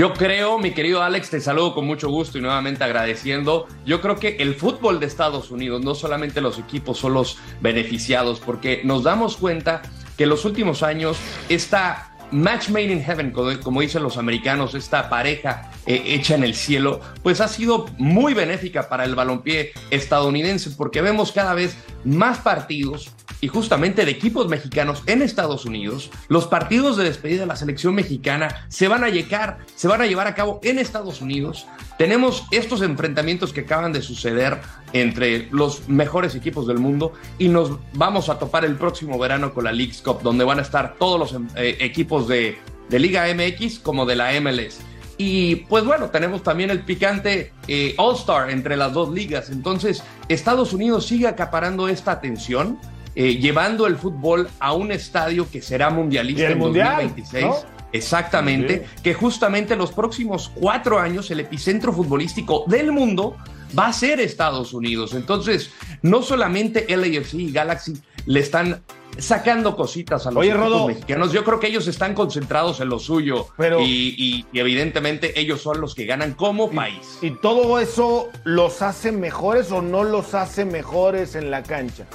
Yo 0.00 0.14
creo, 0.14 0.58
mi 0.58 0.70
querido 0.70 1.02
Alex, 1.02 1.28
te 1.28 1.42
saludo 1.42 1.74
con 1.74 1.84
mucho 1.84 2.08
gusto 2.08 2.38
y 2.38 2.40
nuevamente 2.40 2.82
agradeciendo. 2.82 3.66
Yo 3.84 4.00
creo 4.00 4.16
que 4.16 4.36
el 4.38 4.54
fútbol 4.54 4.98
de 4.98 5.04
Estados 5.04 5.50
Unidos, 5.50 5.84
no 5.84 5.94
solamente 5.94 6.40
los 6.40 6.58
equipos 6.58 6.96
son 6.96 7.12
los 7.12 7.36
beneficiados, 7.60 8.40
porque 8.40 8.80
nos 8.82 9.02
damos 9.02 9.36
cuenta 9.36 9.82
que 10.16 10.22
en 10.22 10.30
los 10.30 10.46
últimos 10.46 10.82
años 10.82 11.18
esta 11.50 12.16
Match 12.30 12.70
Made 12.70 12.84
in 12.92 13.04
Heaven, 13.04 13.30
como 13.62 13.82
dicen 13.82 14.02
los 14.02 14.16
americanos, 14.16 14.74
esta 14.74 15.10
pareja 15.10 15.70
eh, 15.84 16.02
hecha 16.06 16.34
en 16.34 16.44
el 16.44 16.54
cielo, 16.54 17.02
pues 17.22 17.42
ha 17.42 17.48
sido 17.48 17.84
muy 17.98 18.32
benéfica 18.32 18.88
para 18.88 19.04
el 19.04 19.14
balompié 19.14 19.72
estadounidense 19.90 20.70
porque 20.78 21.02
vemos 21.02 21.30
cada 21.30 21.52
vez 21.52 21.76
más 22.04 22.38
partidos 22.38 23.10
y 23.40 23.48
justamente 23.48 24.04
de 24.04 24.10
equipos 24.10 24.48
mexicanos 24.48 25.02
en 25.06 25.22
Estados 25.22 25.64
Unidos. 25.64 26.10
Los 26.28 26.46
partidos 26.46 26.96
de 26.96 27.04
despedida 27.04 27.40
de 27.40 27.46
la 27.46 27.56
selección 27.56 27.94
mexicana 27.94 28.66
se 28.68 28.88
van 28.88 29.04
a 29.04 29.08
llegar, 29.08 29.58
se 29.74 29.88
van 29.88 30.02
a 30.02 30.06
llevar 30.06 30.26
a 30.26 30.34
cabo 30.34 30.60
en 30.62 30.78
Estados 30.78 31.20
Unidos. 31.20 31.66
Tenemos 31.98 32.44
estos 32.50 32.82
enfrentamientos 32.82 33.52
que 33.52 33.60
acaban 33.60 33.92
de 33.92 34.02
suceder 34.02 34.60
entre 34.92 35.48
los 35.50 35.88
mejores 35.88 36.34
equipos 36.34 36.66
del 36.66 36.78
mundo 36.78 37.12
y 37.38 37.48
nos 37.48 37.78
vamos 37.92 38.28
a 38.28 38.38
topar 38.38 38.64
el 38.64 38.76
próximo 38.76 39.18
verano 39.18 39.54
con 39.54 39.64
la 39.64 39.72
League's 39.72 40.02
Cup, 40.02 40.22
donde 40.22 40.44
van 40.44 40.58
a 40.58 40.62
estar 40.62 40.96
todos 40.98 41.18
los 41.18 41.40
eh, 41.56 41.76
equipos 41.80 42.28
de, 42.28 42.58
de 42.88 42.98
Liga 42.98 43.26
MX 43.34 43.78
como 43.78 44.06
de 44.06 44.16
la 44.16 44.38
MLS. 44.40 44.80
Y 45.22 45.56
pues 45.56 45.84
bueno, 45.84 46.08
tenemos 46.08 46.42
también 46.42 46.70
el 46.70 46.80
picante 46.80 47.52
eh, 47.68 47.94
All-Star 47.98 48.48
entre 48.48 48.74
las 48.78 48.94
dos 48.94 49.10
ligas. 49.10 49.50
Entonces, 49.50 50.02
Estados 50.28 50.72
Unidos 50.72 51.04
sigue 51.04 51.26
acaparando 51.26 51.88
esta 51.88 52.12
atención, 52.12 52.78
eh, 53.14 53.36
llevando 53.36 53.86
el 53.86 53.96
fútbol 53.96 54.48
a 54.58 54.72
un 54.72 54.92
estadio 54.92 55.48
que 55.50 55.62
será 55.62 55.90
mundialista 55.90 56.50
en 56.50 56.58
2026. 56.58 57.46
Exactamente, 57.92 58.86
que 59.02 59.14
justamente 59.14 59.74
los 59.74 59.90
próximos 59.90 60.50
cuatro 60.54 61.00
años 61.00 61.30
el 61.30 61.40
epicentro 61.40 61.92
futbolístico 61.92 62.64
del 62.68 62.92
mundo 62.92 63.36
va 63.76 63.88
a 63.88 63.92
ser 63.92 64.20
Estados 64.20 64.72
Unidos. 64.72 65.14
Entonces, 65.14 65.72
no 66.02 66.22
solamente 66.22 66.86
LAFC 66.88 67.34
y 67.34 67.52
Galaxy 67.52 67.94
le 68.26 68.40
están 68.40 68.82
sacando 69.18 69.76
cositas 69.76 70.26
a 70.26 70.30
los 70.30 70.44
mexicanos. 70.86 71.32
Yo 71.32 71.44
creo 71.44 71.60
que 71.60 71.66
ellos 71.66 71.86
están 71.88 72.14
concentrados 72.14 72.80
en 72.80 72.88
lo 72.88 72.98
suyo 72.98 73.48
pero, 73.56 73.80
y, 73.80 74.46
evidentemente 74.52 75.38
ellos 75.38 75.60
son 75.60 75.80
los 75.80 75.94
que 75.94 76.06
ganan 76.06 76.34
como 76.34 76.70
país. 76.70 77.18
¿Y 77.22 77.30
todo 77.30 77.80
eso 77.80 78.28
los 78.44 78.82
hace 78.82 79.12
mejores 79.12 79.72
o 79.72 79.82
no 79.82 80.04
los 80.04 80.34
hace 80.34 80.64
mejores 80.64 81.34
en 81.34 81.50
la 81.50 81.62
cancha? 81.62 82.06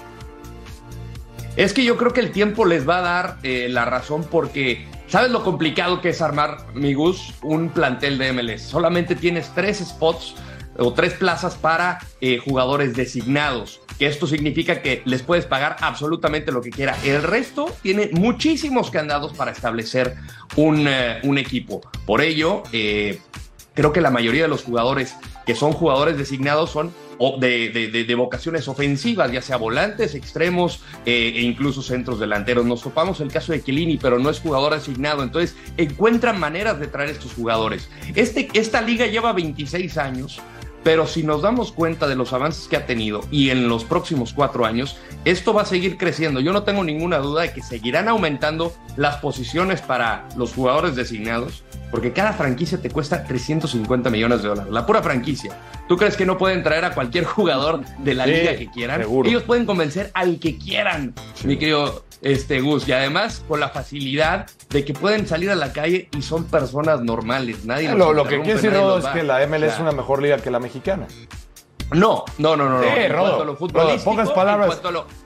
Es 1.57 1.71
que 1.71 1.85
yo 1.85 1.95
creo 1.95 2.11
que 2.11 2.19
el 2.19 2.31
tiempo 2.31 2.65
les 2.65 2.87
va 2.87 2.97
a 2.97 3.01
dar 3.01 3.37
eh, 3.43 3.67
la 3.69 3.85
razón 3.85 4.25
porque 4.29 4.85
¿sabes 5.07 5.31
lo 5.31 5.41
complicado 5.41 6.01
que 6.01 6.09
es 6.09 6.21
armar, 6.21 6.57
mi 6.73 6.93
Gus, 6.93 7.33
un 7.43 7.69
plantel 7.69 8.17
de 8.17 8.33
MLS? 8.33 8.63
Solamente 8.63 9.15
tienes 9.15 9.49
tres 9.55 9.77
spots 9.77 10.35
o 10.77 10.91
tres 10.91 11.13
plazas 11.13 11.55
para 11.55 11.99
eh, 12.19 12.39
jugadores 12.39 12.93
designados 12.93 13.79
que 13.97 14.07
esto 14.07 14.27
significa 14.27 14.81
que 14.81 15.01
les 15.05 15.23
puedes 15.23 15.45
pagar 15.45 15.77
absolutamente 15.79 16.51
lo 16.51 16.59
que 16.61 16.69
quiera. 16.69 16.97
El 17.05 17.23
resto 17.23 17.73
tiene 17.81 18.09
muchísimos 18.11 18.91
candados 18.91 19.31
para 19.31 19.51
establecer 19.51 20.17
un, 20.57 20.85
eh, 20.89 21.21
equipo. 21.37 21.79
Por 22.05 22.19
ello, 22.19 22.63
creo 23.73 23.93
que 23.93 24.01
la 24.01 24.09
mayoría 24.09 24.41
de 24.41 24.47
los 24.49 24.65
jugadores 24.65 25.15
que 25.45 25.55
son 25.55 25.71
jugadores 25.71 26.17
designados 26.17 26.71
son 26.71 26.91
de, 27.39 28.06
de, 28.08 28.15
vocaciones 28.15 28.67
ofensivas, 28.67 29.32
ya 29.32 29.41
sea 29.41 29.58
volantes, 29.58 30.15
extremos 30.15 30.82
eh, 31.06 31.34
e 31.36 31.41
incluso 31.41 31.82
centros 31.82 32.19
delanteros. 32.19 32.65
Nos 32.65 32.82
topamos 32.82 33.19
el 33.21 33.32
caso 33.32 33.51
de 33.51 33.63
Chiellini, 33.63 33.97
pero 33.97 34.19
no 34.19 34.30
es 34.30 34.39
jugador 34.39 34.73
asignado, 34.73 35.23
entonces 35.23 35.56
encuentran 35.78 36.39
maneras 36.39 36.80
de 36.80 36.88
traer 36.88 37.10
estos 37.12 37.34
jugadores. 37.34 37.89
Este, 38.15 38.49
esta 38.54 38.82
liga 38.82 39.08
lleva 39.08 39.34
26 39.34 39.97
años 39.97 40.41
pero 40.86 41.08
si 41.08 41.24
nos 41.24 41.41
damos 41.41 41.71
cuenta 41.71 42.08
de 42.08 42.15
los 42.15 42.32
avances 42.32 42.67
que 42.67 42.78
ha 42.78 42.86
tenido 42.86 43.21
y 43.32 43.50
en 43.50 43.67
los 43.67 43.84
próximos 43.84 44.34
cuatro 44.34 44.67
años, 44.67 44.98
esto 45.26 45.52
va 45.52 45.63
a 45.63 45.65
seguir 45.65 45.98
creciendo. 45.98 46.41
Yo 46.41 46.54
no 46.54 46.62
tengo 46.62 46.84
ninguna 46.84 47.17
duda 47.17 47.41
de 47.41 47.54
que 47.54 47.63
seguirán 47.63 48.08
aumentando 48.08 48.71
las 48.95 49.15
posiciones 49.15 49.82
para 49.82 50.28
los 50.38 50.54
jugadores 50.54 50.95
designados, 50.95 51.63
porque 51.89 52.13
cada 52.13 52.34
franquicia 52.34 52.80
te 52.80 52.91
cuesta 52.91 53.24
350 53.24 54.12
millones 54.12 54.43
de 54.43 54.50
dólares, 54.50 54.71
la 54.71 54.86
pura 54.86 55.02
franquicia. 55.02 55.58
¿Tú 55.88 55.98
crees 55.98 56.15
que 56.15 56.28
no 56.28 56.38
pueden 56.38 56.62
traer 56.62 56.86
a 56.86 56.93
cualquier 56.93 57.26
jugador 57.26 57.84
de 57.98 58.13
la 58.13 58.28
liga 58.28 58.56
que 58.56 58.69
quieran? 58.69 59.02
Ellos 59.26 59.41
pueden 59.41 59.65
convencer 59.65 60.12
al 60.13 60.38
que 60.38 60.56
quieran, 60.60 61.15
mi 61.45 61.58
querido 61.58 62.06
este 62.21 62.60
Gus, 62.60 62.88
y 62.88 62.91
además 62.91 63.43
con 63.48 63.60
la 63.60 63.69
facilidad 63.69 64.48
de 64.69 64.84
que 64.84 64.93
pueden 64.93 65.28
salir 65.28 65.52
a 65.52 65.56
la 65.56 65.71
calle 65.71 66.10
y 66.17 66.21
son 66.24 66.45
personas 66.45 67.02
normales. 67.02 67.65
Nadie 67.65 67.93
lo, 67.93 68.13
lo 68.13 68.24
que 68.24 68.41
quiere 68.41 68.56
decir 68.56 68.74
es 68.74 69.06
que 69.08 69.24
la 69.24 69.45
ML 69.45 69.63
es 69.63 69.80
una 69.80 69.91
mejor 69.91 70.21
liga 70.21 70.38
que 70.38 70.50
la 70.50 70.60
mexicana. 70.60 70.74
No, 71.91 72.25
no, 72.39 72.55
no, 72.55 72.69
no. 72.69 72.81
Sí, 72.81 72.89
en 72.95 73.11
Rodo, 73.11 73.57
pocas 73.57 74.31
palabras. 74.31 74.81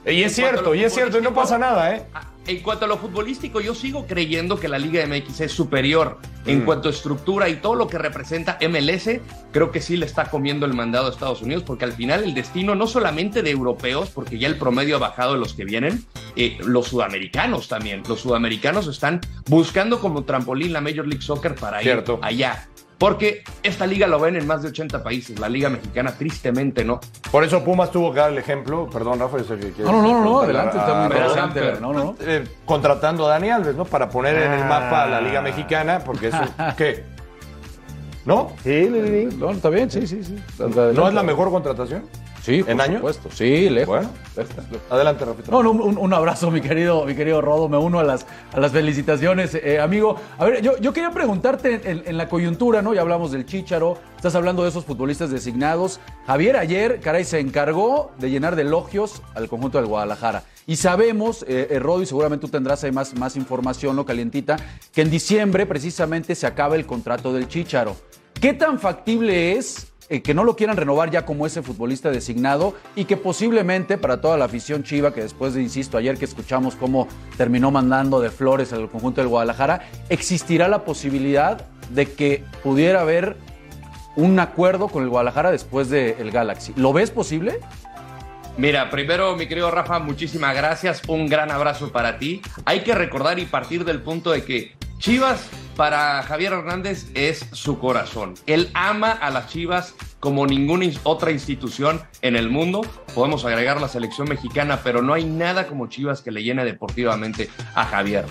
y 0.06 0.22
es 0.22 0.34
cierto, 0.34 0.74
y 0.74 0.84
es 0.84 0.92
cierto, 0.92 1.18
y 1.18 1.22
no 1.22 1.32
pasa 1.32 1.58
nada, 1.58 1.94
¿eh? 1.94 2.06
En 2.46 2.60
cuanto 2.60 2.86
a 2.86 2.88
lo 2.88 2.96
futbolístico, 2.96 3.60
yo 3.60 3.74
sigo 3.74 4.06
creyendo 4.06 4.58
que 4.58 4.66
la 4.66 4.78
Liga 4.78 5.06
MX 5.06 5.42
es 5.42 5.52
superior 5.52 6.18
en 6.46 6.62
mm. 6.62 6.64
cuanto 6.64 6.88
a 6.88 6.90
estructura 6.90 7.48
y 7.48 7.56
todo 7.56 7.74
lo 7.74 7.86
que 7.86 7.98
representa 7.98 8.58
MLS. 8.66 9.20
Creo 9.52 9.70
que 9.70 9.80
sí 9.80 9.96
le 9.96 10.06
está 10.06 10.30
comiendo 10.30 10.64
el 10.64 10.72
mandado 10.72 11.06
a 11.06 11.10
Estados 11.10 11.42
Unidos, 11.42 11.64
porque 11.64 11.84
al 11.84 11.92
final 11.92 12.24
el 12.24 12.34
destino 12.34 12.74
no 12.74 12.86
solamente 12.86 13.42
de 13.42 13.50
europeos, 13.50 14.10
porque 14.10 14.38
ya 14.38 14.48
el 14.48 14.56
promedio 14.56 14.96
ha 14.96 14.98
bajado 14.98 15.34
de 15.34 15.38
los 15.38 15.52
que 15.52 15.64
vienen, 15.64 16.04
eh, 16.34 16.58
los 16.64 16.88
sudamericanos 16.88 17.68
también. 17.68 18.02
Los 18.08 18.20
sudamericanos 18.20 18.86
están 18.86 19.20
buscando 19.46 20.00
como 20.00 20.24
trampolín 20.24 20.72
la 20.72 20.80
Major 20.80 21.06
League 21.06 21.22
Soccer 21.22 21.54
para 21.54 21.82
ir 21.82 22.02
allá. 22.22 22.69
Porque 23.00 23.42
esta 23.62 23.86
liga 23.86 24.06
lo 24.06 24.20
ven 24.20 24.36
en 24.36 24.46
más 24.46 24.60
de 24.60 24.68
80 24.68 25.02
países, 25.02 25.40
la 25.40 25.48
liga 25.48 25.70
mexicana 25.70 26.12
tristemente 26.12 26.84
no. 26.84 27.00
Por 27.32 27.42
eso 27.44 27.64
Pumas 27.64 27.90
tuvo 27.90 28.12
que 28.12 28.20
dar 28.20 28.30
el 28.30 28.36
ejemplo, 28.36 28.90
perdón 28.92 29.18
Rafa, 29.18 29.38
yo 29.38 29.44
sé 29.44 29.54
que 29.54 29.72
quieres... 29.72 29.90
No, 29.90 30.02
no, 30.02 30.22
no, 30.22 30.40
adelante, 30.40 30.76
está 30.76 30.94
muy 30.94 31.04
interesante. 31.06 31.80
No, 31.80 31.94
no, 31.94 32.14
eh, 32.20 32.44
contratando 32.66 33.26
a 33.26 33.30
Dani 33.30 33.48
Alves, 33.48 33.74
¿no? 33.74 33.86
Para 33.86 34.10
poner 34.10 34.36
en 34.36 34.52
el 34.52 34.64
mapa 34.66 35.04
a 35.04 35.06
la 35.06 35.22
liga 35.22 35.40
mexicana, 35.40 36.00
porque 36.04 36.28
eso, 36.28 36.42
¿qué? 36.76 37.06
¿No? 38.26 38.52
Sí, 38.64 39.30
no, 39.38 39.50
está 39.50 39.70
bien, 39.70 39.90
sí, 39.90 40.06
sí, 40.06 40.22
sí. 40.22 40.36
¿No 40.58 41.08
es 41.08 41.14
la 41.14 41.22
mejor 41.22 41.50
contratación? 41.50 42.02
Sí, 42.42 42.62
por 42.62 42.80
¿En 42.80 42.94
supuesto. 42.94 43.28
Sí, 43.32 43.68
lejos. 43.68 44.06
adelante, 44.88 45.24
Rafita. 45.24 45.50
No, 45.50 45.70
un, 45.70 46.14
abrazo, 46.14 46.50
mi 46.50 46.60
querido, 46.60 47.04
mi 47.04 47.14
querido 47.14 47.40
Rodo. 47.40 47.68
Me 47.68 47.76
uno 47.76 47.98
a 47.98 48.04
las, 48.04 48.26
a 48.52 48.60
las 48.60 48.72
felicitaciones, 48.72 49.54
eh, 49.54 49.78
amigo. 49.78 50.16
A 50.38 50.44
ver, 50.44 50.62
yo, 50.62 50.78
yo 50.78 50.92
quería 50.92 51.10
preguntarte 51.10 51.80
en, 51.84 52.16
la 52.16 52.28
coyuntura, 52.28 52.82
¿no? 52.82 52.94
Ya 52.94 53.02
hablamos 53.02 53.32
del 53.32 53.44
Chícharo, 53.44 53.98
estás 54.16 54.34
hablando 54.34 54.62
de 54.62 54.70
esos 54.70 54.84
futbolistas 54.84 55.30
designados. 55.30 56.00
Javier 56.26 56.56
ayer, 56.56 57.00
caray, 57.00 57.24
se 57.24 57.40
encargó 57.40 58.12
de 58.18 58.30
llenar 58.30 58.56
de 58.56 58.62
elogios 58.62 59.22
al 59.34 59.48
conjunto 59.48 59.78
del 59.78 59.86
Guadalajara. 59.86 60.44
Y 60.66 60.76
sabemos, 60.76 61.44
eh, 61.48 61.68
eh, 61.70 61.78
Rodo, 61.78 62.02
y 62.02 62.06
seguramente 62.06 62.46
tú 62.46 62.48
tendrás 62.48 62.84
ahí 62.84 62.92
más, 62.92 63.14
más 63.14 63.36
información, 63.36 63.96
¿no? 63.96 64.06
Calientita, 64.06 64.56
que 64.92 65.02
en 65.02 65.10
diciembre 65.10 65.66
precisamente 65.66 66.34
se 66.34 66.46
acaba 66.46 66.76
el 66.76 66.86
contrato 66.86 67.32
del 67.32 67.48
Chícharo. 67.48 67.96
¿Qué 68.40 68.54
tan 68.54 68.78
factible 68.78 69.52
es 69.58 69.89
eh, 70.10 70.22
que 70.22 70.34
no 70.34 70.42
lo 70.42 70.56
quieran 70.56 70.76
renovar 70.76 71.10
ya 71.12 71.24
como 71.24 71.46
ese 71.46 71.62
futbolista 71.62 72.10
designado 72.10 72.74
y 72.96 73.04
que 73.04 73.16
posiblemente 73.16 73.96
para 73.96 74.20
toda 74.20 74.36
la 74.36 74.46
afición 74.46 74.82
chiva, 74.82 75.14
que 75.14 75.22
después 75.22 75.54
de, 75.54 75.62
insisto, 75.62 75.96
ayer 75.96 76.18
que 76.18 76.24
escuchamos 76.24 76.74
cómo 76.74 77.06
terminó 77.36 77.70
mandando 77.70 78.20
de 78.20 78.30
flores 78.30 78.72
al 78.72 78.90
conjunto 78.90 79.20
del 79.20 79.28
Guadalajara, 79.28 79.88
existirá 80.08 80.66
la 80.66 80.84
posibilidad 80.84 81.64
de 81.90 82.06
que 82.06 82.42
pudiera 82.64 83.02
haber 83.02 83.36
un 84.16 84.40
acuerdo 84.40 84.88
con 84.88 85.04
el 85.04 85.08
Guadalajara 85.10 85.52
después 85.52 85.90
del 85.90 86.32
Galaxy. 86.32 86.72
¿Lo 86.74 86.92
ves 86.92 87.12
posible? 87.12 87.60
Mira, 88.56 88.90
primero, 88.90 89.36
mi 89.36 89.46
querido 89.46 89.70
Rafa, 89.70 90.00
muchísimas 90.00 90.56
gracias. 90.56 91.02
Un 91.06 91.28
gran 91.28 91.52
abrazo 91.52 91.92
para 91.92 92.18
ti. 92.18 92.42
Hay 92.64 92.80
que 92.80 92.96
recordar 92.96 93.38
y 93.38 93.46
partir 93.46 93.84
del 93.84 94.02
punto 94.02 94.32
de 94.32 94.44
que 94.44 94.79
Chivas 95.00 95.48
para 95.76 96.22
Javier 96.24 96.52
Hernández 96.52 97.06
es 97.14 97.46
su 97.52 97.78
corazón. 97.78 98.34
Él 98.44 98.70
ama 98.74 99.12
a 99.12 99.30
las 99.30 99.48
Chivas 99.48 99.94
como 100.20 100.46
ninguna 100.46 100.84
otra 101.04 101.30
institución 101.30 102.02
en 102.20 102.36
el 102.36 102.50
mundo. 102.50 102.82
Podemos 103.14 103.46
agregar 103.46 103.80
la 103.80 103.88
selección 103.88 104.28
mexicana, 104.28 104.80
pero 104.84 105.00
no 105.00 105.14
hay 105.14 105.24
nada 105.24 105.66
como 105.66 105.86
Chivas 105.86 106.20
que 106.20 106.30
le 106.30 106.42
llene 106.42 106.66
deportivamente 106.66 107.48
a 107.74 107.86
Javier. 107.86 108.26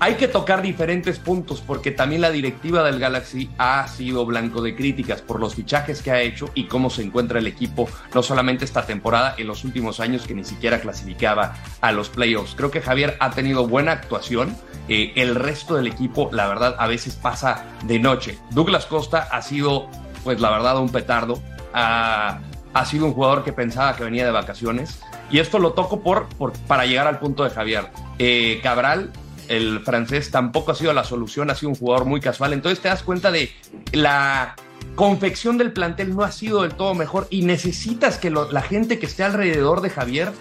Hay 0.00 0.14
que 0.14 0.28
tocar 0.28 0.62
diferentes 0.62 1.18
puntos 1.18 1.60
porque 1.60 1.90
también 1.90 2.20
la 2.20 2.30
directiva 2.30 2.84
del 2.84 3.00
Galaxy 3.00 3.50
ha 3.58 3.88
sido 3.88 4.24
blanco 4.24 4.62
de 4.62 4.76
críticas 4.76 5.22
por 5.22 5.40
los 5.40 5.56
fichajes 5.56 6.02
que 6.02 6.12
ha 6.12 6.20
hecho 6.20 6.50
y 6.54 6.64
cómo 6.64 6.88
se 6.88 7.02
encuentra 7.02 7.40
el 7.40 7.48
equipo, 7.48 7.88
no 8.14 8.22
solamente 8.22 8.64
esta 8.64 8.86
temporada, 8.86 9.34
en 9.38 9.48
los 9.48 9.64
últimos 9.64 9.98
años 9.98 10.24
que 10.24 10.34
ni 10.34 10.44
siquiera 10.44 10.80
clasificaba 10.80 11.56
a 11.80 11.90
los 11.90 12.10
playoffs. 12.10 12.54
Creo 12.54 12.70
que 12.70 12.80
Javier 12.80 13.16
ha 13.18 13.30
tenido 13.30 13.66
buena 13.66 13.90
actuación. 13.90 14.56
Eh, 14.88 15.12
el 15.16 15.34
resto 15.34 15.74
del 15.74 15.88
equipo, 15.88 16.30
la 16.32 16.46
verdad, 16.46 16.76
a 16.78 16.86
veces 16.86 17.16
pasa 17.16 17.64
de 17.84 17.98
noche. 17.98 18.38
Douglas 18.52 18.86
Costa 18.86 19.26
ha 19.32 19.42
sido, 19.42 19.88
pues 20.22 20.40
la 20.40 20.50
verdad, 20.50 20.78
un 20.78 20.90
petardo. 20.90 21.42
Ha, 21.74 22.38
sido 22.86 23.06
un 23.06 23.14
jugador 23.14 23.42
que 23.42 23.52
pensaba 23.52 23.96
que 23.96 24.04
venía 24.04 24.24
de 24.24 24.30
vacaciones. 24.30 25.00
Y 25.28 25.40
esto 25.40 25.58
lo 25.58 25.72
toco 25.72 26.00
por, 26.00 26.28
por 26.28 26.52
para 26.68 26.86
llegar 26.86 27.08
al 27.08 27.18
punto 27.18 27.42
de 27.42 27.50
Javier. 27.50 27.90
Eh, 28.20 28.60
Cabral 28.62 29.10
el 29.48 29.80
francés 29.80 30.30
tampoco 30.30 30.72
ha 30.72 30.74
sido 30.74 30.92
la 30.92 31.04
solución, 31.04 31.50
ha 31.50 31.54
sido 31.54 31.70
un 31.70 31.76
jugador 31.76 32.06
muy 32.06 32.20
casual. 32.20 32.52
Entonces 32.52 32.80
te 32.80 32.88
das 32.88 33.02
cuenta 33.02 33.30
de 33.30 33.50
la 33.92 34.54
confección 34.94 35.58
del 35.58 35.72
plantel 35.72 36.14
no 36.14 36.24
ha 36.24 36.32
sido 36.32 36.62
del 36.62 36.74
todo 36.74 36.94
mejor 36.94 37.26
y 37.30 37.42
necesitas 37.42 38.18
que 38.18 38.30
la 38.30 38.62
gente 38.62 38.98
que 38.98 39.06
esté 39.06 39.22
alrededor 39.22 39.80
de 39.80 39.90
Javier 39.90 40.32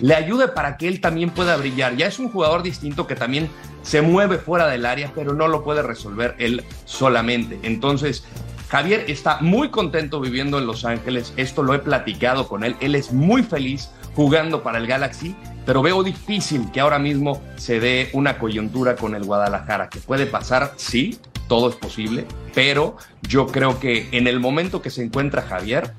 le 0.00 0.14
ayude 0.14 0.48
para 0.48 0.76
que 0.76 0.88
él 0.88 1.00
también 1.00 1.30
pueda 1.30 1.56
brillar. 1.56 1.96
Ya 1.96 2.06
es 2.06 2.18
un 2.18 2.28
jugador 2.28 2.62
distinto 2.62 3.06
que 3.06 3.14
también 3.14 3.48
se 3.82 4.02
mueve 4.02 4.38
fuera 4.38 4.66
del 4.68 4.84
área, 4.86 5.12
pero 5.14 5.32
no 5.32 5.48
lo 5.48 5.64
puede 5.64 5.82
resolver 5.82 6.34
él 6.38 6.64
solamente. 6.84 7.58
Entonces, 7.62 8.24
Javier 8.68 9.04
está 9.08 9.38
muy 9.40 9.70
contento 9.70 10.20
viviendo 10.20 10.58
en 10.58 10.66
Los 10.66 10.84
Ángeles, 10.84 11.32
esto 11.36 11.62
lo 11.62 11.74
he 11.74 11.78
platicado 11.78 12.48
con 12.48 12.64
él, 12.64 12.74
él 12.80 12.94
es 12.94 13.12
muy 13.12 13.42
feliz 13.42 13.90
jugando 14.14 14.62
para 14.62 14.78
el 14.78 14.86
Galaxy 14.86 15.36
pero 15.64 15.82
veo 15.82 16.02
difícil 16.02 16.70
que 16.72 16.80
ahora 16.80 16.98
mismo 16.98 17.40
se 17.56 17.80
dé 17.80 18.10
una 18.12 18.38
coyuntura 18.38 18.96
con 18.96 19.14
el 19.14 19.24
Guadalajara, 19.24 19.88
que 19.88 20.00
puede 20.00 20.26
pasar, 20.26 20.72
sí, 20.76 21.18
todo 21.48 21.68
es 21.68 21.76
posible, 21.76 22.26
pero 22.54 22.96
yo 23.22 23.46
creo 23.46 23.78
que 23.78 24.08
en 24.12 24.26
el 24.26 24.40
momento 24.40 24.82
que 24.82 24.90
se 24.90 25.02
encuentra 25.02 25.42
Javier, 25.42 25.92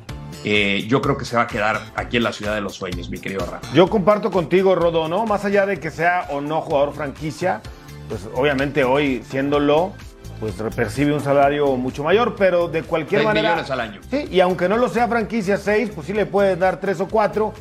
eh, 0.44 0.86
yo 0.88 1.02
creo 1.02 1.18
que 1.18 1.26
se 1.26 1.36
va 1.36 1.44
a 1.44 1.48
quedar 1.48 1.80
aquí 1.96 2.18
en 2.18 2.24
la 2.24 2.34
ciudad 2.34 2.56
de 2.56 2.62
los 2.62 2.76
sueños, 2.76 3.10
mi 3.10 3.20
querido 3.20 3.46
Rafa. 3.46 3.72
Yo 3.74 3.90
comparto 3.90 4.32
contigo, 4.32 4.76
Rodo, 4.76 5.08
¿no? 5.08 5.26
Más 5.26 5.46
allá 5.46 5.66
de 5.66 5.80
que 5.80 5.92
sea 5.92 6.28
o 6.32 6.42
no 6.42 6.62
jugador 6.62 6.94
franquicia, 6.94 7.62
pues 8.10 8.28
obviamente 8.34 8.84
hoy 8.84 9.24
siéndolo, 9.30 9.94
pues 10.40 10.56
percibe 10.76 11.14
un 11.14 11.22
salario 11.22 11.76
mucho 11.78 12.04
mayor, 12.04 12.36
pero 12.36 12.68
de 12.68 12.84
cualquier 12.84 13.24
manera. 13.24 13.52
millones 13.52 13.72
al 13.72 13.80
año. 13.80 14.02
Sí, 14.10 14.28
y 14.30 14.42
aunque 14.42 14.68
no 14.68 14.78
lo 14.78 14.90
sea 14.90 15.08
franquicia 15.08 15.58
6, 15.58 15.92
pues 15.96 16.08
sí 16.08 16.14
le 16.14 16.26
puedes 16.26 16.60
dar 16.60 16.80
3 16.80 17.00
o 17.02 17.08
4 17.08 17.54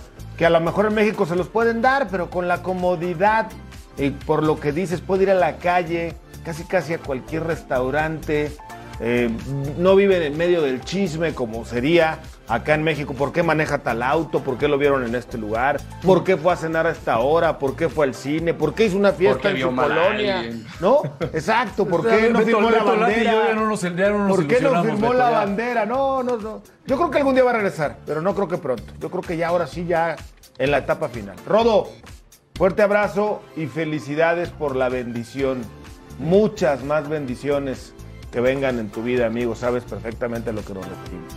que 0.42 0.46
a 0.46 0.50
lo 0.50 0.58
mejor 0.58 0.86
en 0.86 0.94
México 0.94 1.24
se 1.24 1.36
los 1.36 1.46
pueden 1.46 1.82
dar, 1.82 2.08
pero 2.10 2.28
con 2.28 2.48
la 2.48 2.64
comodidad, 2.64 3.46
y 3.96 4.10
por 4.10 4.42
lo 4.42 4.58
que 4.58 4.72
dices, 4.72 5.00
puede 5.00 5.22
ir 5.22 5.30
a 5.30 5.34
la 5.34 5.58
calle, 5.58 6.16
casi 6.44 6.64
casi 6.64 6.94
a 6.94 6.98
cualquier 6.98 7.44
restaurante, 7.44 8.50
eh, 8.98 9.30
no 9.78 9.94
viven 9.94 10.20
en 10.22 10.36
medio 10.36 10.62
del 10.62 10.80
chisme 10.80 11.32
como 11.32 11.64
sería 11.64 12.18
acá 12.48 12.74
en 12.74 12.82
México. 12.82 13.14
¿Por 13.14 13.32
qué 13.32 13.42
maneja 13.42 13.78
tal 13.78 14.02
auto? 14.02 14.40
¿Por 14.40 14.58
qué 14.58 14.68
lo 14.68 14.78
vieron 14.78 15.04
en 15.04 15.14
este 15.14 15.38
lugar? 15.38 15.80
¿Por 16.04 16.24
qué 16.24 16.36
fue 16.36 16.52
a 16.52 16.56
cenar 16.56 16.86
a 16.86 16.90
esta 16.90 17.18
hora? 17.18 17.58
¿Por 17.58 17.76
qué 17.76 17.88
fue 17.88 18.06
al 18.06 18.14
cine? 18.14 18.52
¿Por 18.52 18.74
qué 18.74 18.86
hizo 18.86 18.96
una 18.96 19.12
fiesta 19.12 19.50
en 19.50 19.60
su 19.60 19.74
colonia? 19.74 20.44
¿No? 20.80 21.02
Exacto. 21.32 21.86
¿Por 21.86 22.02
qué 22.08 22.30
no 22.30 22.40
firmó 22.40 22.70
la 22.70 22.82
bandera? 22.82 23.32
¿Por 24.28 24.46
qué 24.46 24.60
no 24.60 24.82
firmó 24.82 25.12
la 25.12 25.30
bandera? 25.30 25.86
No, 25.86 26.22
no, 26.22 26.36
no. 26.36 26.62
Yo 26.86 26.96
creo 26.96 27.10
que 27.10 27.18
algún 27.18 27.34
día 27.34 27.44
va 27.44 27.50
a 27.50 27.54
regresar, 27.54 27.98
pero 28.04 28.20
no 28.20 28.34
creo 28.34 28.48
que 28.48 28.58
pronto. 28.58 28.92
Yo 29.00 29.10
creo 29.10 29.22
que 29.22 29.36
ya 29.36 29.48
ahora 29.48 29.66
sí, 29.66 29.86
ya 29.86 30.16
en 30.62 30.70
la 30.70 30.78
etapa 30.78 31.08
final. 31.08 31.34
Rodo, 31.44 31.88
fuerte 32.54 32.82
abrazo 32.82 33.42
y 33.56 33.66
felicidades 33.66 34.50
por 34.50 34.76
la 34.76 34.88
bendición. 34.88 35.62
Muchas 36.20 36.84
más 36.84 37.08
bendiciones 37.08 37.94
que 38.30 38.40
vengan 38.40 38.78
en 38.78 38.88
tu 38.88 39.02
vida, 39.02 39.26
amigo. 39.26 39.56
Sabes 39.56 39.82
perfectamente 39.82 40.52
lo 40.52 40.64
que 40.64 40.74
nos 40.74 40.86
referimos. 40.86 41.34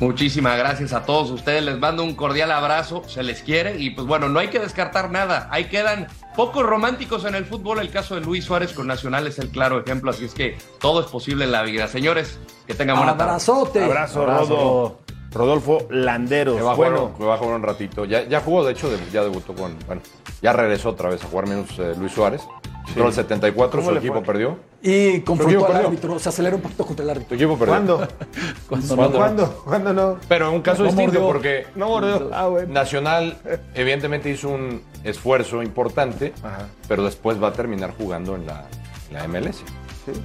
Muchísimas 0.00 0.58
gracias 0.58 0.92
a 0.92 1.04
todos 1.04 1.30
ustedes. 1.30 1.62
Les 1.62 1.78
mando 1.78 2.02
un 2.02 2.16
cordial 2.16 2.50
abrazo. 2.50 3.04
Se 3.06 3.22
les 3.22 3.42
quiere. 3.42 3.78
Y 3.78 3.90
pues 3.90 4.08
bueno, 4.08 4.28
no 4.28 4.40
hay 4.40 4.48
que 4.48 4.58
descartar 4.58 5.12
nada. 5.12 5.48
Ahí 5.52 5.66
quedan 5.66 6.08
pocos 6.34 6.64
románticos 6.64 7.24
en 7.26 7.36
el 7.36 7.44
fútbol. 7.44 7.78
El 7.78 7.90
caso 7.90 8.16
de 8.16 8.22
Luis 8.22 8.44
Suárez 8.44 8.72
con 8.72 8.88
Nacional 8.88 9.28
es 9.28 9.38
el 9.38 9.50
claro 9.50 9.80
ejemplo. 9.80 10.10
Así 10.10 10.24
es 10.24 10.34
que 10.34 10.58
todo 10.80 11.00
es 11.00 11.06
posible 11.06 11.44
en 11.44 11.52
la 11.52 11.62
vida. 11.62 11.86
Señores, 11.86 12.40
que 12.66 12.74
tengan 12.74 12.96
buena 12.96 13.12
tarde. 13.12 13.30
Abrazote. 13.30 13.84
Abrazo, 13.84 14.26
Rodo. 14.26 14.98
Rodolfo 15.32 15.86
Landeros. 15.90 16.56
Que 16.56 16.62
va, 16.62 16.72
a 16.72 16.74
jugar, 16.74 16.90
Bueno, 16.92 17.14
que 17.18 17.24
va 17.24 17.34
a 17.34 17.38
jugar 17.38 17.56
un 17.56 17.62
ratito. 17.62 18.04
Ya, 18.04 18.24
ya 18.26 18.40
jugó, 18.40 18.64
de 18.64 18.72
hecho, 18.72 18.88
de- 18.90 18.98
ya 19.12 19.22
debutó 19.22 19.54
con. 19.54 19.76
Bueno, 19.86 20.00
ya 20.42 20.52
regresó 20.52 20.90
otra 20.90 21.10
vez 21.10 21.22
a 21.22 21.26
jugar 21.28 21.46
menos 21.46 21.66
eh, 21.78 21.94
Luis 21.98 22.12
Suárez. 22.12 22.42
Entró 22.88 23.04
al 23.06 23.12
74, 23.12 23.80
¿Cómo 23.80 23.88
su 23.90 23.92
le 23.94 23.98
equipo 23.98 24.14
fue? 24.14 24.22
perdió. 24.24 24.58
Y 24.80 25.20
confrontó 25.20 25.66
al 25.66 25.72
perdió. 25.72 25.86
árbitro, 25.88 26.18
se 26.18 26.30
aceleró 26.30 26.56
un 26.56 26.62
poquito 26.62 26.86
contra 26.86 27.02
el 27.04 27.08
Tu 27.08 27.12
árbitro. 27.16 27.36
equipo 27.36 27.58
perdió. 27.58 27.74
¿cuándo? 27.74 28.08
Cuando 28.68 28.96
¿Cuándo? 28.96 29.12
no- 29.12 29.18
¿Cuándo? 29.18 29.62
¿Cuándo 29.66 29.92
no? 29.92 30.16
Pero 30.26 30.48
en 30.48 30.54
un 30.54 30.62
caso 30.62 30.84
No 30.84 30.88
distinto, 30.88 31.20
mordió. 31.20 31.26
porque 31.26 31.66
No 31.74 31.88
mordió. 31.88 32.30
Ah, 32.32 32.46
bueno. 32.48 32.72
Nacional 32.72 33.36
evidentemente 33.74 34.30
hizo 34.30 34.48
un 34.48 34.80
esfuerzo 35.04 35.62
importante, 35.62 36.32
Ajá. 36.42 36.68
pero 36.88 37.04
después 37.04 37.40
va 37.42 37.48
a 37.48 37.52
terminar 37.52 37.92
jugando 37.94 38.34
en 38.36 38.46
la, 38.46 38.64
en 39.10 39.14
la 39.14 39.24
MLS. 39.28 39.62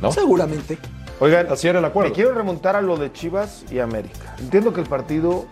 ¿no? 0.01 0.13
Seguramente. 0.13 0.77
Oigan, 1.23 1.47
Así 1.49 1.69
era 1.69 1.79
el 1.79 1.85
acuerdo. 1.85 2.09
me 2.09 2.15
quiero 2.15 2.33
remontar 2.33 2.75
a 2.75 2.81
lo 2.81 2.97
de 2.97 3.13
Chivas 3.13 3.63
y 3.71 3.79
América. 3.79 4.35
Entiendo 4.39 4.73
que 4.73 4.81
el 4.81 4.87
partido 4.87 5.45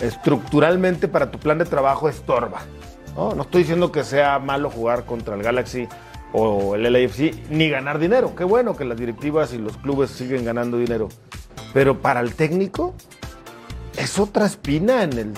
estructuralmente 0.00 1.06
para 1.06 1.30
tu 1.30 1.38
plan 1.38 1.58
de 1.58 1.66
trabajo 1.66 2.08
estorba. 2.08 2.62
¿no? 3.14 3.34
no 3.34 3.42
estoy 3.42 3.64
diciendo 3.64 3.92
que 3.92 4.04
sea 4.04 4.38
malo 4.38 4.70
jugar 4.70 5.04
contra 5.04 5.34
el 5.34 5.42
Galaxy 5.42 5.86
o 6.32 6.76
el 6.76 6.90
LAFC 6.90 7.50
ni 7.50 7.68
ganar 7.68 7.98
dinero. 7.98 8.34
Qué 8.34 8.44
bueno 8.44 8.74
que 8.74 8.86
las 8.86 8.96
directivas 8.96 9.52
y 9.52 9.58
los 9.58 9.76
clubes 9.76 10.08
siguen 10.12 10.46
ganando 10.46 10.78
dinero. 10.78 11.10
Pero 11.74 12.00
para 12.00 12.20
el 12.20 12.34
técnico 12.34 12.94
es 13.98 14.18
otra 14.18 14.46
espina 14.46 15.02
en 15.02 15.12
el 15.18 15.34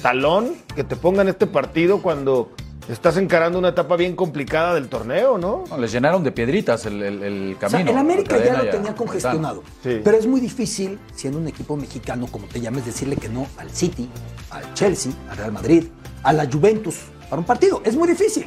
talón 0.00 0.54
que 0.74 0.84
te 0.84 0.96
pongan 0.96 1.28
este 1.28 1.46
partido 1.46 2.00
cuando 2.00 2.50
estás 2.88 3.16
encarando 3.16 3.58
una 3.58 3.68
etapa 3.68 3.96
bien 3.96 4.14
complicada 4.16 4.74
del 4.74 4.88
torneo, 4.88 5.38
¿no? 5.38 5.64
No, 5.68 5.78
les 5.78 5.92
llenaron 5.92 6.22
de 6.24 6.32
piedritas 6.32 6.84
el, 6.86 7.02
el- 7.02 7.22
el 7.22 7.56
O 7.56 7.58
sea, 7.60 7.68
camino. 7.70 7.90
el 7.90 7.96
América 7.98 8.36
ya 8.44 8.62
lo 8.62 8.70
tenía 8.70 8.94
congestionado. 8.94 9.62
Sí. 9.82 10.00
Pero 10.02 10.16
es 10.16 10.26
muy 10.26 10.40
difícil, 10.40 10.98
siendo 11.14 11.38
un 11.38 11.48
equipo 11.48 11.76
mexicano, 11.76 12.26
como 12.30 12.46
te 12.46 12.60
llames, 12.60 12.84
decirle 12.84 13.16
que 13.16 13.28
no 13.28 13.46
al 13.58 13.70
City, 13.70 14.08
al 14.50 14.74
Chelsea, 14.74 15.12
al 15.30 15.36
Real 15.36 15.52
Madrid, 15.52 15.84
a 16.22 16.32
la 16.32 16.46
Juventus 16.50 16.96
para 17.30 17.40
un 17.40 17.46
partido. 17.46 17.80
Es 17.84 17.96
muy 17.96 18.08
difícil. 18.08 18.46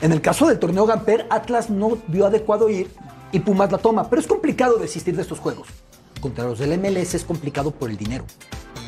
En 0.00 0.12
el 0.12 0.20
caso 0.20 0.46
del 0.48 0.58
torneo 0.58 0.84
Gamper, 0.86 1.26
Atlas 1.30 1.70
no 1.70 1.98
vio 2.08 2.26
adecuado 2.26 2.68
ir 2.68 2.88
y 3.32 3.38
Pumas 3.40 3.70
la 3.72 3.78
toma. 3.78 4.08
Pero 4.10 4.20
es 4.20 4.26
complicado 4.26 4.76
desistir 4.76 5.14
de 5.16 5.22
estos 5.22 5.38
juegos. 5.38 5.68
Contra 6.20 6.44
los 6.44 6.58
del 6.58 6.78
MLS 6.78 7.14
es 7.14 7.24
complicado 7.24 7.70
por 7.72 7.88
el 7.90 7.96
dinero. 7.96 8.24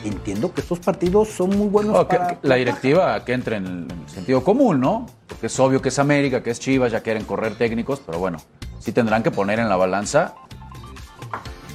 Entiendo 0.05 0.53
que 0.53 0.61
estos 0.61 0.79
partidos 0.81 1.29
son 1.29 1.51
muy 1.57 1.69
buenos 1.69 1.95
No, 1.95 2.07
para... 2.07 2.39
la 2.43 2.57
directiva 2.57 3.25
que 3.25 3.33
entre 3.33 3.57
en 3.57 3.67
el, 3.67 3.73
en 3.91 4.01
el 4.03 4.09
sentido 4.09 4.45
común, 4.45 4.81
¿no? 4.81 5.07
Porque 5.27 5.47
es 5.47 5.59
obvio 5.59 5.81
que 5.81 5.89
es 5.89 5.99
América, 5.99 6.43
que 6.43 6.51
es 6.51 6.61
Chivas, 6.61 6.93
ya 6.93 7.01
quieren 7.01 7.25
correr 7.25 7.57
técnicos, 7.57 8.01
pero 8.05 8.19
bueno, 8.19 8.39
sí 8.79 8.93
tendrán 8.93 9.23
que 9.23 9.31
poner 9.31 9.59
en 9.59 9.69
la 9.69 9.77
balanza 9.77 10.35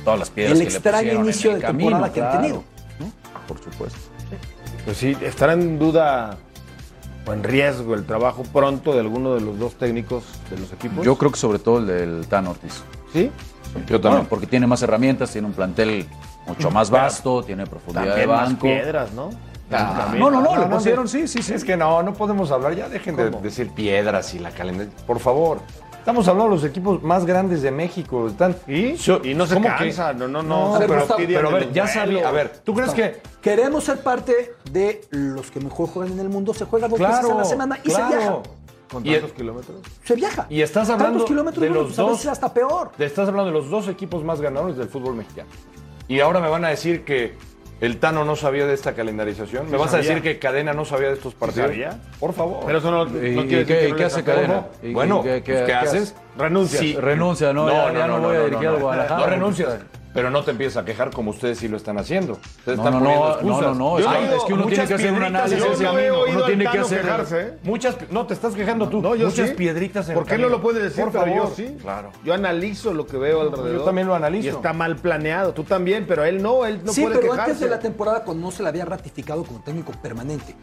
todas 0.03 0.19
las 0.19 0.29
piedras 0.29 0.59
El 0.59 0.65
que 0.65 0.69
le 0.69 0.75
extraño 0.75 0.99
pusieron 0.99 1.23
inicio 1.25 1.49
en 1.49 1.55
el 1.55 1.61
de 1.61 1.67
camino, 1.67 1.89
temporada 1.89 2.13
que 2.13 2.21
han 2.21 2.41
tenido. 2.41 2.63
Por 3.47 3.57
supuesto. 3.63 3.99
Pues 4.85 4.97
sí, 4.97 5.17
estará 5.21 5.53
en 5.53 5.79
duda 5.79 6.37
o 7.25 7.33
en 7.33 7.43
riesgo 7.43 7.95
el 7.95 8.05
trabajo 8.05 8.43
pronto 8.43 8.93
de 8.93 8.99
alguno 8.99 9.33
de 9.33 9.41
los 9.41 9.57
dos 9.57 9.73
técnicos 9.75 10.23
de 10.51 10.59
los 10.59 10.71
equipos. 10.71 11.03
Yo 11.03 11.17
creo 11.17 11.31
que 11.31 11.37
sobre 11.39 11.59
todo 11.59 11.79
el 11.79 11.87
del 11.87 12.27
Tan 12.27 12.47
Ortiz. 12.47 12.83
sí. 13.11 13.31
Yo 13.87 14.01
también. 14.01 14.21
Bueno, 14.21 14.25
porque 14.29 14.47
tiene 14.47 14.65
más 14.65 14.81
herramientas, 14.81 15.31
tiene 15.31 15.45
un 15.47 15.53
plantel 15.53 16.07
mucho 16.47 16.71
más 16.71 16.89
vasto, 16.89 17.43
tiene 17.43 17.65
profundidad 17.67 18.15
de 18.15 18.25
También 18.25 18.29
más 18.29 18.53
piedras, 18.55 19.11
¿no? 19.13 19.29
Ah, 19.71 19.93
También. 19.99 20.23
No, 20.23 20.31
no, 20.31 20.41
no, 20.41 20.57
le 20.57 20.65
pusieron, 20.65 21.07
sí, 21.07 21.27
sí, 21.27 21.43
sí. 21.43 21.53
Es 21.53 21.63
que 21.63 21.77
no, 21.77 22.01
no 22.01 22.13
podemos 22.13 22.49
hablar. 22.51 22.73
Ya 22.75 22.89
dejen 22.89 23.15
de 23.15 23.29
decir 23.29 23.69
piedras 23.71 24.33
y 24.33 24.39
la 24.39 24.49
calendaria. 24.51 24.91
Por 25.05 25.19
favor. 25.19 25.59
Estamos 25.99 26.27
hablando 26.27 26.49
de 26.55 26.55
los 26.61 26.65
equipos 26.65 27.03
más 27.03 27.23
grandes 27.25 27.61
de 27.61 27.69
México. 27.69 28.27
Están, 28.27 28.55
¿Y? 28.67 28.93
Yo- 28.95 29.21
Y 29.23 29.35
no 29.35 29.45
se 29.45 29.53
¿cómo 29.55 29.67
cansa, 29.67 30.11
que? 30.13 30.17
no, 30.17 30.27
no, 30.27 30.41
no. 30.41 30.71
Ver, 30.79 30.87
pero, 30.87 30.99
Gustavo, 31.01 31.19
pero 31.27 31.49
a 31.49 31.51
ver, 31.53 31.63
en 31.63 31.73
ya 31.73 31.87
sabía. 31.87 32.27
A 32.27 32.31
ver, 32.31 32.49
¿tú 32.63 32.73
crees 32.73 32.91
que 32.93 33.21
Queremos 33.41 33.83
ser 33.83 33.99
parte 34.01 34.55
de 34.71 35.01
los 35.11 35.51
que 35.51 35.59
mejor 35.59 35.87
juegan 35.89 36.13
en 36.13 36.19
el 36.19 36.29
mundo. 36.29 36.53
Se 36.53 36.65
juega 36.65 36.87
dos 36.87 36.97
veces 36.97 37.15
a 37.17 37.19
Claro, 37.21 37.37
la 37.37 37.45
semana 37.45 37.77
y 37.83 37.89
se 37.91 37.95
claro. 37.95 38.09
viaja. 38.17 38.35
¿Con 38.91 39.05
Y- 39.05 39.11
tantos 39.11 39.33
kilómetros? 39.33 39.77
Se 40.03 40.15
viaja. 40.15 40.47
Y 40.49 40.61
estás 40.63 40.89
hablando 40.89 41.11
Tantos 41.19 41.27
kilómetros 41.27 41.61
de 41.61 41.69
los 41.69 41.85
pues 41.87 41.99
a 41.99 42.01
dos- 42.01 42.11
veces 42.13 42.27
hasta 42.27 42.51
peor. 42.51 42.91
Te 42.97 43.05
estás 43.05 43.27
hablando 43.27 43.51
de 43.51 43.57
los 43.59 43.69
dos 43.69 43.87
equipos 43.87 44.23
más 44.23 44.41
ganadores 44.41 44.77
del 44.77 44.89
fútbol 44.89 45.13
mexicano. 45.15 45.47
Y 46.09 46.19
ahora 46.19 46.41
me 46.41 46.49
van 46.49 46.65
a 46.65 46.69
decir 46.69 47.03
que 47.05 47.33
el 47.81 47.97
Tano 47.97 48.25
no 48.25 48.35
sabía 48.35 48.65
de 48.65 48.73
esta 48.73 48.93
calendarización. 48.93 49.69
¿Me 49.71 49.77
vas 49.77 49.91
sabía. 49.91 50.11
a 50.11 50.15
decir 50.15 50.23
que 50.23 50.39
Cadena 50.39 50.73
no 50.73 50.83
sabía 50.83 51.07
de 51.09 51.13
estos 51.13 51.33
partidos? 51.35 51.67
sabía. 51.69 51.97
Por 52.19 52.33
favor. 52.33 52.63
Pero 52.65 52.79
eso 52.79 52.91
no, 52.91 53.05
no 53.05 53.11
¿Y- 53.15 53.19
quiere 53.19 53.31
y 53.31 53.45
decir 53.45 53.65
qué- 53.67 53.77
que 53.79 53.87
y 53.87 53.91
no 53.91 53.95
qué 53.95 54.01
le 54.01 54.05
hace 54.07 54.23
Cadena? 54.23 54.53
¿no? 54.83 54.89
¿Y- 54.89 54.93
bueno, 54.93 55.19
y 55.21 55.23
qué- 55.23 55.43
qué- 55.43 55.51
pues, 55.53 55.59
¿qué 55.61 55.65
qué 55.67 55.73
haces? 55.73 56.15
Renuncia. 56.39 56.79
Sí. 56.79 56.95
Renuncia, 56.95 57.53
¿no? 57.53 57.69
ya, 57.69 57.93
ya 57.93 58.07
no, 58.07 58.19
voy 58.19 58.35
a 58.35 58.39
dirigir 58.45 58.67
al 58.69 58.77
Guadalajara. 58.79 59.19
No 59.19 59.25
renuncias. 59.27 59.77
Pero 60.11 60.31
no 60.31 60.43
te 60.43 60.49
empiezas 60.49 60.81
a 60.81 60.85
quejar 60.85 61.11
como 61.11 61.29
ustedes 61.29 61.59
sí 61.59 61.67
lo 61.67 61.77
están 61.77 61.99
haciendo. 61.99 62.33
Ustedes 62.33 62.79
No, 62.79 62.85
están 62.85 62.93
no, 62.93 62.99
poniendo 62.99 63.25
no, 63.27 63.33
excusas. 63.35 63.61
no, 63.61 63.75
no, 63.75 63.99
Yo 63.99 64.05
es, 64.07 64.11
no 64.11 64.21
digo 64.21 64.35
es 64.37 64.43
que 64.43 64.53
uno 64.53 64.65
tiene 64.65 64.87
que 64.87 64.93
hacer 64.95 65.13
un 65.13 65.23
análisis. 65.23 65.59
Yo 65.59 65.67
no 65.69 65.99
he 65.99 66.07
amigo. 66.07 66.17
oído 66.23 66.37
Uno 66.37 66.45
tiene 66.47 66.65
que 66.71 66.77
hacer. 66.79 67.01
quejarse, 67.01 67.41
¿eh? 67.41 67.53
Muchas, 67.61 67.95
no, 68.09 68.25
te 68.25 68.33
estás 68.33 68.55
quejando 68.55 68.89
tú. 68.89 69.01
No, 69.03 69.15
yo 69.15 69.27
Muchas 69.27 69.49
sí. 69.49 69.55
piedritas 69.55 70.09
en 70.09 70.15
¿Por 70.15 70.23
el 70.23 70.29
qué 70.29 70.37
no 70.39 70.49
lo 70.49 70.61
puede 70.63 70.81
decir? 70.81 71.03
Por 71.03 71.13
pero 71.13 71.25
favor. 71.25 71.49
yo 71.49 71.55
sí. 71.55 71.77
Claro. 71.79 72.09
Yo 72.25 72.33
analizo 72.33 72.91
lo 72.91 73.05
que 73.05 73.17
veo 73.17 73.41
alrededor. 73.41 73.71
yo 73.71 73.81
también 73.83 74.07
lo 74.07 74.15
analizo. 74.15 74.47
Y 74.47 74.49
está 74.49 74.73
mal 74.73 74.95
planeado. 74.95 75.53
Tú 75.53 75.63
también, 75.63 76.05
pero 76.07 76.25
él 76.25 76.41
no. 76.41 76.65
Él 76.65 76.81
no 76.83 76.91
sí, 76.91 77.01
puede 77.03 77.17
pero 77.17 77.31
quejarse. 77.33 77.51
antes 77.51 77.59
de 77.63 77.69
la 77.69 77.79
temporada, 77.79 78.23
cuando 78.23 78.43
no 78.47 78.51
se 78.51 78.63
le 78.63 78.69
había 78.69 78.85
ratificado 78.85 79.43
como 79.43 79.61
técnico 79.61 79.91
permanente, 80.01 80.55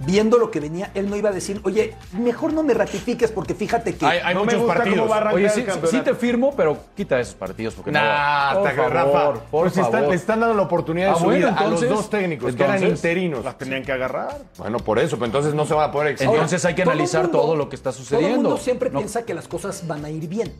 viendo 0.00 0.38
lo 0.38 0.50
que 0.50 0.60
venía, 0.60 0.90
él 0.94 1.10
no 1.10 1.16
iba 1.16 1.30
a 1.30 1.32
decir, 1.32 1.60
oye, 1.64 1.94
mejor 2.12 2.52
no 2.52 2.62
me 2.62 2.72
ratifiques 2.74 3.30
porque 3.32 3.54
fíjate 3.54 3.94
que. 3.96 4.06
Hay, 4.06 4.18
hay 4.18 4.34
No 4.34 4.40
me 4.40 4.46
muchos 4.54 4.60
gusta 4.60 4.74
cómo 4.74 4.84
partidos. 4.84 5.10
va 5.10 5.14
a 5.14 5.18
arrancar 5.18 5.34
Oye, 5.34 5.44
el 5.46 5.50
sí, 5.52 5.64
sí, 5.90 6.00
te 6.00 6.14
firmo, 6.14 6.54
pero 6.56 6.76
quita 6.96 7.18
esos 7.20 7.34
partidos 7.34 7.74
porque 7.74 7.90
no. 7.90 7.98
Nah, 8.00 8.54
Por 8.54 8.62
te- 8.68 8.74
favor, 8.76 8.92
Rafa. 8.92 9.32
por 9.32 9.40
Pues 9.50 9.72
si 9.74 9.80
están- 9.80 9.92
favor. 9.92 10.08
le 10.10 10.14
están 10.16 10.40
dando 10.40 10.54
la 10.54 10.62
oportunidad 10.62 11.06
de 11.08 11.12
Ah, 11.12 11.18
su 11.18 11.24
bueno, 11.24 11.38
vida 11.38 11.48
a 11.48 11.52
los 11.68 11.82
entonces- 11.82 11.88
dos 11.90 12.10
técnicos 12.10 12.54
que 12.54 12.62
eran 12.62 12.76
entonces- 12.76 12.98
interinos. 12.98 13.44
Las 13.44 13.58
tenían 13.58 13.82
que 13.82 13.92
agarrar. 13.92 14.38
Bueno, 14.58 14.78
por 14.78 14.98
eso, 14.98 15.16
pero 15.16 15.26
entonces 15.26 15.54
no 15.54 15.66
se 15.66 15.74
va 15.74 15.84
a 15.84 15.92
poder 15.92 16.12
exigir. 16.12 16.32
Entonces 16.34 16.64
hay 16.64 16.74
que 16.74 16.82
Todo 16.84 16.92
analizar 16.92 17.22
mundo- 17.24 17.40
todo 17.40 17.56
lo 17.56 17.68
que 17.68 17.76
está 17.76 17.90
Todo 17.90 18.00
el 18.00 18.06
sucediendo. 18.06 18.36
mundo 18.42 18.56
siempre 18.58 18.90
No- 18.90 18.98
piensa 19.00 19.24
que 19.24 19.34
las 19.34 19.48
cosas 19.48 19.86
van 19.86 20.04
a 20.04 20.10
ir 20.10 20.28
bien, 20.28 20.52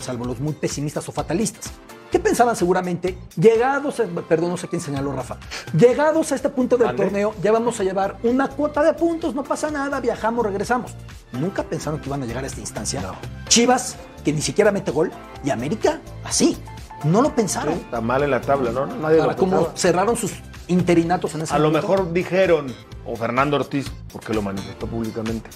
salvo 0.00 0.24
los 0.24 0.40
muy 0.40 0.54
pesimistas 0.54 1.08
o 1.08 1.12
fatalistas. 1.12 1.70
¿Qué 2.12 2.20
pensaban 2.20 2.54
seguramente? 2.54 3.16
Llegados, 3.36 3.98
a- 3.98 4.04
perdón, 4.28 4.50
no 4.50 4.56
sé 4.58 4.68
quién 4.68 4.82
señaló 4.82 5.12
Rafa, 5.12 5.38
llegados 5.76 6.30
a 6.30 6.34
este 6.34 6.50
punto 6.50 6.76
del 6.76 6.94
torneo, 6.94 7.34
ya 7.42 7.50
vamos 7.52 7.80
a 7.80 7.84
llevar 7.84 8.18
una 8.22 8.48
cuota 8.48 8.82
de 8.82 8.92
puntos, 8.92 9.34
no 9.34 9.42
pasa 9.42 9.70
nada, 9.70 9.98
viajamos, 9.98 10.44
regresamos. 10.44 10.94
Nunca 11.32 11.62
pensaron 11.62 11.98
que 12.00 12.08
iban 12.10 12.22
a 12.22 12.26
llegar 12.26 12.44
a 12.44 12.46
esta 12.46 12.60
instancia. 12.60 13.02
Chivas, 13.48 13.96
que 14.22 14.32
ni 14.32 14.42
siquiera 14.42 14.70
mete 14.70 14.90
gol, 14.90 15.10
y 15.42 15.48
América, 15.50 16.00
así. 16.22 16.58
No 17.04 17.22
lo 17.22 17.34
pensaron. 17.34 17.72
Está 17.74 18.00
mal 18.02 18.22
en 18.22 18.30
la 18.30 18.40
tabla, 18.42 18.70
¿no? 18.70 18.84
Nadie 18.86 19.18
Para 19.18 19.34
pensaba. 19.34 19.72
cerraron 19.74 20.14
sus 20.16 20.34
interinatos 20.68 21.34
en 21.34 21.40
ese 21.42 21.54
A 21.54 21.58
lo 21.58 21.70
mejor 21.70 22.12
dijeron, 22.12 22.66
o 23.06 23.16
Fernando 23.16 23.56
Ortiz, 23.56 23.90
porque 24.12 24.34
lo 24.34 24.42
manifestó 24.42 24.86
públicamente. 24.86 25.48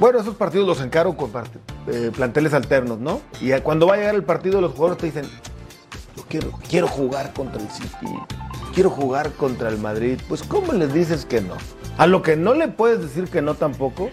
Bueno, 0.00 0.18
esos 0.18 0.34
partidos 0.34 0.66
los 0.66 0.80
encaro 0.80 1.16
con 1.16 1.30
eh, 1.88 2.10
planteles 2.14 2.54
alternos, 2.54 2.98
¿no? 2.98 3.20
Y 3.40 3.52
cuando 3.60 3.86
va 3.86 3.94
a 3.94 3.96
llegar 3.96 4.14
el 4.14 4.24
partido, 4.24 4.60
los 4.60 4.72
jugadores 4.72 4.98
te 4.98 5.06
dicen, 5.06 5.24
yo 6.16 6.24
quiero, 6.28 6.52
quiero 6.68 6.86
jugar 6.88 7.32
contra 7.32 7.60
el 7.60 7.68
City, 7.70 8.06
quiero 8.74 8.90
jugar 8.90 9.32
contra 9.32 9.68
el 9.68 9.78
Madrid. 9.78 10.20
Pues, 10.28 10.42
¿cómo 10.42 10.72
les 10.72 10.92
dices 10.92 11.24
que 11.24 11.40
no? 11.40 11.54
A 11.98 12.06
lo 12.06 12.22
que 12.22 12.36
no 12.36 12.54
le 12.54 12.68
puedes 12.68 13.00
decir 13.00 13.28
que 13.28 13.42
no 13.42 13.54
tampoco. 13.54 14.10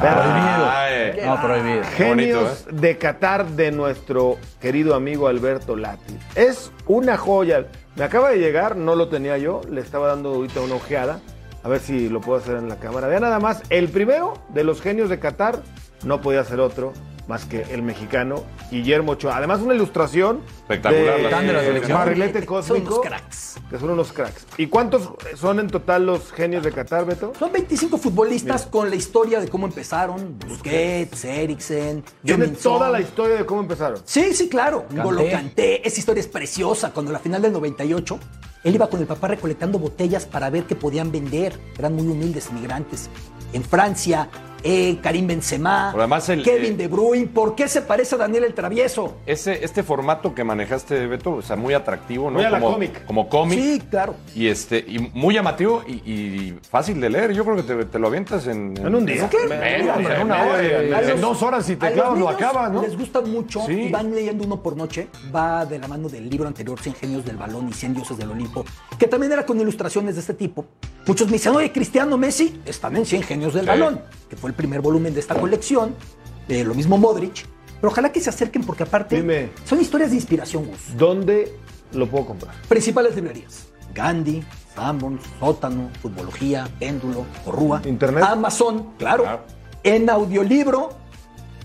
Ay, 0.00 1.20
No, 1.24 1.40
prohibido. 1.40 1.82
Genios 1.96 2.08
bonito, 2.08 2.70
¿eh? 2.70 2.80
de 2.80 2.98
Qatar 2.98 3.46
de 3.50 3.70
nuestro 3.70 4.38
querido 4.60 4.94
amigo 4.94 5.28
Alberto 5.28 5.76
Lati. 5.76 6.18
Es 6.34 6.72
una 6.86 7.16
joya. 7.16 7.66
Me 7.96 8.04
acaba 8.04 8.30
de 8.30 8.38
llegar, 8.38 8.76
no 8.76 8.96
lo 8.96 9.08
tenía 9.08 9.38
yo, 9.38 9.60
le 9.70 9.80
estaba 9.80 10.08
dando 10.08 10.30
ahorita 10.34 10.60
una 10.60 10.74
ojeada. 10.74 11.20
A 11.62 11.68
ver 11.68 11.80
si 11.80 12.08
lo 12.08 12.20
puedo 12.20 12.38
hacer 12.38 12.56
en 12.56 12.68
la 12.68 12.76
cámara. 12.76 13.06
Vean 13.06 13.22
nada 13.22 13.38
más, 13.38 13.62
el 13.70 13.88
primero 13.88 14.34
de 14.50 14.64
los 14.64 14.82
genios 14.82 15.08
de 15.08 15.18
Qatar 15.18 15.62
no 16.04 16.20
podía 16.20 16.44
ser 16.44 16.60
otro 16.60 16.92
más 17.26 17.46
que 17.46 17.62
el 17.70 17.80
mexicano 17.80 18.44
Guillermo 18.70 19.12
Ochoa. 19.12 19.38
Además, 19.38 19.60
una 19.60 19.74
ilustración 19.74 20.40
Espectacular, 20.60 21.16
de 21.16 21.22
la 21.30 21.40
de 21.42 21.64
selección. 21.64 21.98
barrilete 21.98 22.38
Son 22.40 22.46
cósmico. 22.46 22.94
unos 22.96 23.06
cracks. 23.06 23.54
Que 23.70 23.78
son 23.78 23.90
unos 23.90 24.12
cracks. 24.12 24.46
¿Y 24.58 24.66
cuántos 24.66 25.08
son 25.36 25.58
en 25.58 25.68
total 25.68 26.04
los 26.04 26.30
genios 26.32 26.62
de 26.62 26.70
Qatar, 26.70 27.06
Beto? 27.06 27.32
Son 27.38 27.50
25 27.50 27.96
futbolistas 27.96 28.66
con 28.66 28.90
la 28.90 28.96
historia 28.96 29.40
de 29.40 29.48
cómo 29.48 29.66
empezaron. 29.66 30.38
Busquets, 30.46 31.24
Eriksen, 31.24 32.04
Tiene 32.22 32.44
Heung-min 32.44 32.60
toda 32.62 32.78
Son. 32.80 32.92
la 32.92 33.00
historia 33.00 33.36
de 33.36 33.46
cómo 33.46 33.60
empezaron. 33.62 34.02
Sí, 34.04 34.34
sí, 34.34 34.50
claro. 34.50 34.84
Kanté. 34.88 35.02
Golo 35.02 35.22
Kanté. 35.30 35.88
Esa 35.88 35.98
historia 36.00 36.20
es 36.20 36.28
preciosa. 36.28 36.90
Cuando 36.92 37.10
la 37.10 37.20
final 37.20 37.40
del 37.40 37.52
98, 37.52 38.18
él 38.64 38.74
iba 38.74 38.88
con 38.88 39.00
el 39.00 39.06
papá 39.06 39.28
recolectando 39.28 39.78
botellas 39.78 40.24
para 40.26 40.50
ver 40.50 40.64
qué 40.64 40.74
podían 40.74 41.12
vender. 41.12 41.58
Eran 41.78 41.94
muy 41.94 42.06
humildes, 42.06 42.50
migrantes. 42.52 43.08
En 43.52 43.62
Francia, 43.62 44.28
eh, 44.66 44.98
Karim 45.02 45.26
Benzema, 45.28 45.90
Pero 45.92 46.02
además 46.02 46.26
el- 46.30 46.42
Kevin 46.42 46.72
eh, 46.72 46.76
De 46.76 46.88
Bruyne. 46.88 47.26
¿Por 47.26 47.54
qué 47.54 47.68
se 47.68 47.82
parece 47.82 48.14
a 48.14 48.18
Daniel 48.18 48.44
el 48.44 48.54
Travieso? 48.54 49.18
Ese, 49.26 49.62
este 49.62 49.82
formato 49.82 50.34
que 50.34 50.42
manejaste, 50.42 51.06
Beto, 51.06 51.32
o 51.34 51.42
sea, 51.42 51.54
muy 51.54 51.74
atractivo, 51.74 52.30
¿no? 52.30 52.38
Muy 52.38 52.44
a 52.46 52.50
la 52.50 52.58
como, 52.58 52.72
cómic. 52.72 53.04
Como 53.04 53.28
cómic. 53.28 53.58
Sí, 53.60 53.82
claro. 53.90 54.14
Y, 54.34 54.48
este, 54.48 54.78
y 54.78 54.98
muy 55.12 55.34
llamativo 55.34 55.82
y, 55.86 55.92
y 56.10 56.58
fácil 56.68 56.98
de 57.00 57.10
leer. 57.10 57.32
Yo 57.32 57.44
creo 57.44 57.56
que 57.56 57.62
te, 57.62 57.84
te 57.84 57.98
lo 57.98 58.08
avientas 58.08 58.46
en, 58.46 58.74
En 58.78 58.94
un 58.94 59.04
día. 59.06 59.28
En 59.62 60.22
una 60.22 60.42
hora. 60.42 61.12
En 61.12 61.20
dos 61.20 61.42
horas 61.42 61.66
si 61.66 61.76
te 61.76 61.92
clavas 61.92 62.18
lo 62.18 62.28
acabas, 62.28 62.72
¿no? 62.72 62.82
Les 62.82 62.96
gusta 62.98 63.20
mucho 63.20 63.60
Sí. 63.66 63.72
y 63.72 63.90
van 63.92 64.12
leyendo 64.14 64.44
uno 64.44 64.62
por 64.62 64.76
noche. 64.76 65.08
Va 65.34 65.64
de 65.66 65.78
la 65.78 65.86
mano 65.88 66.08
del 66.08 66.28
libro 66.28 66.48
anterior, 66.48 66.80
100 66.80 66.94
genios 66.96 67.24
del 67.24 67.36
balón 67.36 67.68
y 67.68 67.72
100 67.74 67.94
dioses 67.94 68.16
del 68.16 68.30
Olimpo, 68.30 68.53
que 68.98 69.06
también 69.08 69.32
era 69.32 69.44
con 69.44 69.60
ilustraciones 69.60 70.14
de 70.14 70.20
este 70.20 70.34
tipo. 70.34 70.66
Muchos 71.06 71.26
me 71.26 71.34
dicen, 71.34 71.54
oye, 71.54 71.72
Cristiano 71.72 72.16
Messi 72.16 72.60
están 72.64 72.96
en 72.96 73.04
100 73.04 73.22
genios 73.24 73.54
del 73.54 73.66
balón, 73.66 74.00
que 74.28 74.36
fue 74.36 74.50
el 74.50 74.56
primer 74.56 74.80
volumen 74.80 75.12
de 75.14 75.20
esta 75.20 75.34
colección. 75.34 75.94
Eh, 76.48 76.64
lo 76.64 76.74
mismo 76.74 76.98
Modric. 76.98 77.46
Pero 77.80 77.90
ojalá 77.90 78.12
que 78.12 78.20
se 78.20 78.30
acerquen 78.30 78.64
porque 78.64 78.84
aparte 78.84 79.16
Dime. 79.16 79.50
son 79.64 79.80
historias 79.80 80.10
de 80.10 80.16
inspiración, 80.16 80.64
Gus. 80.64 80.96
¿Dónde 80.96 81.58
lo 81.92 82.08
puedo 82.08 82.26
comprar? 82.26 82.54
Principales 82.68 83.14
librerías. 83.14 83.66
Gandhi, 83.94 84.42
Sanborns, 84.74 85.22
Sótano, 85.38 85.90
Futbología, 86.00 86.68
Péndulo, 86.78 87.26
Corrúa. 87.44 87.82
¿Internet? 87.84 88.24
Amazon, 88.26 88.94
claro. 88.98 89.24
Claro. 89.24 89.44
En 89.82 90.08
audiolibro, 90.08 90.90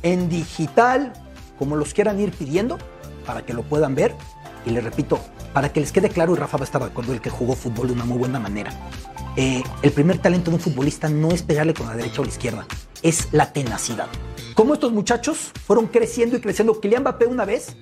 en 0.04 0.30
digital, 0.30 1.14
como 1.58 1.76
los 1.76 1.94
quieran 1.94 2.20
ir 2.20 2.32
pidiendo, 2.32 2.78
para 3.26 3.44
que 3.46 3.54
lo 3.54 3.64
puedan 3.64 3.96
ver. 3.96 4.16
Y 4.66 4.72
les 4.72 4.84
repito, 4.84 5.20
para 5.54 5.72
que 5.72 5.80
les 5.80 5.92
quede 5.92 6.10
claro, 6.10 6.34
y 6.34 6.38
Rafa 6.38 6.58
va 6.58 6.64
a 6.64 6.66
estar 6.66 6.82
de 6.82 6.88
acuerdo, 6.88 7.14
el 7.14 7.22
que 7.22 7.30
jugó 7.30 7.56
fútbol 7.56 7.88
de 7.88 7.94
una 7.94 8.06
muy 8.06 8.18
buena 8.18 8.40
manera. 8.40 8.72
eh, 9.36 9.64
el 9.82 9.92
primer 9.92 10.18
talento 10.18 10.52
de 10.52 10.58
un 10.58 10.62
futbolista 10.62 11.08
no 11.08 11.30
es 11.30 11.44
pegarle 11.44 11.74
con 11.74 11.88
la 11.88 11.96
derecha 11.96 12.22
o 12.22 12.24
la 12.26 12.30
izquierda, 12.30 12.66
es 13.02 13.30
la 13.32 13.54
tenacidad. 13.54 14.08
Como 14.54 14.74
estos 14.74 14.92
muchachos 14.92 15.52
fueron 15.66 15.88
creciendo 15.88 16.36
y 16.36 16.42
creciendo. 16.42 16.80
Kylian 16.82 17.04
Mbappé 17.04 17.26
una 17.26 17.46
vez 17.46 17.78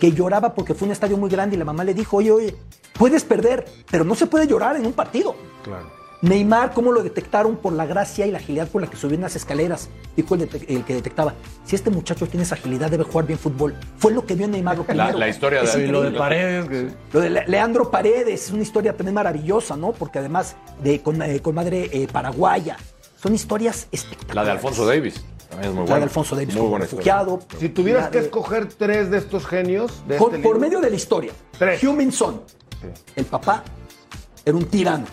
que 0.00 0.12
lloraba 0.12 0.54
porque 0.54 0.74
fue 0.74 0.86
un 0.86 0.92
estadio 0.92 1.18
muy 1.18 1.28
grande 1.28 1.56
y 1.56 1.58
la 1.58 1.66
mamá 1.66 1.84
le 1.84 1.92
dijo, 1.92 2.16
oye, 2.16 2.30
oye, 2.30 2.56
puedes 2.94 3.24
perder, 3.24 3.66
pero 3.90 4.04
no 4.04 4.14
se 4.14 4.26
puede 4.26 4.46
llorar 4.46 4.76
en 4.76 4.86
un 4.86 4.94
partido. 4.94 5.36
Claro. 5.62 6.01
Neymar, 6.22 6.72
¿cómo 6.72 6.92
lo 6.92 7.02
detectaron? 7.02 7.56
Por 7.56 7.72
la 7.72 7.84
gracia 7.84 8.26
y 8.26 8.30
la 8.30 8.38
agilidad 8.38 8.70
con 8.70 8.80
la 8.80 8.88
que 8.88 8.96
subió 8.96 9.16
en 9.16 9.22
las 9.22 9.34
escaleras. 9.34 9.88
Dijo 10.16 10.36
el, 10.36 10.42
el 10.68 10.84
que 10.84 10.94
detectaba. 10.94 11.34
Si 11.64 11.74
este 11.74 11.90
muchacho 11.90 12.28
tiene 12.28 12.44
esa 12.44 12.54
agilidad, 12.54 12.90
debe 12.90 13.02
jugar 13.02 13.26
bien 13.26 13.40
fútbol. 13.40 13.74
Fue 13.98 14.12
lo 14.12 14.24
que 14.24 14.34
vio 14.36 14.46
Neymar 14.46 14.76
lo 14.76 14.82
La, 14.82 14.86
primero. 14.86 15.18
la 15.18 15.28
historia 15.28 15.62
Es 15.62 15.74
de 15.76 15.88
lo 15.88 16.02
de. 16.02 16.12
Paredes, 16.12 16.68
que- 16.68 16.88
Lo 17.12 17.20
de 17.20 17.28
Le- 17.30 17.44
Leandro 17.48 17.90
Paredes 17.90 18.44
es 18.46 18.50
una 18.52 18.62
historia 18.62 18.96
también 18.96 19.14
maravillosa, 19.14 19.76
¿no? 19.76 19.90
Porque 19.92 20.20
además 20.20 20.54
de 20.82 21.02
con, 21.02 21.20
eh, 21.22 21.40
con 21.40 21.56
madre 21.56 21.90
eh, 21.92 22.06
paraguaya. 22.10 22.76
Son 23.20 23.34
historias 23.34 23.88
espectaculares. 23.90 24.34
La 24.36 24.44
de 24.44 24.50
Alfonso 24.52 24.86
Davis. 24.86 25.24
También 25.48 25.70
es 25.70 25.74
muy 25.74 25.84
La 25.84 25.90
buena. 25.90 25.96
de 25.96 26.02
Alfonso 26.04 26.36
Davis 26.36 26.54
Muy 26.54 26.58
como 26.60 26.70
buena 26.70 26.84
historia. 26.84 27.16
refugiado. 27.18 27.40
Si 27.58 27.68
tuvieras 27.68 28.04
La 28.04 28.10
que 28.12 28.18
de- 28.20 28.24
escoger 28.26 28.66
tres 28.68 29.10
de 29.10 29.18
estos 29.18 29.44
genios 29.44 30.02
de 30.06 30.18
Con- 30.18 30.30
este 30.34 30.42
por 30.42 30.54
libro, 30.54 30.60
medio 30.68 30.80
de 30.80 30.88
la 30.90 30.96
historia. 30.96 31.32
Tres. 31.58 31.82
Heung-Min 31.82 32.12
Son, 32.12 32.42
el 33.16 33.24
papá, 33.24 33.64
era 34.44 34.56
un 34.56 34.64
tirano. 34.66 35.04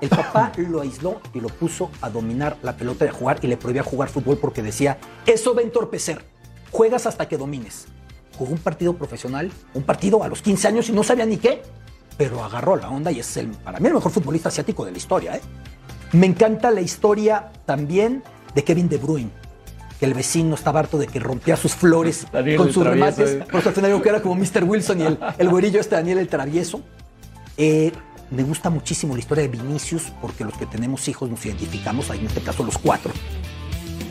El 0.00 0.08
papá 0.10 0.52
lo 0.56 0.82
aisló 0.82 1.20
y 1.32 1.40
lo 1.40 1.48
puso 1.48 1.90
a 2.02 2.10
dominar 2.10 2.56
la 2.62 2.76
pelota 2.76 3.04
de 3.04 3.10
jugar 3.10 3.38
y 3.42 3.46
le 3.46 3.56
prohibía 3.56 3.82
jugar 3.82 4.08
fútbol 4.08 4.38
porque 4.38 4.62
decía, 4.62 4.98
eso 5.24 5.54
va 5.54 5.60
a 5.60 5.64
entorpecer. 5.64 6.24
Juegas 6.70 7.06
hasta 7.06 7.28
que 7.28 7.38
domines. 7.38 7.86
Jugó 8.36 8.52
un 8.52 8.58
partido 8.58 8.94
profesional, 8.94 9.50
un 9.72 9.82
partido 9.82 10.22
a 10.22 10.28
los 10.28 10.42
15 10.42 10.68
años 10.68 10.88
y 10.90 10.92
no 10.92 11.02
sabía 11.02 11.24
ni 11.24 11.38
qué, 11.38 11.62
pero 12.18 12.44
agarró 12.44 12.76
la 12.76 12.90
onda 12.90 13.10
y 13.10 13.20
es 13.20 13.36
el, 13.38 13.48
para 13.48 13.80
mí 13.80 13.88
el 13.88 13.94
mejor 13.94 14.12
futbolista 14.12 14.50
asiático 14.50 14.84
de 14.84 14.92
la 14.92 14.98
historia. 14.98 15.36
¿eh? 15.36 15.40
Me 16.12 16.26
encanta 16.26 16.70
la 16.70 16.82
historia 16.82 17.50
también 17.64 18.22
de 18.54 18.64
Kevin 18.64 18.90
De 18.90 18.98
Bruyne, 18.98 19.30
que 19.98 20.04
el 20.04 20.12
vecino 20.12 20.54
estaba 20.54 20.80
harto 20.80 20.98
de 20.98 21.06
que 21.06 21.18
rompía 21.18 21.56
sus 21.56 21.74
flores 21.74 22.26
Daniel 22.32 22.58
con 22.58 22.72
sus 22.72 22.86
remates. 22.86 23.30
¿eh? 23.30 23.44
Por 23.50 23.60
eso 23.60 23.70
al 23.70 23.74
final 23.74 23.90
digo 23.90 24.02
que 24.02 24.10
era 24.10 24.20
como 24.20 24.34
Mr. 24.34 24.64
Wilson 24.64 25.00
y 25.00 25.04
el, 25.04 25.18
el 25.38 25.48
güerillo 25.48 25.80
este 25.80 25.94
Daniel 25.94 26.18
el 26.18 26.28
travieso. 26.28 26.82
Eh, 27.56 27.92
me 28.30 28.42
gusta 28.42 28.70
muchísimo 28.70 29.14
la 29.14 29.20
historia 29.20 29.42
de 29.42 29.48
Vinicius 29.48 30.12
porque 30.20 30.44
los 30.44 30.56
que 30.56 30.66
tenemos 30.66 31.06
hijos 31.08 31.30
nos 31.30 31.44
identificamos, 31.46 32.10
en 32.10 32.26
este 32.26 32.40
caso 32.40 32.64
los 32.64 32.78
cuatro. 32.78 33.12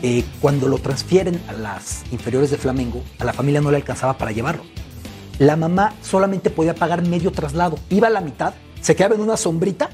Eh, 0.02 0.24
cuando 0.40 0.68
lo 0.68 0.78
transfieren 0.78 1.40
a 1.48 1.52
las 1.52 2.04
inferiores 2.12 2.50
de 2.50 2.58
Flamengo, 2.58 3.02
a 3.18 3.24
la 3.24 3.32
familia 3.32 3.60
no 3.60 3.70
le 3.70 3.78
alcanzaba 3.78 4.18
para 4.18 4.32
llevarlo. 4.32 4.64
La 5.38 5.56
mamá 5.56 5.94
solamente 6.02 6.50
podía 6.50 6.74
pagar 6.74 7.06
medio 7.06 7.30
traslado. 7.30 7.78
Iba 7.90 8.08
a 8.08 8.10
la 8.10 8.20
mitad, 8.20 8.54
se 8.80 8.96
quedaba 8.96 9.14
en 9.14 9.20
una 9.20 9.36
sombrita, 9.36 9.90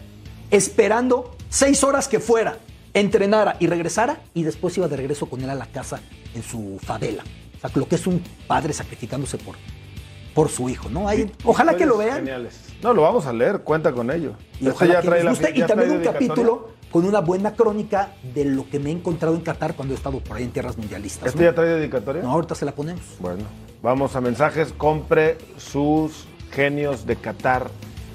esperando 0.50 1.36
seis 1.48 1.82
horas 1.82 2.08
que 2.08 2.20
fuera, 2.20 2.58
entrenara 2.94 3.56
y 3.58 3.66
regresara, 3.66 4.20
y 4.34 4.42
después 4.44 4.76
iba 4.76 4.88
de 4.88 4.96
regreso 4.96 5.26
con 5.26 5.40
él 5.42 5.50
a 5.50 5.54
la 5.54 5.66
casa 5.66 6.00
en 6.34 6.42
su 6.42 6.78
favela. 6.80 7.24
O 7.56 7.60
sea, 7.60 7.70
lo 7.74 7.88
que 7.88 7.96
es 7.96 8.06
un 8.06 8.22
padre 8.46 8.72
sacrificándose 8.72 9.38
por, 9.38 9.56
por 10.34 10.48
su 10.48 10.68
hijo, 10.68 10.88
¿no? 10.88 11.08
Hay- 11.08 11.30
ojalá 11.44 11.76
que 11.76 11.86
lo 11.86 11.98
vean. 11.98 12.18
Geniales. 12.18 12.58
No, 12.82 12.92
lo 12.94 13.02
vamos 13.02 13.26
a 13.26 13.32
leer, 13.32 13.60
cuenta 13.60 13.92
con 13.92 14.10
ello. 14.10 14.32
Y 14.60 14.68
Este 14.68 14.86
que 14.86 15.10
les 15.10 15.24
la-. 15.24 15.50
Y 15.50 15.58
ya 15.58 15.66
trae 15.66 15.66
también 15.66 15.90
un 15.92 16.02
capítulo 16.02 16.68
con 16.90 17.04
una 17.06 17.20
buena 17.20 17.54
crónica 17.54 18.14
de 18.34 18.44
lo 18.44 18.68
que 18.68 18.78
me 18.78 18.90
he 18.90 18.92
encontrado 18.92 19.34
en 19.34 19.40
Qatar 19.40 19.74
cuando 19.74 19.94
he 19.94 19.96
estado 19.96 20.20
por 20.20 20.36
ahí 20.36 20.44
en 20.44 20.50
tierras 20.50 20.76
mundialistas. 20.76 21.26
¿Este 21.28 21.42
¿no? 21.44 21.50
ya 21.50 21.54
trae 21.54 21.68
dedicatoria? 21.68 22.22
No, 22.22 22.30
ahorita 22.32 22.54
se 22.54 22.64
la 22.64 22.72
ponemos. 22.72 23.02
Bueno, 23.18 23.44
vamos 23.82 24.14
a 24.16 24.20
mensajes. 24.20 24.72
Compre 24.76 25.38
sus 25.56 26.26
genios 26.50 27.06
de 27.06 27.16
Qatar 27.16 27.70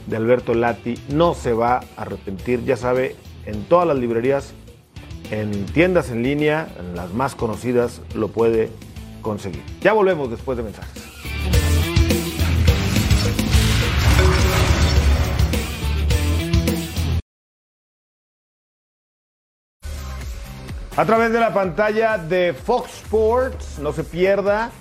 de 0.06 0.18
Alberto 0.18 0.54
Lati. 0.54 1.00
No 1.10 1.34
se 1.34 1.54
va 1.54 1.78
a 1.78 2.02
arrepentir. 2.02 2.64
Ya 2.66 2.78
sabe, 2.78 3.16
en 3.46 3.64
todas 3.66 3.88
las 3.88 3.98
librerías, 3.98 4.54
en 5.32 5.66
tiendas 5.68 6.10
en 6.12 6.22
línea, 6.24 6.68
en 6.80 6.96
las 6.96 7.14
más 7.14 7.36
conocidas, 7.36 8.02
lo 8.16 8.28
puede 8.28 8.70
conseguir. 9.22 9.64
Ya 9.82 9.94
volvemos 9.94 10.30
después 10.30 10.58
de 10.58 10.64
mensajes. 10.64 11.04
A 20.98 21.06
través 21.06 21.32
de 21.32 21.40
la 21.40 21.54
pantalla 21.54 22.18
de 22.18 22.56
Fox 22.56 23.04
Sports, 23.04 23.78
no 23.78 23.94
se 23.94 24.04
pierda 24.04 24.72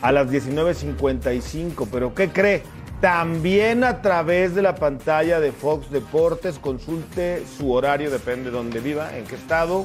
a 0.00 0.10
las 0.10 0.26
19.55. 0.30 1.86
Pero 1.92 2.14
¿qué 2.14 2.30
cree? 2.30 2.62
También 3.02 3.84
a 3.84 4.00
través 4.00 4.54
de 4.54 4.62
la 4.62 4.74
pantalla 4.74 5.38
de 5.38 5.52
Fox 5.52 5.90
Deportes, 5.90 6.58
consulte 6.58 7.44
su 7.58 7.72
horario, 7.72 8.10
depende 8.10 8.44
de 8.44 8.56
dónde 8.56 8.80
viva, 8.80 9.14
en 9.14 9.24
qué 9.24 9.34
estado. 9.34 9.84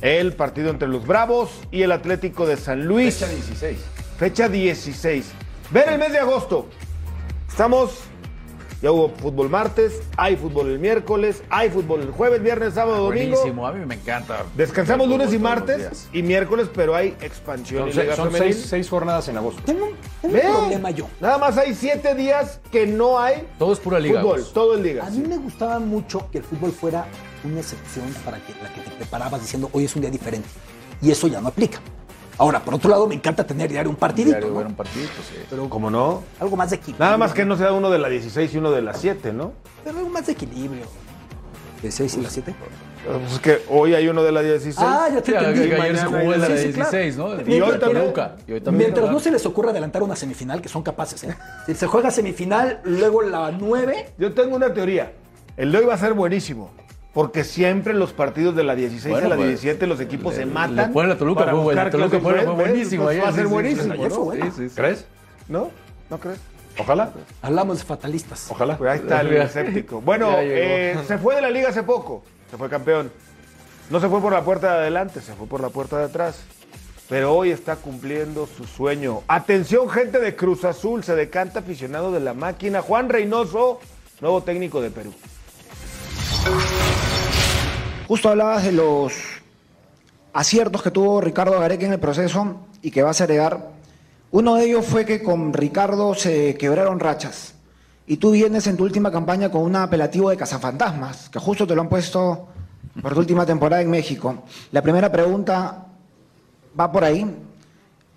El 0.00 0.32
partido 0.32 0.70
entre 0.70 0.88
los 0.88 1.06
Bravos 1.06 1.50
y 1.70 1.82
el 1.82 1.92
Atlético 1.92 2.44
de 2.44 2.56
San 2.56 2.84
Luis. 2.84 3.14
Fecha 3.14 3.32
16. 3.32 3.78
Fecha 4.18 4.48
16. 4.48 5.30
Ver 5.70 5.88
el 5.90 5.98
mes 6.00 6.10
de 6.10 6.18
agosto. 6.18 6.66
Estamos. 7.48 8.09
Ya 8.82 8.90
hubo 8.92 9.10
fútbol 9.10 9.50
martes, 9.50 10.00
hay 10.16 10.36
fútbol 10.36 10.68
el 10.70 10.78
miércoles, 10.78 11.42
hay 11.50 11.68
fútbol 11.68 12.00
el 12.00 12.10
jueves, 12.12 12.42
viernes, 12.42 12.72
sábado, 12.74 13.04
domingo. 13.04 13.36
Buenísimo, 13.36 13.66
a 13.66 13.72
mí 13.72 13.84
me 13.84 13.94
encanta. 13.96 14.44
Descansamos 14.56 15.06
lunes 15.06 15.34
y 15.34 15.38
martes 15.38 16.08
y 16.14 16.22
miércoles, 16.22 16.68
pero 16.74 16.94
hay 16.96 17.08
expansión 17.20 17.82
Son, 17.82 17.88
y 17.90 18.02
liga 18.02 18.16
son 18.16 18.32
seis, 18.32 18.64
seis 18.66 18.88
jornadas 18.88 19.28
en 19.28 19.36
agosto. 19.36 19.60
Tengo, 19.66 19.84
un- 19.84 19.96
tengo 20.22 20.34
Ve, 20.34 20.48
un 20.48 20.56
problema 20.56 20.90
yo. 20.92 21.08
Nada 21.20 21.36
más 21.36 21.58
hay 21.58 21.74
siete 21.74 22.14
días 22.14 22.60
que 22.72 22.86
no 22.86 23.18
hay 23.20 23.46
Todo 23.58 23.74
es 23.74 23.80
pura 23.80 24.00
liga. 24.00 24.22
fútbol, 24.22 24.38
Gus. 24.40 24.52
todo 24.54 24.74
el 24.74 24.82
liga. 24.82 25.06
A 25.06 25.10
mí 25.10 25.26
me 25.28 25.36
gustaba 25.36 25.78
mucho 25.78 26.30
que 26.30 26.38
el 26.38 26.44
fútbol 26.44 26.72
fuera 26.72 27.04
una 27.44 27.60
excepción 27.60 28.06
para 28.24 28.38
que, 28.38 28.54
la 28.62 28.72
que 28.72 28.80
te 28.80 28.90
preparabas 28.96 29.42
diciendo 29.42 29.68
hoy 29.74 29.84
es 29.84 29.94
un 29.94 30.00
día 30.00 30.10
diferente. 30.10 30.48
Y 31.02 31.10
eso 31.10 31.28
ya 31.28 31.42
no 31.42 31.48
aplica. 31.48 31.80
Ahora, 32.40 32.58
por 32.60 32.72
otro 32.72 32.88
lado, 32.88 33.06
me 33.06 33.14
encanta 33.14 33.44
tener 33.46 33.68
diario 33.70 33.90
un 33.90 33.96
partidito. 33.96 34.30
Diario 34.38 34.48
¿no? 34.48 34.56
ver 34.60 34.66
un 34.68 34.74
partidito, 34.74 35.12
sí. 35.28 35.34
Pero 35.50 35.68
¿Cómo 35.68 35.90
no? 35.90 36.22
algo 36.40 36.56
más 36.56 36.70
de 36.70 36.76
equilibrio. 36.76 37.04
Nada 37.04 37.18
más 37.18 37.34
que 37.34 37.44
no 37.44 37.54
sea 37.54 37.70
uno 37.74 37.90
de 37.90 37.98
la 37.98 38.08
16 38.08 38.54
y 38.54 38.56
uno 38.56 38.70
de 38.70 38.80
la 38.80 38.94
7, 38.94 39.34
¿no? 39.34 39.52
Pero 39.84 39.98
algo 39.98 40.08
más 40.08 40.24
de 40.24 40.32
equilibrio. 40.32 40.84
¿De 41.82 41.90
6 41.90 42.16
y 42.16 42.20
la 42.22 42.30
7? 42.30 42.54
Pues 43.04 43.32
es 43.34 43.38
que 43.40 43.60
hoy 43.68 43.94
hay 43.94 44.08
uno 44.08 44.22
de 44.22 44.32
la 44.32 44.40
16. 44.40 44.74
Ah, 44.80 45.08
ya 45.12 45.20
te 45.20 45.32
Sí, 45.32 45.36
entendí. 45.36 45.68
que 45.68 45.74
ayer 45.82 45.98
se 45.98 46.06
jugó 46.06 46.32
de 46.32 46.38
la 46.38 46.46
Sí, 46.46 46.52
sí, 46.56 46.72
claro. 46.72 46.90
16, 46.90 47.16
¿no? 47.18 47.28
Y 47.28 47.30
hoy 47.36 47.44
Mientras- 47.44 47.80
también. 47.80 48.00
Toluca. 48.04 48.36
Y 48.46 48.52
hoy 48.52 48.60
también. 48.62 48.88
Mientras 48.90 49.10
no 49.12 49.20
se 49.20 49.30
les 49.30 49.44
ocurra 49.44 49.70
adelantar 49.72 50.02
una 50.02 50.16
semifinal, 50.16 50.62
que 50.62 50.70
son 50.70 50.82
capaces, 50.82 51.22
¿eh? 51.24 51.36
Si 51.66 51.74
se 51.74 51.86
juega 51.88 52.10
semifinal, 52.10 52.80
luego 52.84 53.20
la 53.20 53.50
9, 53.50 54.12
Yo 54.16 54.32
tengo 54.32 54.56
una 54.56 54.72
teoría. 54.72 55.12
El 55.58 55.72
de 55.72 55.76
hoy 55.78 55.84
va 55.84 55.92
a 55.92 55.98
ser 55.98 56.14
buenísimo. 56.14 56.70
Porque 57.12 57.42
siempre 57.42 57.92
en 57.92 57.98
los 57.98 58.12
partidos 58.12 58.54
de 58.54 58.62
la 58.62 58.76
16 58.76 59.10
Bueno, 59.12 59.26
y 59.26 59.30
la 59.30 59.36
pues, 59.36 59.48
17 59.48 59.86
los 59.86 60.00
equipos 60.00 60.34
se 60.34 60.46
matan. 60.46 60.76
Le 60.76 60.86
ponen 60.88 61.18
Toluca, 61.18 61.40
para 61.40 61.52
fue 61.52 61.60
bueno. 61.62 61.80
buscar 61.80 61.90
Toluca 61.90 62.20
fue, 62.20 62.44
buenísimo. 62.46 63.08
Ayer, 63.08 63.24
Va 63.24 63.28
a 63.28 63.32
ser 63.32 63.46
sí, 63.46 63.50
buenísimo, 63.50 63.94
sí, 63.94 64.00
¿no? 64.00 64.10
fue 64.10 64.24
bueno. 64.24 64.44
Sí, 64.46 64.52
sí, 64.56 64.68
sí. 64.68 64.74
¿Crees? 64.76 65.06
¿No? 65.48 65.70
¿No 66.08 66.18
crees? 66.18 66.38
Ojalá. 66.78 67.12
hablamos 67.42 67.78
de 67.78 67.84
fatalistas. 67.84 68.46
Ojalá. 68.50 68.78
Pues 68.78 68.90
ahí 68.90 68.98
está 69.00 69.20
el 69.20 69.32
escéptico. 69.32 70.00
Bueno, 70.00 70.36
eh, 70.38 70.96
se 71.06 71.18
fue 71.18 71.34
de 71.34 71.42
la 71.42 71.50
liga 71.50 71.70
hace 71.70 71.82
poco. 71.82 72.22
Se 72.50 72.56
fue 72.56 72.68
campeón. 72.68 73.10
No 73.90 73.98
se 73.98 74.08
fue 74.08 74.20
por 74.20 74.32
la 74.32 74.42
puerta 74.42 74.72
de 74.74 74.78
adelante, 74.78 75.20
se 75.20 75.34
fue 75.34 75.48
por 75.48 75.60
la 75.60 75.68
puerta 75.68 75.98
de 75.98 76.04
atrás. 76.04 76.44
Pero 77.08 77.34
hoy 77.34 77.50
está 77.50 77.74
cumpliendo 77.74 78.46
su 78.46 78.64
sueño. 78.64 79.22
Atención, 79.26 79.90
gente 79.90 80.20
de 80.20 80.36
Cruz 80.36 80.64
Azul, 80.64 81.02
se 81.02 81.16
decanta 81.16 81.58
aficionado 81.58 82.12
de 82.12 82.20
la 82.20 82.34
máquina. 82.34 82.82
Juan 82.82 83.08
Reynoso, 83.08 83.80
nuevo 84.20 84.44
técnico 84.44 84.80
de 84.80 84.90
Perú. 84.90 85.12
Justo 88.10 88.28
hablabas 88.28 88.64
de 88.64 88.72
los 88.72 89.12
aciertos 90.32 90.82
que 90.82 90.90
tuvo 90.90 91.20
Ricardo 91.20 91.60
Gareca 91.60 91.86
en 91.86 91.92
el 91.92 92.00
proceso 92.00 92.56
y 92.82 92.90
que 92.90 93.04
vas 93.04 93.20
a 93.20 93.22
heredar. 93.24 93.70
Uno 94.32 94.56
de 94.56 94.64
ellos 94.64 94.84
fue 94.84 95.04
que 95.04 95.22
con 95.22 95.52
Ricardo 95.52 96.12
se 96.16 96.56
quebraron 96.56 96.98
rachas. 96.98 97.54
Y 98.08 98.16
tú 98.16 98.32
vienes 98.32 98.66
en 98.66 98.76
tu 98.76 98.82
última 98.82 99.12
campaña 99.12 99.48
con 99.48 99.62
un 99.62 99.76
apelativo 99.76 100.28
de 100.28 100.36
cazafantasmas, 100.36 101.28
que 101.28 101.38
justo 101.38 101.68
te 101.68 101.76
lo 101.76 101.82
han 101.82 101.88
puesto 101.88 102.48
por 103.00 103.14
tu 103.14 103.20
última 103.20 103.46
temporada 103.46 103.80
en 103.80 103.90
México. 103.90 104.42
La 104.72 104.82
primera 104.82 105.12
pregunta 105.12 105.86
va 106.80 106.90
por 106.90 107.04
ahí. 107.04 107.32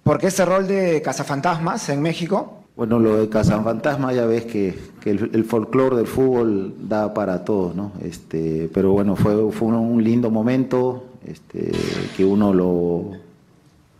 ¿Por 0.03 0.17
qué 0.17 0.25
ese 0.25 0.43
rol 0.43 0.67
de 0.67 1.03
cazafantasmas 1.03 1.87
en 1.89 2.01
México? 2.01 2.62
Bueno, 2.75 2.97
lo 2.97 3.17
de 3.17 3.29
cazafantasmas 3.29 4.15
ya 4.15 4.25
ves 4.25 4.45
que, 4.45 4.73
que 4.99 5.11
el, 5.11 5.43
folclore 5.45 5.95
del 5.95 6.07
fútbol 6.07 6.73
da 6.89 7.13
para 7.13 7.45
todos, 7.45 7.75
¿no? 7.75 7.91
Este, 8.03 8.67
pero 8.73 8.93
bueno, 8.93 9.15
fue, 9.15 9.51
fue 9.51 9.67
un 9.67 10.03
lindo 10.03 10.31
momento 10.31 11.03
este, 11.27 11.71
que 12.17 12.25
uno 12.25 12.51
lo, 12.51 13.11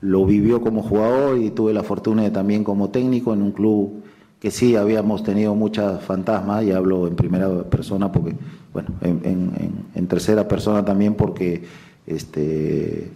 lo 0.02 0.26
vivió 0.26 0.62
como 0.62 0.82
jugador 0.84 1.38
y 1.38 1.52
tuve 1.52 1.74
la 1.74 1.84
fortuna 1.84 2.24
de 2.24 2.32
también 2.32 2.64
como 2.64 2.90
técnico 2.90 3.34
en 3.34 3.44
un 3.44 3.52
club 3.52 4.04
que 4.40 4.52
sí 4.52 4.76
habíamos 4.76 5.24
tenido 5.24 5.56
muchas 5.56 6.04
fantasmas 6.04 6.64
y 6.66 6.72
hablo 6.72 7.08
en 7.08 7.16
primera 7.16 7.64
persona 7.66 8.12
porque, 8.12 8.36
bueno, 8.74 8.90
en, 9.02 9.22
en- 9.26 9.72
en 9.96 10.08
tercera 10.08 10.48
persona 10.48 10.84
también 10.84 11.14
porque 11.16 11.64
este, 12.08 13.12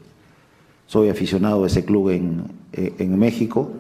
soy 0.88 1.10
aficionado 1.10 1.62
de 1.62 1.68
ese 1.68 1.86
club 1.86 2.10
en, 2.10 2.44
en 2.74 3.18
México. 3.20 3.72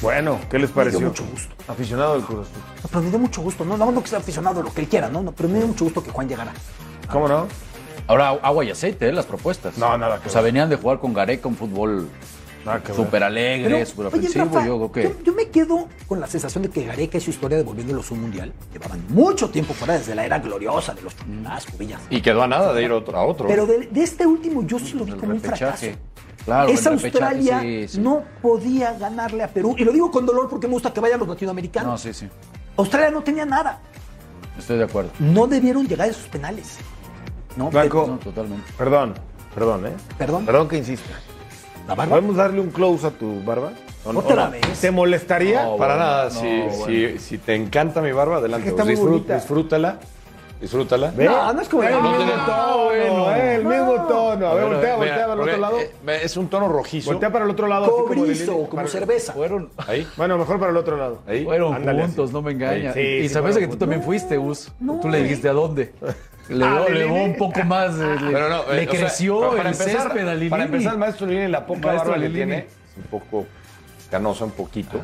Bueno, 0.00 0.38
¿qué 0.48 0.58
les 0.58 0.70
pareció? 0.70 1.00
Me 1.00 1.06
dio 1.06 1.10
mucho 1.10 1.24
gusto. 1.30 1.54
Aficionado 1.66 2.14
del 2.14 2.22
Cruz 2.22 2.46
Azul. 2.48 2.62
No, 2.82 2.88
pero 2.88 3.02
me 3.02 3.10
dio 3.10 3.18
mucho 3.18 3.42
gusto, 3.42 3.64
no, 3.64 3.76
no, 3.76 3.90
no 3.90 4.02
que 4.02 4.08
sea 4.08 4.18
aficionado, 4.18 4.62
lo 4.62 4.72
que 4.72 4.80
él 4.82 4.88
quiera, 4.88 5.08
no, 5.08 5.22
no, 5.22 5.32
pero 5.32 5.48
me 5.48 5.58
dio 5.58 5.66
mucho 5.66 5.84
gusto 5.84 6.02
que 6.02 6.10
Juan 6.10 6.28
llegara. 6.28 6.52
¿Cómo 7.10 7.26
no? 7.26 7.46
Ahora 8.06 8.28
agua 8.28 8.64
y 8.64 8.70
aceite, 8.70 9.08
¿eh? 9.08 9.12
Las 9.12 9.26
propuestas. 9.26 9.76
No, 9.76 9.98
nada 9.98 10.20
que 10.20 10.28
O 10.28 10.32
sea, 10.32 10.40
ver. 10.40 10.52
venían 10.52 10.70
de 10.70 10.76
jugar 10.76 10.98
con 10.98 11.12
Gareca 11.12 11.48
un 11.48 11.56
fútbol 11.56 12.08
súper 12.94 13.22
alegre, 13.22 13.84
súper 13.86 14.06
oye, 14.06 14.18
ofensivo. 14.18 14.44
Rafa, 14.44 14.66
yo 14.66 14.76
creo 14.76 14.92
que. 14.92 15.02
yo, 15.02 15.24
yo 15.24 15.32
me 15.34 15.48
quedo 15.48 15.88
con 16.06 16.20
la 16.20 16.26
sensación 16.26 16.62
de 16.62 16.70
que 16.70 16.84
Gareca 16.84 17.18
y 17.18 17.20
su 17.20 17.30
historia 17.30 17.56
devolviéndolos 17.58 18.10
un 18.10 18.22
mundial 18.22 18.52
llevaban 18.72 19.04
mucho 19.08 19.50
tiempo 19.50 19.74
fuera 19.74 19.98
desde 19.98 20.14
la 20.14 20.24
era 20.24 20.38
gloriosa 20.38 20.94
de 20.94 21.02
los 21.02 21.16
Chunasco, 21.16 21.72
Villas. 21.78 22.00
Y 22.08 22.20
quedó 22.22 22.42
a 22.42 22.46
nada 22.46 22.72
de 22.72 22.82
ir 22.82 22.92
otro, 22.92 23.16
a 23.18 23.24
otro. 23.24 23.46
Pero 23.46 23.66
de, 23.66 23.88
de 23.90 24.02
este 24.02 24.26
último 24.26 24.62
yo 24.66 24.78
sí 24.78 24.94
lo 24.94 25.04
vi 25.04 25.12
El 25.12 25.18
como 25.18 25.32
un 25.32 25.40
fracaso. 25.40 25.86
Claro, 26.48 26.70
Esa 26.70 26.88
Australia 26.90 27.60
sí, 27.60 27.88
sí. 27.88 28.00
no 28.00 28.22
podía 28.40 28.94
ganarle 28.94 29.42
a 29.44 29.48
Perú. 29.48 29.74
Y 29.76 29.84
lo 29.84 29.92
digo 29.92 30.10
con 30.10 30.24
dolor 30.24 30.48
porque 30.48 30.66
me 30.66 30.72
gusta 30.72 30.90
que 30.94 30.98
vayan 30.98 31.18
los 31.20 31.28
latinoamericanos. 31.28 31.90
No, 31.90 31.98
sí, 31.98 32.14
sí. 32.14 32.26
Australia 32.78 33.10
no 33.10 33.22
tenía 33.22 33.44
nada. 33.44 33.80
Estoy 34.58 34.78
de 34.78 34.84
acuerdo. 34.84 35.10
No 35.18 35.46
debieron 35.46 35.86
llegar 35.86 36.06
a 36.08 36.10
esos 36.10 36.26
penales. 36.28 36.78
No, 37.54 37.68
Blanco, 37.68 38.06
No, 38.08 38.16
totalmente. 38.18 38.64
perdón, 38.78 39.12
perdón, 39.54 39.86
¿eh? 39.88 39.92
Perdón. 40.16 40.46
Perdón 40.46 40.68
que 40.68 40.78
insista. 40.78 41.10
La 41.86 41.94
barba. 41.94 42.12
¿Podemos 42.16 42.36
darle 42.36 42.60
un 42.60 42.70
close 42.70 43.06
a 43.06 43.10
tu 43.10 43.42
barba? 43.44 43.72
¿O 44.06 44.12
no? 44.14 44.20
Otra 44.20 44.48
vez. 44.48 44.62
¿Te 44.80 44.90
molestaría? 44.90 45.64
No, 45.64 45.76
Para 45.76 45.96
bueno, 45.96 46.08
nada, 46.10 46.24
no, 46.24 46.30
si, 46.30 46.60
bueno. 46.78 46.86
si, 46.86 47.18
si 47.18 47.36
te 47.38 47.54
encanta 47.56 48.00
mi 48.00 48.12
barba, 48.12 48.38
adelante. 48.38 48.68
Es 48.68 48.72
que 48.74 48.80
está 48.80 48.84
muy 48.86 48.94
disfrú- 48.94 49.10
bonita. 49.10 49.34
disfrútala. 49.34 49.98
Disfrútala. 50.60 51.12
¿Ve? 51.14 51.26
No, 51.26 51.52
no 51.52 51.60
es 51.60 51.68
como 51.68 51.82
el 51.84 51.94
mismo 51.94 52.10
no, 52.10 52.44
tono, 52.46 52.84
bueno. 52.86 53.34
el 53.34 53.64
mismo 53.64 54.06
tono. 54.08 54.46
A 54.48 54.54
ver, 54.54 54.64
voltea, 54.66 54.96
voltea 54.96 55.26
para 55.26 55.32
el 55.34 55.40
otro 55.40 55.56
lado. 55.58 55.78
eh, 55.78 56.20
es 56.22 56.36
un 56.36 56.48
tono 56.48 56.68
rojizo. 56.68 57.10
Voltea 57.12 57.30
para 57.32 57.44
el 57.44 57.50
otro 57.52 57.66
lado. 57.68 57.86
Cobrizo, 58.06 58.68
como 58.68 58.86
cerveza. 58.88 59.32
Fueron, 59.34 59.70
Ahí. 59.86 60.06
Bueno, 60.16 60.36
mejor 60.36 60.58
para 60.58 60.72
el 60.72 60.76
otro 60.76 60.96
lado. 60.96 61.20
Ahí. 61.28 61.44
fueron 61.44 61.84
juntos, 61.84 62.32
no 62.32 62.42
me 62.42 62.52
engañas. 62.52 62.96
Y 62.96 63.28
sabes 63.28 63.56
que 63.56 63.68
tú 63.68 63.76
también 63.76 64.02
fuiste, 64.02 64.36
Gus. 64.36 64.72
No, 64.80 64.98
tú 65.00 65.08
le 65.08 65.22
dijiste 65.22 65.48
a 65.48 65.52
dónde. 65.52 65.92
Le 66.48 66.64
Ah, 66.64 66.86
dio, 66.90 67.12
un 67.12 67.36
poco 67.36 67.62
más. 67.62 67.94
eh, 67.98 68.16
le 68.22 68.32
Pero 68.32 68.48
no, 68.48 68.56
le 68.72 68.86
o 68.88 68.90
sea, 68.90 69.00
creció 69.00 69.52
el 69.52 69.66
empezar, 69.66 69.86
césped 70.04 70.26
a 70.26 70.32
Lilini. 70.32 70.48
Para 70.48 70.64
empezar, 70.64 70.92
el 70.94 70.98
maestro 70.98 71.26
Lilini, 71.26 71.48
la 71.48 71.66
poca 71.66 71.88
Maestro 71.88 72.10
barba 72.12 72.24
que 72.24 72.30
tiene, 72.30 72.58
es 72.60 72.96
un 72.96 73.02
poco 73.02 73.46
canosa, 74.10 74.46
un 74.46 74.52
poquito. 74.52 74.98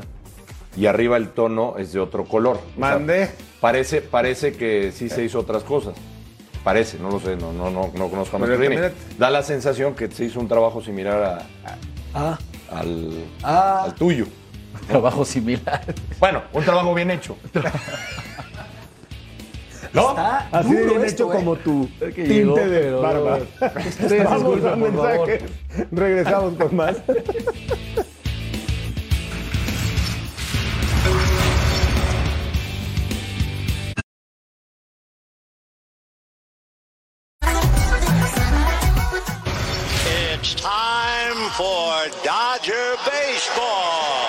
Y 0.74 0.86
arriba 0.86 1.18
el 1.18 1.28
tono 1.28 1.74
es 1.76 1.92
de 1.92 2.00
otro 2.00 2.24
color. 2.24 2.57
O 2.57 2.61
sea, 2.61 2.94
Mandé. 2.94 3.30
Parece, 3.64 4.02
parece 4.02 4.52
que 4.52 4.92
sí 4.92 5.08
se 5.08 5.24
hizo 5.24 5.38
otras 5.38 5.62
cosas. 5.64 5.94
Parece, 6.62 6.98
no 6.98 7.10
lo 7.10 7.18
sé, 7.18 7.34
no, 7.34 7.50
no, 7.50 7.70
no, 7.70 7.90
no 7.94 8.08
conozco 8.10 8.36
a 8.36 8.40
también- 8.40 8.92
Da 9.18 9.30
la 9.30 9.42
sensación 9.42 9.94
que 9.94 10.10
se 10.10 10.26
hizo 10.26 10.38
un 10.38 10.48
trabajo 10.48 10.82
similar 10.82 11.22
a- 11.22 11.46
Ah, 12.14 12.38
a- 12.70 12.78
al, 12.80 13.24
ah. 13.42 13.84
al 13.84 13.94
tuyo. 13.94 14.26
Trabajo 14.86 15.24
similar. 15.24 15.82
Bueno, 16.20 16.42
un 16.52 16.62
trabajo 16.62 16.92
bien 16.92 17.10
hecho. 17.10 17.38
¿No? 19.94 20.10
Está 20.10 20.46
Así 20.52 20.74
de 20.74 20.84
bien 20.84 21.04
esto, 21.04 21.24
hecho 21.24 21.32
eh. 21.32 21.36
como 21.36 21.56
tu 21.56 21.88
que 22.00 22.10
tinte 22.10 22.34
llegó, 22.34 22.56
de 22.56 22.68
pero- 22.80 23.00
barba. 23.00 23.38
Vamos 24.24 24.42
a 24.42 24.44
por 24.44 24.60
favor. 24.60 24.78
mensajes. 24.78 25.42
Regresamos 25.90 26.54
con 26.58 26.76
más. 26.76 26.96
Time 40.45 41.49
for 41.53 42.11
Dodger 42.22 42.99
Baseball. 43.07 44.28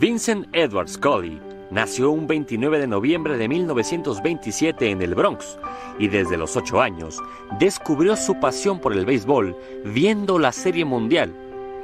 Vincent 0.00 0.48
Edward 0.52 0.88
Scully 0.88 1.40
nació 1.70 2.10
un 2.10 2.26
29 2.26 2.80
de 2.80 2.88
noviembre 2.88 3.36
de 3.38 3.46
1927 3.46 4.90
en 4.90 5.02
el 5.02 5.14
Bronx 5.14 5.56
y 6.00 6.08
desde 6.08 6.36
los 6.36 6.56
8 6.56 6.80
años 6.80 7.22
descubrió 7.60 8.16
su 8.16 8.40
pasión 8.40 8.80
por 8.80 8.92
el 8.92 9.06
béisbol 9.06 9.56
viendo 9.84 10.40
la 10.40 10.50
Serie 10.50 10.84
Mundial 10.84 11.32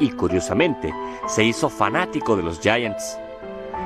y 0.00 0.10
curiosamente 0.10 0.92
se 1.28 1.44
hizo 1.44 1.68
fanático 1.68 2.36
de 2.36 2.42
los 2.42 2.58
Giants. 2.58 3.16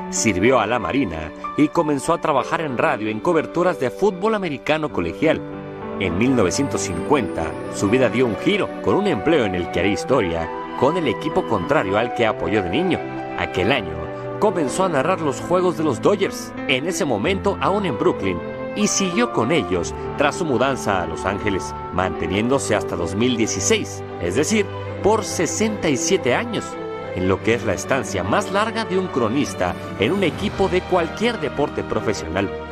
Sirvió 0.09 0.59
a 0.59 0.67
la 0.67 0.79
Marina 0.79 1.31
y 1.59 1.69
comenzó 1.69 2.15
a 2.15 2.21
trabajar 2.23 2.63
en 2.63 2.79
radio 2.79 3.11
en 3.11 3.21
coberturas 3.21 3.79
de 3.79 3.91
fútbol 3.91 4.35
americano 4.35 4.91
colegial. 4.91 5.58
En 6.01 6.17
1950, 6.17 7.75
su 7.75 7.91
vida 7.91 8.09
dio 8.09 8.25
un 8.25 8.37
giro 8.37 8.69
con 8.83 8.95
un 8.95 9.09
empleo 9.09 9.45
en 9.45 9.57
el 9.57 9.69
que 9.73 9.81
haría 9.81 9.93
historia 9.93 10.49
con 10.79 10.97
el 10.97 11.09
equipo 11.09 11.45
contrario 11.49 11.99
al 11.99 12.15
que 12.15 12.25
apoyó 12.25 12.63
de 12.63 12.71
niño. 12.71 13.01
Aquel 13.37 13.73
año, 13.73 13.97
comenzó 14.39 14.85
a 14.85 14.89
narrar 14.89 15.21
los 15.21 15.41
juegos 15.41 15.77
de 15.77 15.83
los 15.83 16.01
Dodgers, 16.01 16.53
en 16.69 16.87
ese 16.87 17.05
momento 17.05 17.59
aún 17.61 17.85
en 17.85 17.99
Brooklyn, 17.99 18.39
y 18.77 18.87
siguió 18.87 19.33
con 19.33 19.51
ellos 19.51 19.93
tras 20.19 20.37
su 20.37 20.45
mudanza 20.45 21.03
a 21.03 21.07
Los 21.07 21.25
Ángeles, 21.25 21.75
manteniéndose 21.93 22.77
hasta 22.77 22.95
2016, 22.95 24.05
es 24.23 24.37
decir, 24.37 24.67
por 25.03 25.25
67 25.25 26.33
años, 26.33 26.65
en 27.17 27.27
lo 27.27 27.43
que 27.43 27.55
es 27.55 27.65
la 27.65 27.75
estancia 27.75 28.23
más 28.23 28.53
larga 28.53 28.85
de 28.85 29.01
un 29.01 29.09
cronista 29.09 29.75
en 29.99 30.13
un 30.13 30.23
equipo 30.23 30.69
de 30.69 30.81
cualquier 30.83 31.41
deporte 31.41 31.83
profesional. 31.83 32.68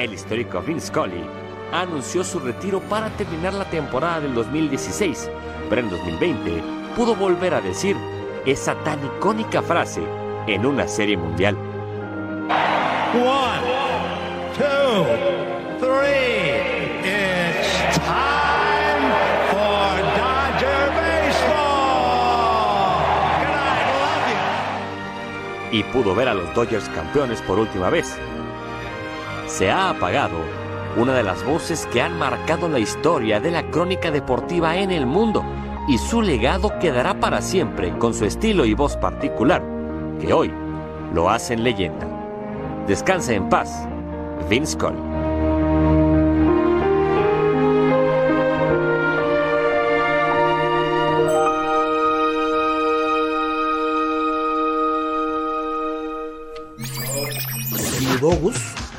El 0.00 0.14
histórico 0.14 0.62
Vince 0.62 0.86
Scully 0.86 1.22
anunció 1.72 2.24
su 2.24 2.40
retiro 2.40 2.80
para 2.80 3.10
terminar 3.18 3.52
la 3.52 3.68
temporada 3.68 4.20
del 4.20 4.32
2016, 4.32 5.30
pero 5.68 5.82
en 5.82 5.90
2020 5.90 6.62
pudo 6.96 7.14
volver 7.14 7.52
a 7.52 7.60
decir 7.60 7.98
esa 8.46 8.74
tan 8.82 8.98
icónica 9.04 9.60
frase 9.60 10.00
en 10.46 10.64
una 10.64 10.88
serie 10.88 11.18
mundial. 11.18 11.54
One, 13.12 13.60
two, 14.56 15.04
three. 15.80 16.80
It's 17.04 17.98
time 17.98 19.04
for 19.50 20.00
Dodger 20.16 20.88
Baseball. 20.96 21.60
Love 23.52 24.30
you. 25.70 25.78
y 25.78 25.82
pudo 25.92 26.14
ver 26.14 26.28
a 26.28 26.34
los 26.34 26.54
Dodgers 26.54 26.88
campeones 26.88 27.42
por 27.42 27.58
última 27.58 27.90
vez. 27.90 28.18
Se 29.50 29.68
ha 29.68 29.90
apagado 29.90 30.36
una 30.96 31.12
de 31.12 31.24
las 31.24 31.44
voces 31.44 31.86
que 31.92 32.00
han 32.00 32.16
marcado 32.16 32.68
la 32.68 32.78
historia 32.78 33.40
de 33.40 33.50
la 33.50 33.68
crónica 33.70 34.10
deportiva 34.12 34.76
en 34.76 34.92
el 34.92 35.06
mundo 35.06 35.44
y 35.88 35.98
su 35.98 36.22
legado 36.22 36.78
quedará 36.78 37.18
para 37.18 37.42
siempre 37.42 37.96
con 37.98 38.14
su 38.14 38.24
estilo 38.24 38.64
y 38.64 38.74
voz 38.74 38.96
particular, 38.96 39.60
que 40.20 40.32
hoy 40.32 40.54
lo 41.12 41.28
hacen 41.28 41.64
leyenda. 41.64 42.06
Descanse 42.86 43.34
en 43.34 43.48
paz, 43.48 43.88
Vince 44.48 44.74
Scully. 44.74 45.09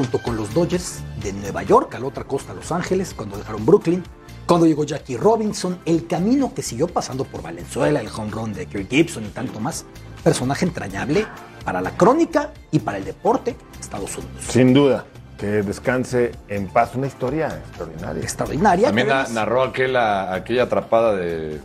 Junto 0.02 0.18
con 0.18 0.36
los 0.36 0.52
Dodgers 0.52 1.04
de 1.22 1.32
Nueva 1.32 1.62
York 1.62 1.94
a 1.94 2.00
la 2.00 2.08
otra 2.08 2.24
costa, 2.24 2.56
Los 2.56 2.72
Ángeles, 2.72 3.14
cuando 3.16 3.38
dejaron 3.38 3.64
Brooklyn, 3.68 4.04
cuando 4.48 4.66
llegó 4.66 4.84
Jackie 4.84 5.16
Robinson, 5.16 5.78
el 5.86 6.08
camino 6.08 6.56
que 6.56 6.64
siguió 6.64 6.88
pasando 6.88 7.24
por 7.24 7.44
Valenzuela, 7.44 8.02
el 8.02 8.08
home 8.08 8.32
run 8.32 8.52
de 8.52 8.66
Kirk 8.66 8.90
Gibson 8.90 9.26
y 9.26 9.28
tanto 9.28 9.60
más. 9.60 9.86
Personaje 10.24 10.66
entrañable 10.66 11.28
para 11.64 11.82
la 11.82 11.92
crónica 11.92 12.52
y 12.72 12.80
para 12.80 12.98
el 12.98 13.06
deporte 13.06 13.52
de 13.52 13.80
Estados 13.80 14.18
Unidos. 14.18 14.44
Sin 14.50 14.74
duda. 14.74 15.06
Que 15.38 15.62
descanse 15.62 16.32
en 16.48 16.68
paz. 16.68 16.96
Una 16.96 17.06
historia 17.06 17.50
extraordinaria. 17.50 18.24
Extraordinaria. 18.24 18.88
También 18.88 19.08
narró 19.34 19.62
aquella, 19.62 20.34
aquella 20.34 20.64
atrapada 20.64 21.16
de 21.16 21.62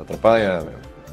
atrapada 0.00 0.62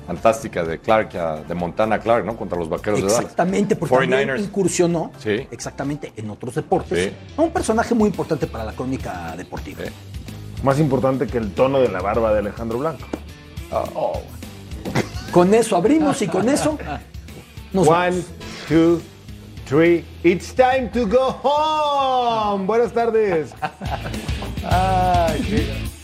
fantástica 0.07 0.63
de 0.63 0.79
Clark, 0.79 1.15
a- 1.17 1.35
de 1.43 1.53
Montana 1.53 1.99
Clark, 1.99 2.25
¿no? 2.25 2.35
Contra 2.37 2.57
los 2.57 2.69
vaqueros 2.69 3.01
de 3.01 3.07
Dallas. 3.07 3.19
Exactamente, 3.21 3.75
porque 3.75 3.93
también 3.95 4.29
49ers. 4.29 4.39
incursionó 4.43 5.11
Sí. 5.19 5.47
exactamente 5.51 6.13
en 6.15 6.29
otros 6.29 6.55
deportes. 6.55 7.11
Sí. 7.11 7.13
Un 7.41 7.51
personaje 7.51 7.93
muy 7.93 8.07
importante 8.09 8.47
para 8.47 8.63
la 8.63 8.71
crónica 8.73 9.35
deportiva. 9.37 9.83
Más 10.63 10.79
importante 10.79 11.27
que 11.27 11.37
el 11.37 11.51
tono 11.53 11.79
de 11.79 11.89
la 11.89 12.01
barba 12.01 12.31
de 12.33 12.39
Alejandro 12.39 12.79
Blanco. 12.79 13.05
Oh. 13.71 14.21
Con 15.31 15.53
eso 15.53 15.75
abrimos 15.75 16.21
y 16.21 16.27
con 16.27 16.47
eso 16.49 16.77
nos 17.73 17.85
One, 17.87 18.23
two, 18.69 19.01
three. 19.67 20.03
It's 20.23 20.55
time 20.55 20.87
to 20.93 21.05
go 21.05 21.37
home. 21.43 22.65
Buenas 22.65 22.93
tardes. 22.93 23.51
Ay, 24.63 25.41
qué- 25.41 25.96